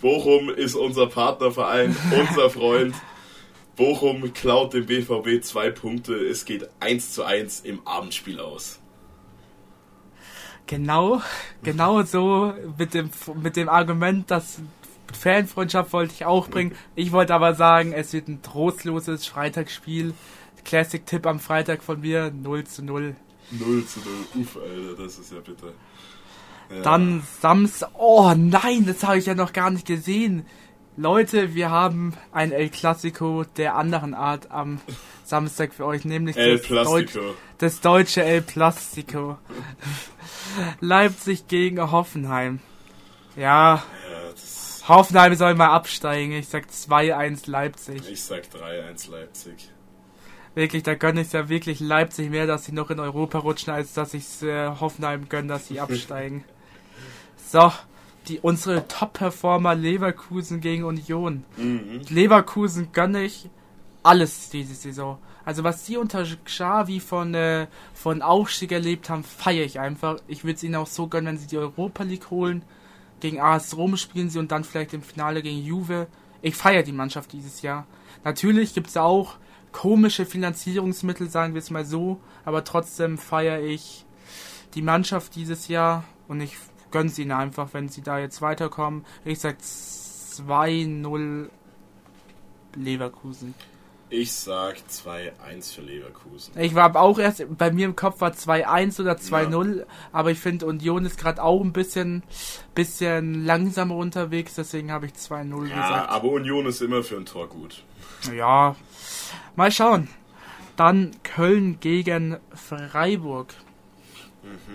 Bochum 0.00 0.48
ist 0.50 0.76
unser 0.76 1.06
Partnerverein, 1.08 1.96
unser 2.28 2.50
Freund. 2.50 2.94
Bochum 3.78 4.34
klaut 4.34 4.74
dem 4.74 4.86
BVB 4.86 5.42
zwei 5.42 5.70
Punkte. 5.70 6.14
Es 6.14 6.44
geht 6.44 6.68
1 6.80 7.12
zu 7.12 7.24
1 7.24 7.60
im 7.60 7.86
Abendspiel 7.86 8.40
aus. 8.40 8.80
Genau, 10.66 11.22
genau 11.62 12.02
so 12.02 12.52
mit 12.76 12.92
dem, 12.92 13.10
mit 13.40 13.56
dem 13.56 13.68
Argument, 13.70 14.30
dass 14.30 14.60
Fanfreundschaft 15.18 15.92
wollte 15.92 16.12
ich 16.12 16.24
auch 16.26 16.48
bringen. 16.48 16.74
Ich 16.94 17.12
wollte 17.12 17.34
aber 17.34 17.54
sagen, 17.54 17.92
es 17.92 18.12
wird 18.12 18.28
ein 18.28 18.42
trostloses 18.42 19.26
Freitagsspiel. 19.26 20.12
Classic-Tipp 20.64 21.24
am 21.26 21.40
Freitag 21.40 21.82
von 21.82 22.00
mir, 22.00 22.30
0 22.30 22.64
zu 22.64 22.84
0. 22.84 23.16
0 23.52 23.86
zu 23.86 24.00
0, 24.34 24.42
uff, 24.42 24.56
Alter, 24.56 25.02
das 25.02 25.18
ist 25.18 25.32
ja 25.32 25.38
bitter. 25.38 25.72
Ja. 26.70 26.82
Dann 26.82 27.22
Samstag, 27.40 27.90
oh 27.94 28.34
nein, 28.36 28.84
das 28.86 29.02
habe 29.04 29.18
ich 29.18 29.26
ja 29.26 29.34
noch 29.34 29.54
gar 29.54 29.70
nicht 29.70 29.86
gesehen. 29.86 30.44
Leute, 30.98 31.54
wir 31.54 31.70
haben 31.70 32.14
ein 32.32 32.50
El 32.50 32.70
Clasico 32.70 33.44
der 33.56 33.76
anderen 33.76 34.14
Art 34.14 34.50
am 34.50 34.80
Samstag 35.22 35.72
für 35.72 35.86
euch, 35.86 36.04
nämlich 36.04 36.34
das. 36.34 36.62
Deut 36.66 37.16
das 37.58 37.80
deutsche 37.80 38.24
El 38.24 38.42
Plastico. 38.42 39.38
Leipzig 40.80 41.46
gegen 41.46 41.92
Hoffenheim. 41.92 42.58
Ja, 43.36 43.76
Ja, 44.10 44.88
Hoffenheim 44.88 45.36
soll 45.36 45.54
mal 45.54 45.68
absteigen. 45.68 46.32
Ich 46.32 46.48
sag 46.48 46.64
2-1 46.66 47.48
Leipzig. 47.48 48.02
ich 48.10 48.20
sag 48.20 48.42
3-1 48.46 49.08
Leipzig. 49.08 49.70
Wirklich, 50.56 50.82
da 50.82 50.94
gönne 50.94 51.20
ich 51.20 51.32
ja 51.32 51.48
wirklich 51.48 51.78
Leipzig 51.78 52.28
mehr, 52.28 52.48
dass 52.48 52.64
sie 52.64 52.72
noch 52.72 52.90
in 52.90 52.98
Europa 52.98 53.38
rutschen, 53.38 53.72
als 53.72 53.92
dass 53.92 54.14
ich 54.14 54.42
äh, 54.42 54.66
Hoffenheim 54.80 55.28
gönne, 55.28 55.46
dass 55.46 55.68
sie 55.68 55.78
absteigen. 55.80 56.42
so, 57.36 57.70
die 58.28 58.40
unsere 58.40 58.86
Top-Performer 58.88 59.74
Leverkusen 59.74 60.60
gegen 60.60 60.84
Union. 60.84 61.44
Mhm. 61.56 62.02
Leverkusen 62.08 62.92
gönne 62.92 63.22
ich 63.22 63.48
alles 64.02 64.50
diese 64.50 64.74
Saison. 64.74 65.18
Also 65.44 65.64
was 65.64 65.86
sie 65.86 65.96
unter 65.96 66.24
Xavi 66.44 67.00
von, 67.00 67.34
äh, 67.34 67.68
von 67.94 68.22
Aufstieg 68.22 68.72
erlebt 68.72 69.08
haben, 69.08 69.24
feiere 69.24 69.64
ich 69.64 69.80
einfach. 69.80 70.18
Ich 70.26 70.44
würde 70.44 70.56
es 70.56 70.62
ihnen 70.62 70.74
auch 70.74 70.86
so 70.86 71.08
gönnen, 71.08 71.28
wenn 71.28 71.38
sie 71.38 71.46
die 71.46 71.58
Europa 71.58 72.02
League 72.02 72.30
holen. 72.30 72.62
Gegen 73.20 73.40
AS 73.40 73.76
Rom 73.76 73.96
spielen 73.96 74.30
sie 74.30 74.38
und 74.38 74.52
dann 74.52 74.64
vielleicht 74.64 74.92
im 74.92 75.02
Finale 75.02 75.42
gegen 75.42 75.64
Juve. 75.64 76.06
Ich 76.42 76.54
feiere 76.54 76.82
die 76.82 76.92
Mannschaft 76.92 77.32
dieses 77.32 77.62
Jahr. 77.62 77.86
Natürlich 78.24 78.74
gibt 78.74 78.88
es 78.88 78.96
auch 78.96 79.36
komische 79.72 80.26
Finanzierungsmittel, 80.26 81.28
sagen 81.30 81.54
wir 81.54 81.60
es 81.60 81.70
mal 81.70 81.84
so. 81.84 82.20
Aber 82.44 82.64
trotzdem 82.64 83.18
feiere 83.18 83.62
ich 83.62 84.04
die 84.74 84.82
Mannschaft 84.82 85.34
dieses 85.34 85.68
Jahr 85.68 86.04
und 86.28 86.40
ich 86.40 86.56
gönne 86.90 87.08
sie 87.10 87.22
ihnen 87.22 87.32
einfach, 87.32 87.68
wenn 87.72 87.88
sie 87.88 88.02
da 88.02 88.18
jetzt 88.18 88.42
weiterkommen. 88.42 89.04
Ich 89.24 89.40
sag 89.40 89.56
2-0 89.58 91.48
Leverkusen. 92.74 93.54
Ich 94.10 94.32
sag 94.32 94.76
2-1 94.90 95.74
für 95.74 95.82
Leverkusen. 95.82 96.58
Ich 96.58 96.74
war 96.74 96.96
auch 96.96 97.18
erst, 97.18 97.44
bei 97.58 97.70
mir 97.70 97.84
im 97.84 97.94
Kopf 97.94 98.22
war 98.22 98.30
2-1 98.30 99.02
oder 99.02 99.12
2-0, 99.16 99.84
aber 100.12 100.30
ich 100.30 100.38
finde 100.38 100.64
Union 100.64 101.04
ist 101.04 101.18
gerade 101.18 101.42
auch 101.42 101.60
ein 101.62 101.74
bisschen, 101.74 102.22
bisschen 102.74 103.44
langsamer 103.44 103.96
unterwegs, 103.96 104.54
deswegen 104.54 104.92
habe 104.92 105.06
ich 105.06 105.12
2-0 105.12 105.66
Ja, 105.66 105.74
gesagt. 105.82 106.10
aber 106.10 106.28
Union 106.28 106.64
ist 106.64 106.80
immer 106.80 107.02
für 107.02 107.16
ein 107.16 107.26
Tor 107.26 107.48
gut. 107.48 107.84
Ja, 108.34 108.76
mal 109.56 109.70
schauen. 109.70 110.08
Dann 110.76 111.10
Köln 111.22 111.78
gegen 111.80 112.38
Freiburg. 112.54 113.52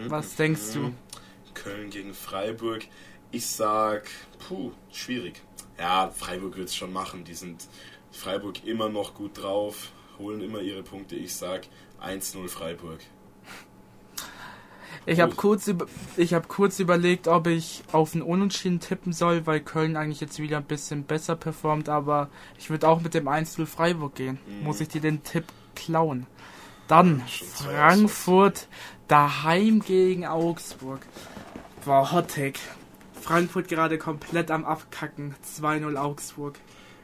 Was 0.10 0.36
denkst 0.36 0.74
du? 0.74 0.94
Köln 1.64 1.90
gegen 1.90 2.14
Freiburg. 2.14 2.86
Ich 3.32 3.48
sag, 3.48 4.10
puh, 4.48 4.72
schwierig. 4.92 5.42
Ja, 5.80 6.10
Freiburg 6.10 6.58
wird 6.58 6.70
es 6.70 6.76
schon 6.76 6.94
machen. 6.94 7.24
Die 7.24 7.34
sind 7.34 7.68
Freiburg 8.12 8.66
immer 8.66 8.90
noch 8.90 9.14
gut 9.16 9.42
drauf, 9.42 9.92
holen 10.20 10.42
immer 10.42 10.60
ihre 10.60 10.84
Punkte. 10.84 11.16
Ich 11.16 11.34
sag 11.34 11.68
1-0 12.04 12.48
Freiburg. 12.48 13.00
Ich 15.06 15.20
habe 15.20 15.36
kurz, 15.36 15.68
über, 15.68 15.88
ich 16.16 16.34
hab 16.34 16.48
kurz 16.48 16.80
überlegt, 16.80 17.28
ob 17.28 17.48
ich 17.48 17.84
auf 17.92 18.14
einen 18.14 18.22
Unentschieden 18.22 18.80
tippen 18.80 19.12
soll, 19.12 19.46
weil 19.46 19.60
Köln 19.60 19.98
eigentlich 19.98 20.22
jetzt 20.22 20.40
wieder 20.40 20.58
ein 20.58 20.64
bisschen 20.64 21.04
besser 21.04 21.36
performt, 21.36 21.90
aber 21.90 22.30
ich 22.58 22.70
würde 22.70 22.88
auch 22.88 23.02
mit 23.02 23.14
dem 23.14 23.28
1-0 23.28 23.66
Freiburg 23.66 24.16
gehen. 24.16 24.40
Mhm. 24.46 24.64
Muss 24.64 24.80
ich 24.80 24.88
dir 24.88 25.02
den 25.02 25.24
Tipp 25.24 25.46
klauen. 25.76 26.28
Dann 26.88 27.22
Frankfurt 27.28 28.68
daheim 29.08 29.82
gegen 29.82 30.26
Augsburg. 30.26 31.02
War 31.86 32.12
Hottag. 32.12 32.56
Frankfurt 33.22 33.68
gerade 33.68 33.98
komplett 33.98 34.52
am 34.52 34.66
Abkacken. 34.66 35.36
2-0 35.60 35.98
Augsburg. 35.98 36.60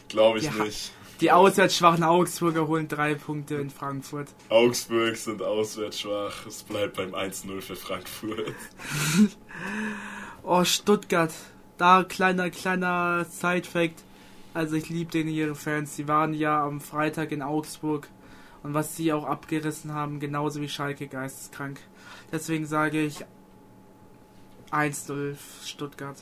Glaube 0.07 0.39
ich 0.39 0.45
Ja. 0.45 0.51
nicht. 0.63 0.91
Die 1.21 1.31
auswärts 1.33 1.75
schwachen 1.75 2.03
Augsburger 2.03 2.67
holen 2.67 2.87
drei 2.87 3.13
Punkte 3.13 3.55
in 3.55 3.69
Frankfurt. 3.69 4.29
Augsburg 4.47 5.17
sind 5.17 5.41
auswärts 5.41 5.99
schwach. 5.99 6.45
Es 6.47 6.63
bleibt 6.63 6.95
beim 6.95 7.13
1-0 7.13 7.61
für 7.61 7.75
Frankfurt. 7.75 8.53
Oh, 10.43 10.63
Stuttgart. 10.63 11.33
Da 11.77 12.03
kleiner, 12.03 12.49
kleiner 12.49 13.25
Side-Fact. 13.25 14.03
Also 14.53 14.75
ich 14.77 14.89
liebe 14.89 15.11
denen 15.11 15.29
ihre 15.29 15.53
Fans. 15.53 15.95
Sie 15.97 16.07
waren 16.07 16.33
ja 16.33 16.63
am 16.63 16.79
Freitag 16.79 17.31
in 17.33 17.41
Augsburg. 17.41 18.07
Und 18.63 18.73
was 18.73 18.95
sie 18.95 19.11
auch 19.13 19.25
abgerissen 19.25 19.93
haben, 19.93 20.19
genauso 20.21 20.61
wie 20.61 20.69
Schalke 20.69 21.07
geisteskrank. 21.07 21.79
Deswegen 22.31 22.65
sage 22.65 23.01
ich 23.01 23.25
1-0 24.71 25.35
Stuttgart. 25.65 26.17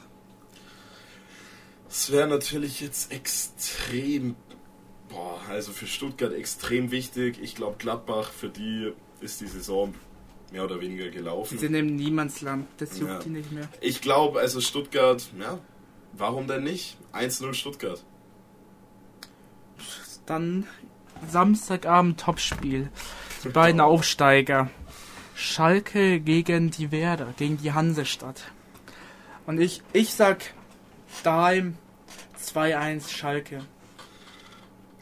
Es 1.89 2.12
wäre 2.12 2.28
natürlich 2.28 2.82
jetzt 2.82 3.12
extrem, 3.12 4.36
boah, 5.10 5.39
also 5.50 5.72
für 5.72 5.88
Stuttgart 5.88 6.34
extrem 6.34 6.91
wichtig. 6.91 7.39
Ich 7.41 7.56
glaube, 7.56 7.78
Gladbach, 7.78 8.32
für 8.32 8.50
die 8.50 8.93
ist 9.22 9.41
die 9.41 9.48
Saison 9.48 9.93
mehr 10.52 10.64
oder 10.66 10.80
weniger 10.82 11.10
gelaufen. 11.10 11.58
Sie 11.58 11.66
sind 11.66 11.76
im 11.76 11.95
Niemandsland. 11.95 12.68
Das 12.78 12.98
juckt 13.00 13.12
Ja. 13.12 13.20
die 13.20 13.30
nicht 13.30 13.52
mehr. 13.52 13.68
Ich 13.82 14.02
glaube, 14.02 14.39
also 14.39 14.62
Stuttgart, 14.62 15.28
ja, 15.39 15.60
warum 16.14 16.48
denn 16.48 16.64
nicht? 16.64 16.98
1-0 17.14 17.54
Stuttgart. 17.54 18.04
Dann 20.26 20.68
Samstagabend 21.30 22.20
Topspiel. 22.20 22.89
Die 23.43 23.50
beiden 23.50 23.82
Aufsteiger. 23.82 24.70
Schalke 25.40 26.20
gegen 26.20 26.72
die 26.72 26.92
Werder, 26.92 27.32
gegen 27.38 27.58
die 27.58 27.72
Hansestadt. 27.72 28.52
Und 29.46 29.62
ich, 29.62 29.84
ich 29.94 30.12
sag 30.12 30.44
daheim 31.24 31.78
2-1 32.44 33.12
Schalke. 33.12 33.64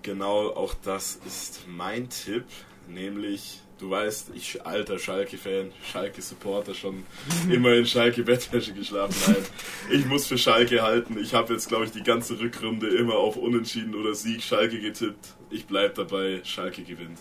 Genau, 0.01 0.49
auch 0.49 0.73
das 0.83 1.19
ist 1.25 1.61
mein 1.69 2.09
Tipp, 2.09 2.43
nämlich, 2.89 3.61
du 3.79 3.89
weißt, 3.89 4.31
ich 4.35 4.65
alter 4.65 4.99
Schalke-Fan, 4.99 5.71
Schalke-Supporter, 5.89 6.75
schon 6.75 7.05
immer 7.49 7.71
in 7.71 7.85
Schalke-Bettwäsche 7.85 8.73
geschlafen. 8.73 9.15
Nein, 9.27 9.45
ich 9.89 10.05
muss 10.05 10.27
für 10.27 10.37
Schalke 10.37 10.81
halten. 10.81 11.17
Ich 11.17 11.33
habe 11.33 11.53
jetzt, 11.53 11.69
glaube 11.69 11.85
ich, 11.85 11.91
die 11.91 12.03
ganze 12.03 12.37
Rückrunde 12.37 12.89
immer 12.89 13.15
auf 13.15 13.37
Unentschieden 13.37 13.95
oder 13.95 14.13
Sieg 14.13 14.43
Schalke 14.43 14.81
getippt. 14.81 15.33
Ich 15.49 15.65
bleib 15.65 15.95
dabei, 15.95 16.41
Schalke 16.43 16.83
gewinnt. 16.83 17.19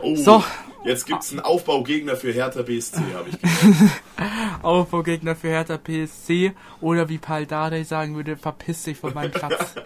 Oh, 0.00 0.14
So. 0.16 0.44
jetzt 0.84 1.06
gibt's 1.06 1.30
einen 1.32 1.40
Aufbaugegner 1.40 2.16
für 2.16 2.32
Hertha 2.32 2.62
BSC, 2.62 2.98
habe 3.14 3.28
ich 3.30 3.40
gehört. 3.40 3.90
Aufbaugegner 4.62 5.34
für 5.36 5.48
Hertha 5.48 5.78
PSC 5.78 6.52
oder 6.80 7.08
wie 7.08 7.18
Paul 7.18 7.46
Dardai 7.46 7.82
sagen 7.84 8.14
würde, 8.16 8.36
verpiss 8.36 8.82
dich 8.84 8.98
von 8.98 9.14
meinem 9.14 9.30
Platz. 9.32 9.74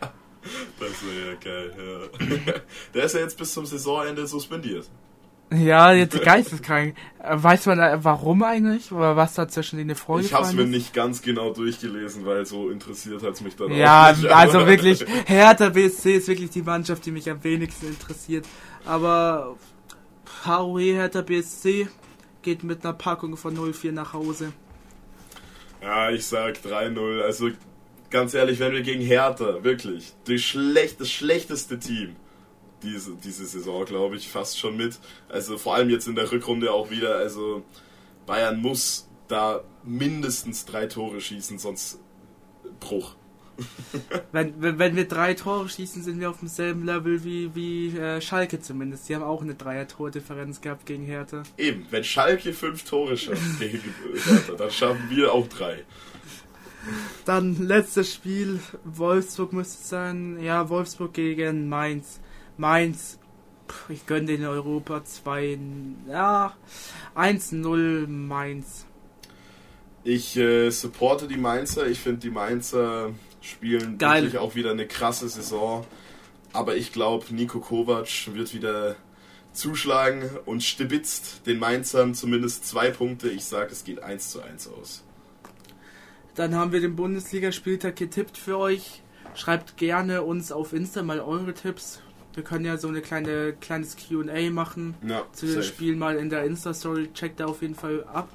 Das 0.80 0.88
wäre 1.04 1.32
ja 1.32 1.38
geil, 1.38 2.08
ja. 2.48 2.52
Der 2.94 3.04
ist 3.04 3.14
ja 3.14 3.20
jetzt 3.20 3.36
bis 3.36 3.52
zum 3.52 3.66
Saisonende 3.66 4.26
suspendiert. 4.26 4.88
ja, 5.52 5.92
jetzt 5.92 6.18
geisteskrank. 6.22 6.94
Weiß 7.22 7.66
man 7.66 7.78
äh, 7.78 7.98
warum 8.02 8.42
eigentlich? 8.42 8.90
Oder 8.90 9.16
was 9.16 9.34
da 9.34 9.48
zwischen 9.48 9.76
denen 9.76 9.90
Ich 9.90 9.98
habe 9.98 10.22
es 10.22 10.30
vorgefallen 10.30 10.56
mir 10.56 10.64
nicht 10.64 10.94
ganz 10.94 11.20
genau 11.20 11.52
durchgelesen, 11.52 12.24
weil 12.24 12.46
so 12.46 12.70
interessiert 12.70 13.22
hat's 13.22 13.42
mich 13.42 13.54
dann 13.56 13.70
Ja, 13.70 14.12
auch 14.12 14.16
nicht. 14.16 14.30
also 14.32 14.58
aber- 14.60 14.66
wirklich, 14.68 15.04
Hertha 15.26 15.68
BSC 15.68 16.14
ist 16.16 16.28
wirklich 16.28 16.48
die 16.48 16.62
Mannschaft, 16.62 17.04
die 17.04 17.10
mich 17.10 17.28
am 17.30 17.44
wenigsten 17.44 17.88
interessiert. 17.88 18.46
Aber 18.86 19.56
HOE 20.46 20.94
Hertha 20.94 21.22
BSC 21.22 21.88
geht 22.42 22.62
mit 22.62 22.84
einer 22.84 22.94
Packung 22.94 23.36
von 23.36 23.56
0-4 23.56 23.92
nach 23.92 24.12
Hause. 24.12 24.52
Ja, 25.82 26.10
ich 26.10 26.26
sag 26.26 26.58
3-0. 26.58 27.20
Also 27.22 27.50
ganz 28.10 28.34
ehrlich, 28.34 28.58
wenn 28.58 28.72
wir 28.72 28.82
gegen 28.82 29.02
Hertha, 29.02 29.62
wirklich, 29.62 30.14
schlecht, 30.36 31.00
das 31.00 31.10
schlechteste 31.10 31.78
Team 31.78 32.16
diese, 32.82 33.14
diese 33.16 33.46
Saison, 33.46 33.84
glaube 33.84 34.16
ich, 34.16 34.28
fast 34.28 34.58
schon 34.58 34.76
mit. 34.76 34.98
Also 35.28 35.58
vor 35.58 35.74
allem 35.74 35.90
jetzt 35.90 36.08
in 36.08 36.14
der 36.14 36.30
Rückrunde 36.30 36.72
auch 36.72 36.90
wieder. 36.90 37.16
Also 37.16 37.62
Bayern 38.26 38.60
muss 38.60 39.08
da 39.28 39.62
mindestens 39.84 40.64
drei 40.64 40.86
Tore 40.86 41.20
schießen, 41.20 41.58
sonst 41.58 41.98
Bruch. 42.80 43.14
Wenn, 44.32 44.60
wenn, 44.62 44.78
wenn 44.78 44.96
wir 44.96 45.06
drei 45.08 45.34
Tore 45.34 45.68
schießen, 45.68 46.02
sind 46.02 46.20
wir 46.20 46.30
auf 46.30 46.38
demselben 46.38 46.84
Level 46.84 47.24
wie, 47.24 47.54
wie 47.54 47.96
äh, 47.96 48.20
Schalke 48.20 48.60
zumindest. 48.60 49.08
Die 49.08 49.14
haben 49.14 49.24
auch 49.24 49.42
eine 49.42 49.54
Dreier-Tor-Differenz 49.54 50.60
gehabt 50.60 50.86
gegen 50.86 51.04
Hertha. 51.04 51.42
Eben, 51.58 51.86
wenn 51.90 52.04
Schalke 52.04 52.52
fünf 52.52 52.84
Tore 52.84 53.16
schafft 53.16 53.40
gegen 53.58 53.82
Hertha, 54.24 54.52
dann 54.54 54.70
schaffen 54.70 55.02
wir 55.10 55.32
auch 55.32 55.48
drei. 55.48 55.84
Dann 57.24 57.66
letztes 57.66 58.14
Spiel, 58.14 58.60
Wolfsburg 58.84 59.52
müsste 59.52 59.82
es 59.82 59.88
sein. 59.88 60.38
Ja, 60.42 60.68
Wolfsburg 60.68 61.12
gegen 61.12 61.68
Mainz. 61.68 62.20
Mainz, 62.56 63.18
pff, 63.68 63.90
ich 63.90 64.06
gönne 64.06 64.26
den 64.26 64.44
Europa 64.44 65.04
2, 65.04 65.58
ja, 66.08 66.54
1-0 67.16 68.06
Mainz. 68.06 68.86
Ich 70.02 70.36
äh, 70.36 70.70
supporte 70.70 71.28
die 71.28 71.36
Mainzer. 71.36 71.86
Ich 71.86 72.00
finde, 72.00 72.20
die 72.20 72.30
Mainzer 72.30 73.10
spielen 73.50 73.98
Geil. 73.98 74.22
wirklich 74.22 74.38
auch 74.38 74.54
wieder 74.54 74.70
eine 74.70 74.86
krasse 74.86 75.28
Saison. 75.28 75.86
Aber 76.52 76.76
ich 76.76 76.92
glaube, 76.92 77.26
Nico 77.30 77.60
Kovac 77.60 78.08
wird 78.34 78.54
wieder 78.54 78.96
zuschlagen 79.52 80.22
und 80.46 80.62
stibitzt 80.62 81.46
den 81.46 81.58
Mainzern 81.58 82.14
zumindest 82.14 82.66
zwei 82.66 82.90
Punkte. 82.90 83.28
Ich 83.28 83.44
sage, 83.44 83.70
es 83.72 83.84
geht 83.84 84.02
1 84.02 84.30
zu 84.30 84.40
1 84.42 84.68
aus. 84.68 85.02
Dann 86.34 86.54
haben 86.54 86.72
wir 86.72 86.80
den 86.80 86.96
Bundesligaspieltag 86.96 87.96
getippt 87.96 88.38
für 88.38 88.56
euch. 88.58 89.02
Schreibt 89.34 89.76
gerne 89.76 90.22
uns 90.22 90.52
auf 90.52 90.72
Insta 90.72 91.02
mal 91.02 91.20
eure 91.20 91.54
Tipps. 91.54 92.00
Wir 92.34 92.44
können 92.44 92.64
ja 92.64 92.78
so 92.78 92.88
eine 92.88 93.00
kleine 93.00 93.52
kleines 93.60 93.96
Q&A 93.96 94.50
machen 94.50 94.94
Ja, 95.06 95.24
zu 95.32 95.46
den 95.46 95.56
safe. 95.56 95.66
Spielen 95.66 95.98
mal 95.98 96.16
in 96.16 96.30
der 96.30 96.44
Insta-Story. 96.44 97.10
Checkt 97.12 97.40
da 97.40 97.46
auf 97.46 97.62
jeden 97.62 97.74
Fall 97.74 98.04
ab. 98.04 98.28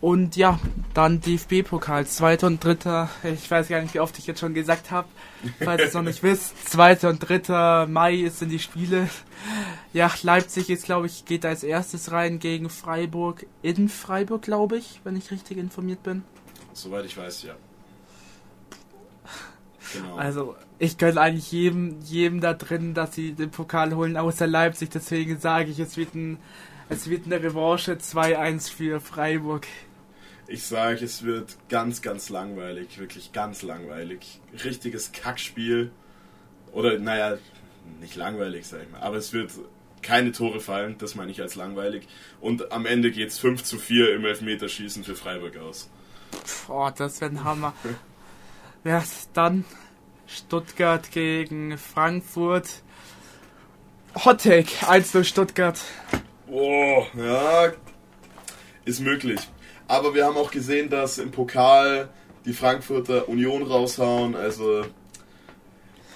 Und 0.00 0.36
ja, 0.36 0.60
dann 0.94 1.20
DFB-Pokal, 1.20 2.06
zweiter 2.06 2.46
und 2.46 2.62
dritter. 2.62 3.10
Ich 3.24 3.50
weiß 3.50 3.68
gar 3.68 3.82
nicht, 3.82 3.94
wie 3.94 4.00
oft 4.00 4.16
ich 4.18 4.28
jetzt 4.28 4.38
schon 4.38 4.54
gesagt 4.54 4.92
habe. 4.92 5.08
Falls 5.58 5.80
ihr 5.80 5.88
es 5.88 5.94
noch 5.94 6.02
nicht 6.02 6.22
wisst, 6.22 6.70
zweiter 6.70 7.08
und 7.08 7.18
dritter 7.18 7.86
Mai 7.88 8.28
sind 8.28 8.50
die 8.50 8.60
Spiele. 8.60 9.08
Ja, 9.92 10.12
Leipzig 10.22 10.70
ist, 10.70 10.84
glaube 10.84 11.06
ich, 11.06 11.24
geht 11.24 11.44
als 11.44 11.64
erstes 11.64 12.12
rein 12.12 12.38
gegen 12.38 12.70
Freiburg 12.70 13.46
in 13.62 13.88
Freiburg, 13.88 14.42
glaube 14.42 14.78
ich, 14.78 15.00
wenn 15.02 15.16
ich 15.16 15.30
richtig 15.32 15.58
informiert 15.58 16.02
bin. 16.04 16.22
Soweit 16.74 17.04
ich 17.04 17.16
weiß, 17.16 17.42
ja. 17.42 17.54
Genau. 19.92 20.16
Also, 20.16 20.54
ich 20.78 20.98
gönne 20.98 21.20
eigentlich 21.20 21.50
jedem, 21.50 22.00
jedem 22.02 22.40
da 22.40 22.54
drin, 22.54 22.94
dass 22.94 23.14
sie 23.14 23.32
den 23.32 23.50
Pokal 23.50 23.94
holen, 23.94 24.16
außer 24.16 24.46
Leipzig. 24.46 24.90
Deswegen 24.90 25.38
sage 25.38 25.70
ich, 25.70 25.78
es 25.78 25.96
wird, 25.96 26.14
ein, 26.14 26.38
es 26.88 27.08
wird 27.08 27.26
eine 27.26 27.42
Revanche 27.42 27.94
2-1 27.94 28.70
für 28.70 29.00
Freiburg. 29.00 29.66
Ich 30.50 30.64
sage, 30.64 31.04
es 31.04 31.24
wird 31.24 31.56
ganz, 31.68 32.00
ganz 32.00 32.30
langweilig. 32.30 32.98
Wirklich 32.98 33.32
ganz 33.32 33.62
langweilig. 33.62 34.40
Richtiges 34.64 35.12
Kackspiel. 35.12 35.90
Oder, 36.72 36.98
naja, 36.98 37.36
nicht 38.00 38.16
langweilig, 38.16 38.66
sag 38.66 38.82
ich 38.82 38.90
mal. 38.90 39.00
Aber 39.00 39.16
es 39.16 39.34
wird 39.34 39.52
keine 40.00 40.32
Tore 40.32 40.60
fallen. 40.60 40.96
Das 40.96 41.14
meine 41.14 41.30
ich 41.30 41.42
als 41.42 41.54
langweilig. 41.54 42.08
Und 42.40 42.72
am 42.72 42.86
Ende 42.86 43.10
geht 43.10 43.28
es 43.28 43.38
5 43.38 43.62
zu 43.62 43.78
4 43.78 44.14
im 44.14 44.24
Elfmeterschießen 44.24 45.04
für 45.04 45.14
Freiburg 45.14 45.58
aus. 45.58 45.90
Boah, 46.66 46.92
das 46.92 47.20
wäre 47.20 47.30
ein 47.30 47.44
Hammer. 47.44 47.74
Ja, 48.84 49.04
dann 49.34 49.66
Stuttgart 50.26 51.10
gegen 51.10 51.76
Frankfurt. 51.76 52.82
Hot 54.24 54.42
Take, 54.42 54.88
1 54.88 55.26
Stuttgart. 55.28 55.78
Oh, 56.46 57.04
ja, 57.14 57.72
ist 58.86 59.00
möglich. 59.00 59.40
Aber 59.88 60.14
wir 60.14 60.24
haben 60.26 60.36
auch 60.36 60.50
gesehen, 60.52 60.90
dass 60.90 61.18
im 61.18 61.30
Pokal 61.32 62.08
die 62.44 62.52
Frankfurter 62.52 63.28
Union 63.28 63.62
raushauen. 63.62 64.36
Also 64.36 64.84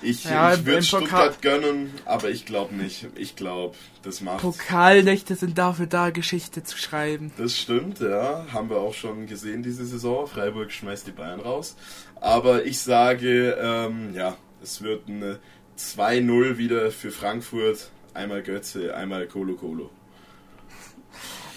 ich, 0.02 0.24
Ja, 0.24 0.52
ich 0.54 0.64
würde 0.66 0.78
im 0.78 0.84
Pokal- 0.84 0.84
Stuttgart 0.84 1.42
gönnen, 1.42 1.92
aber 2.04 2.28
ich 2.30 2.44
glaube 2.44 2.74
nicht. 2.74 3.06
Ich 3.16 3.34
glaube, 3.36 3.76
das 4.02 4.20
macht. 4.20 4.40
Pokalnächte 4.42 5.36
sind 5.36 5.56
dafür 5.58 5.86
da, 5.86 6.10
Geschichte 6.10 6.62
zu 6.64 6.76
schreiben. 6.76 7.32
Das 7.38 7.56
stimmt, 7.56 8.00
ja. 8.00 8.46
Haben 8.52 8.68
wir 8.70 8.78
auch 8.78 8.94
schon 8.94 9.26
gesehen 9.26 9.62
diese 9.62 9.86
Saison. 9.86 10.26
Freiburg 10.26 10.70
schmeißt 10.72 11.06
die 11.06 11.12
Bayern 11.12 11.40
raus. 11.40 11.76
Aber 12.20 12.64
ich 12.64 12.78
sage, 12.80 13.56
ähm, 13.60 14.14
ja, 14.14 14.36
es 14.62 14.82
wird 14.82 15.08
eine 15.08 15.38
2-0 15.78 16.58
wieder 16.58 16.90
für 16.90 17.10
Frankfurt. 17.10 17.90
Einmal 18.14 18.42
Götze, 18.42 18.94
einmal 18.94 19.26
Colo 19.26 19.54
Colo. 19.54 19.88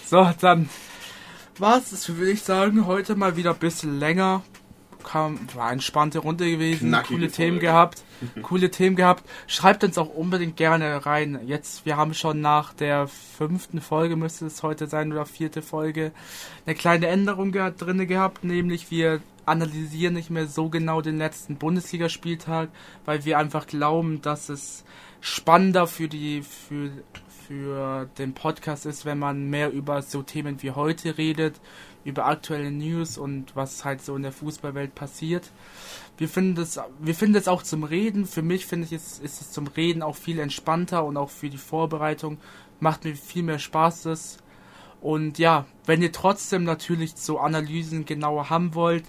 So, 0.06 0.30
dann 0.40 0.68
war's 1.60 1.90
das, 1.90 2.08
würde 2.08 2.32
ich 2.32 2.42
sagen. 2.42 2.86
Heute 2.86 3.16
mal 3.16 3.36
wieder 3.36 3.52
ein 3.52 3.58
bisschen 3.58 3.98
länger. 3.98 4.42
Kam, 5.04 5.38
war 5.54 5.66
eine 5.66 5.74
entspannte 5.74 6.18
Runde 6.18 6.50
gewesen. 6.50 6.88
Knackige 6.88 7.14
coole 7.14 7.30
Themen 7.30 7.56
Folge. 7.56 7.66
gehabt. 7.66 8.04
coole 8.42 8.70
Themen 8.70 8.96
gehabt. 8.96 9.24
Schreibt 9.46 9.84
uns 9.84 9.98
auch 9.98 10.08
unbedingt 10.08 10.56
gerne 10.56 11.06
rein. 11.06 11.40
Jetzt, 11.46 11.86
wir 11.86 11.96
haben 11.96 12.12
schon 12.12 12.40
nach 12.40 12.72
der 12.72 13.06
fünften 13.06 13.80
Folge, 13.80 14.16
müsste 14.16 14.46
es 14.46 14.64
heute 14.64 14.88
sein, 14.88 15.12
oder 15.12 15.24
vierte 15.24 15.62
Folge, 15.62 16.10
eine 16.66 16.74
kleine 16.74 17.06
Änderung 17.06 17.52
ge 17.52 17.72
drin 17.76 18.06
gehabt. 18.08 18.42
Nämlich 18.42 18.90
wir 18.90 19.20
analysieren 19.44 20.14
nicht 20.14 20.30
mehr 20.30 20.48
so 20.48 20.68
genau 20.68 21.00
den 21.00 21.18
letzten 21.18 21.56
Bundesligaspieltag, 21.56 22.68
weil 23.04 23.24
wir 23.24 23.38
einfach 23.38 23.68
glauben, 23.68 24.20
dass 24.22 24.48
es 24.48 24.84
spannender 25.20 25.86
für 25.86 26.08
die, 26.08 26.42
für, 26.42 26.90
für 27.46 28.08
den 28.18 28.34
Podcast 28.34 28.86
ist, 28.86 29.04
wenn 29.04 29.18
man 29.18 29.48
mehr 29.48 29.72
über 29.72 30.02
so 30.02 30.22
Themen 30.22 30.62
wie 30.62 30.72
heute 30.72 31.16
redet, 31.18 31.60
über 32.04 32.26
aktuelle 32.26 32.70
News 32.70 33.18
und 33.18 33.54
was 33.54 33.84
halt 33.84 34.02
so 34.02 34.16
in 34.16 34.22
der 34.22 34.32
Fußballwelt 34.32 34.94
passiert. 34.94 35.50
Wir 36.18 36.28
finden 36.28 36.54
das, 36.54 36.80
wir 36.98 37.14
finden 37.14 37.34
das 37.34 37.48
auch 37.48 37.62
zum 37.62 37.84
Reden. 37.84 38.26
Für 38.26 38.42
mich 38.42 38.66
finde 38.66 38.86
ich 38.86 38.92
es, 38.92 39.18
ist 39.18 39.40
es 39.40 39.52
zum 39.52 39.66
Reden 39.66 40.02
auch 40.02 40.16
viel 40.16 40.38
entspannter 40.38 41.04
und 41.04 41.16
auch 41.16 41.30
für 41.30 41.50
die 41.50 41.58
Vorbereitung 41.58 42.38
macht 42.80 43.04
mir 43.04 43.14
viel 43.14 43.42
mehr 43.42 43.58
Spaß 43.58 44.02
das. 44.02 44.38
Und 45.00 45.38
ja, 45.38 45.66
wenn 45.84 46.02
ihr 46.02 46.12
trotzdem 46.12 46.64
natürlich 46.64 47.16
so 47.16 47.38
Analysen 47.38 48.06
genauer 48.06 48.50
haben 48.50 48.74
wollt, 48.74 49.04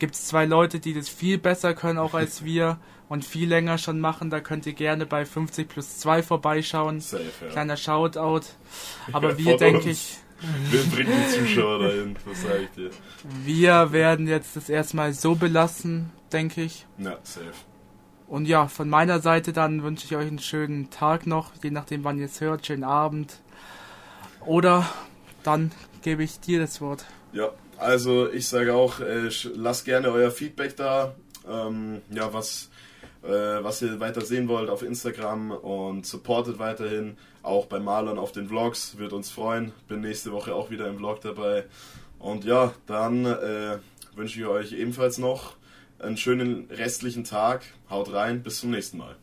gibt 0.00 0.14
es 0.16 0.26
zwei 0.26 0.44
Leute, 0.46 0.80
die 0.80 0.94
das 0.94 1.08
viel 1.08 1.38
besser 1.38 1.74
können 1.74 1.98
auch 1.98 2.14
als 2.14 2.44
wir 2.44 2.78
und 3.08 3.24
viel 3.24 3.48
länger 3.48 3.78
schon 3.78 4.00
machen. 4.00 4.30
Da 4.30 4.40
könnt 4.40 4.66
ihr 4.66 4.72
gerne 4.72 5.06
bei 5.06 5.24
50 5.24 5.68
plus 5.68 5.98
2 5.98 6.22
vorbeischauen. 6.24 7.00
Safe, 7.00 7.22
ja. 7.40 7.48
Kleiner 7.52 7.76
Shoutout. 7.76 8.46
Aber 9.12 9.30
Ja, 9.32 9.38
wir, 9.38 9.56
denke 9.56 9.90
ich, 9.90 10.18
Wir 10.70 10.82
bringen 10.84 11.12
die 11.12 11.38
Zuschauer 11.38 11.80
dahin, 11.80 12.16
was 12.24 12.42
sag 12.42 12.60
ich 12.62 12.70
dir? 12.70 12.90
wir 13.44 13.92
werden 13.92 14.26
jetzt 14.26 14.56
das 14.56 14.68
erstmal 14.68 15.12
so 15.12 15.34
belassen, 15.34 16.10
denke 16.32 16.62
ich. 16.62 16.86
Ja, 16.98 17.18
safe. 17.22 17.52
Und 18.26 18.46
ja, 18.46 18.68
von 18.68 18.88
meiner 18.88 19.18
Seite 19.20 19.52
dann 19.52 19.82
wünsche 19.82 20.04
ich 20.06 20.14
euch 20.16 20.28
einen 20.28 20.38
schönen 20.38 20.88
Tag 20.90 21.26
noch, 21.26 21.50
je 21.62 21.70
nachdem 21.72 22.04
wann 22.04 22.18
ihr 22.18 22.26
es 22.26 22.40
hört, 22.40 22.64
schönen 22.64 22.84
Abend. 22.84 23.40
Oder 24.46 24.88
dann 25.42 25.72
gebe 26.02 26.22
ich 26.22 26.38
dir 26.40 26.60
das 26.60 26.80
Wort. 26.80 27.04
Ja, 27.32 27.50
also 27.80 28.30
ich 28.30 28.46
sage 28.46 28.74
auch, 28.74 29.00
äh, 29.00 29.30
lasst 29.54 29.84
gerne 29.84 30.10
euer 30.10 30.30
Feedback 30.30 30.76
da, 30.76 31.14
ähm, 31.48 32.02
ja, 32.10 32.32
was, 32.32 32.70
äh, 33.22 33.28
was 33.28 33.82
ihr 33.82 33.98
weiter 34.00 34.20
sehen 34.20 34.48
wollt 34.48 34.70
auf 34.70 34.82
Instagram 34.82 35.50
und 35.50 36.06
supportet 36.06 36.58
weiterhin, 36.58 37.16
auch 37.42 37.66
bei 37.66 37.80
Marlon 37.80 38.18
auf 38.18 38.32
den 38.32 38.48
Vlogs, 38.48 38.98
wird 38.98 39.12
uns 39.12 39.30
freuen. 39.30 39.72
Bin 39.88 40.00
nächste 40.02 40.32
Woche 40.32 40.54
auch 40.54 40.70
wieder 40.70 40.88
im 40.88 40.98
Vlog 40.98 41.20
dabei. 41.22 41.64
Und 42.18 42.44
ja, 42.44 42.74
dann 42.86 43.24
äh, 43.24 43.78
wünsche 44.14 44.38
ich 44.38 44.46
euch 44.46 44.72
ebenfalls 44.72 45.18
noch 45.18 45.54
einen 45.98 46.16
schönen 46.16 46.68
restlichen 46.70 47.24
Tag. 47.24 47.64
Haut 47.88 48.12
rein, 48.12 48.42
bis 48.42 48.60
zum 48.60 48.70
nächsten 48.70 48.98
Mal. 48.98 49.16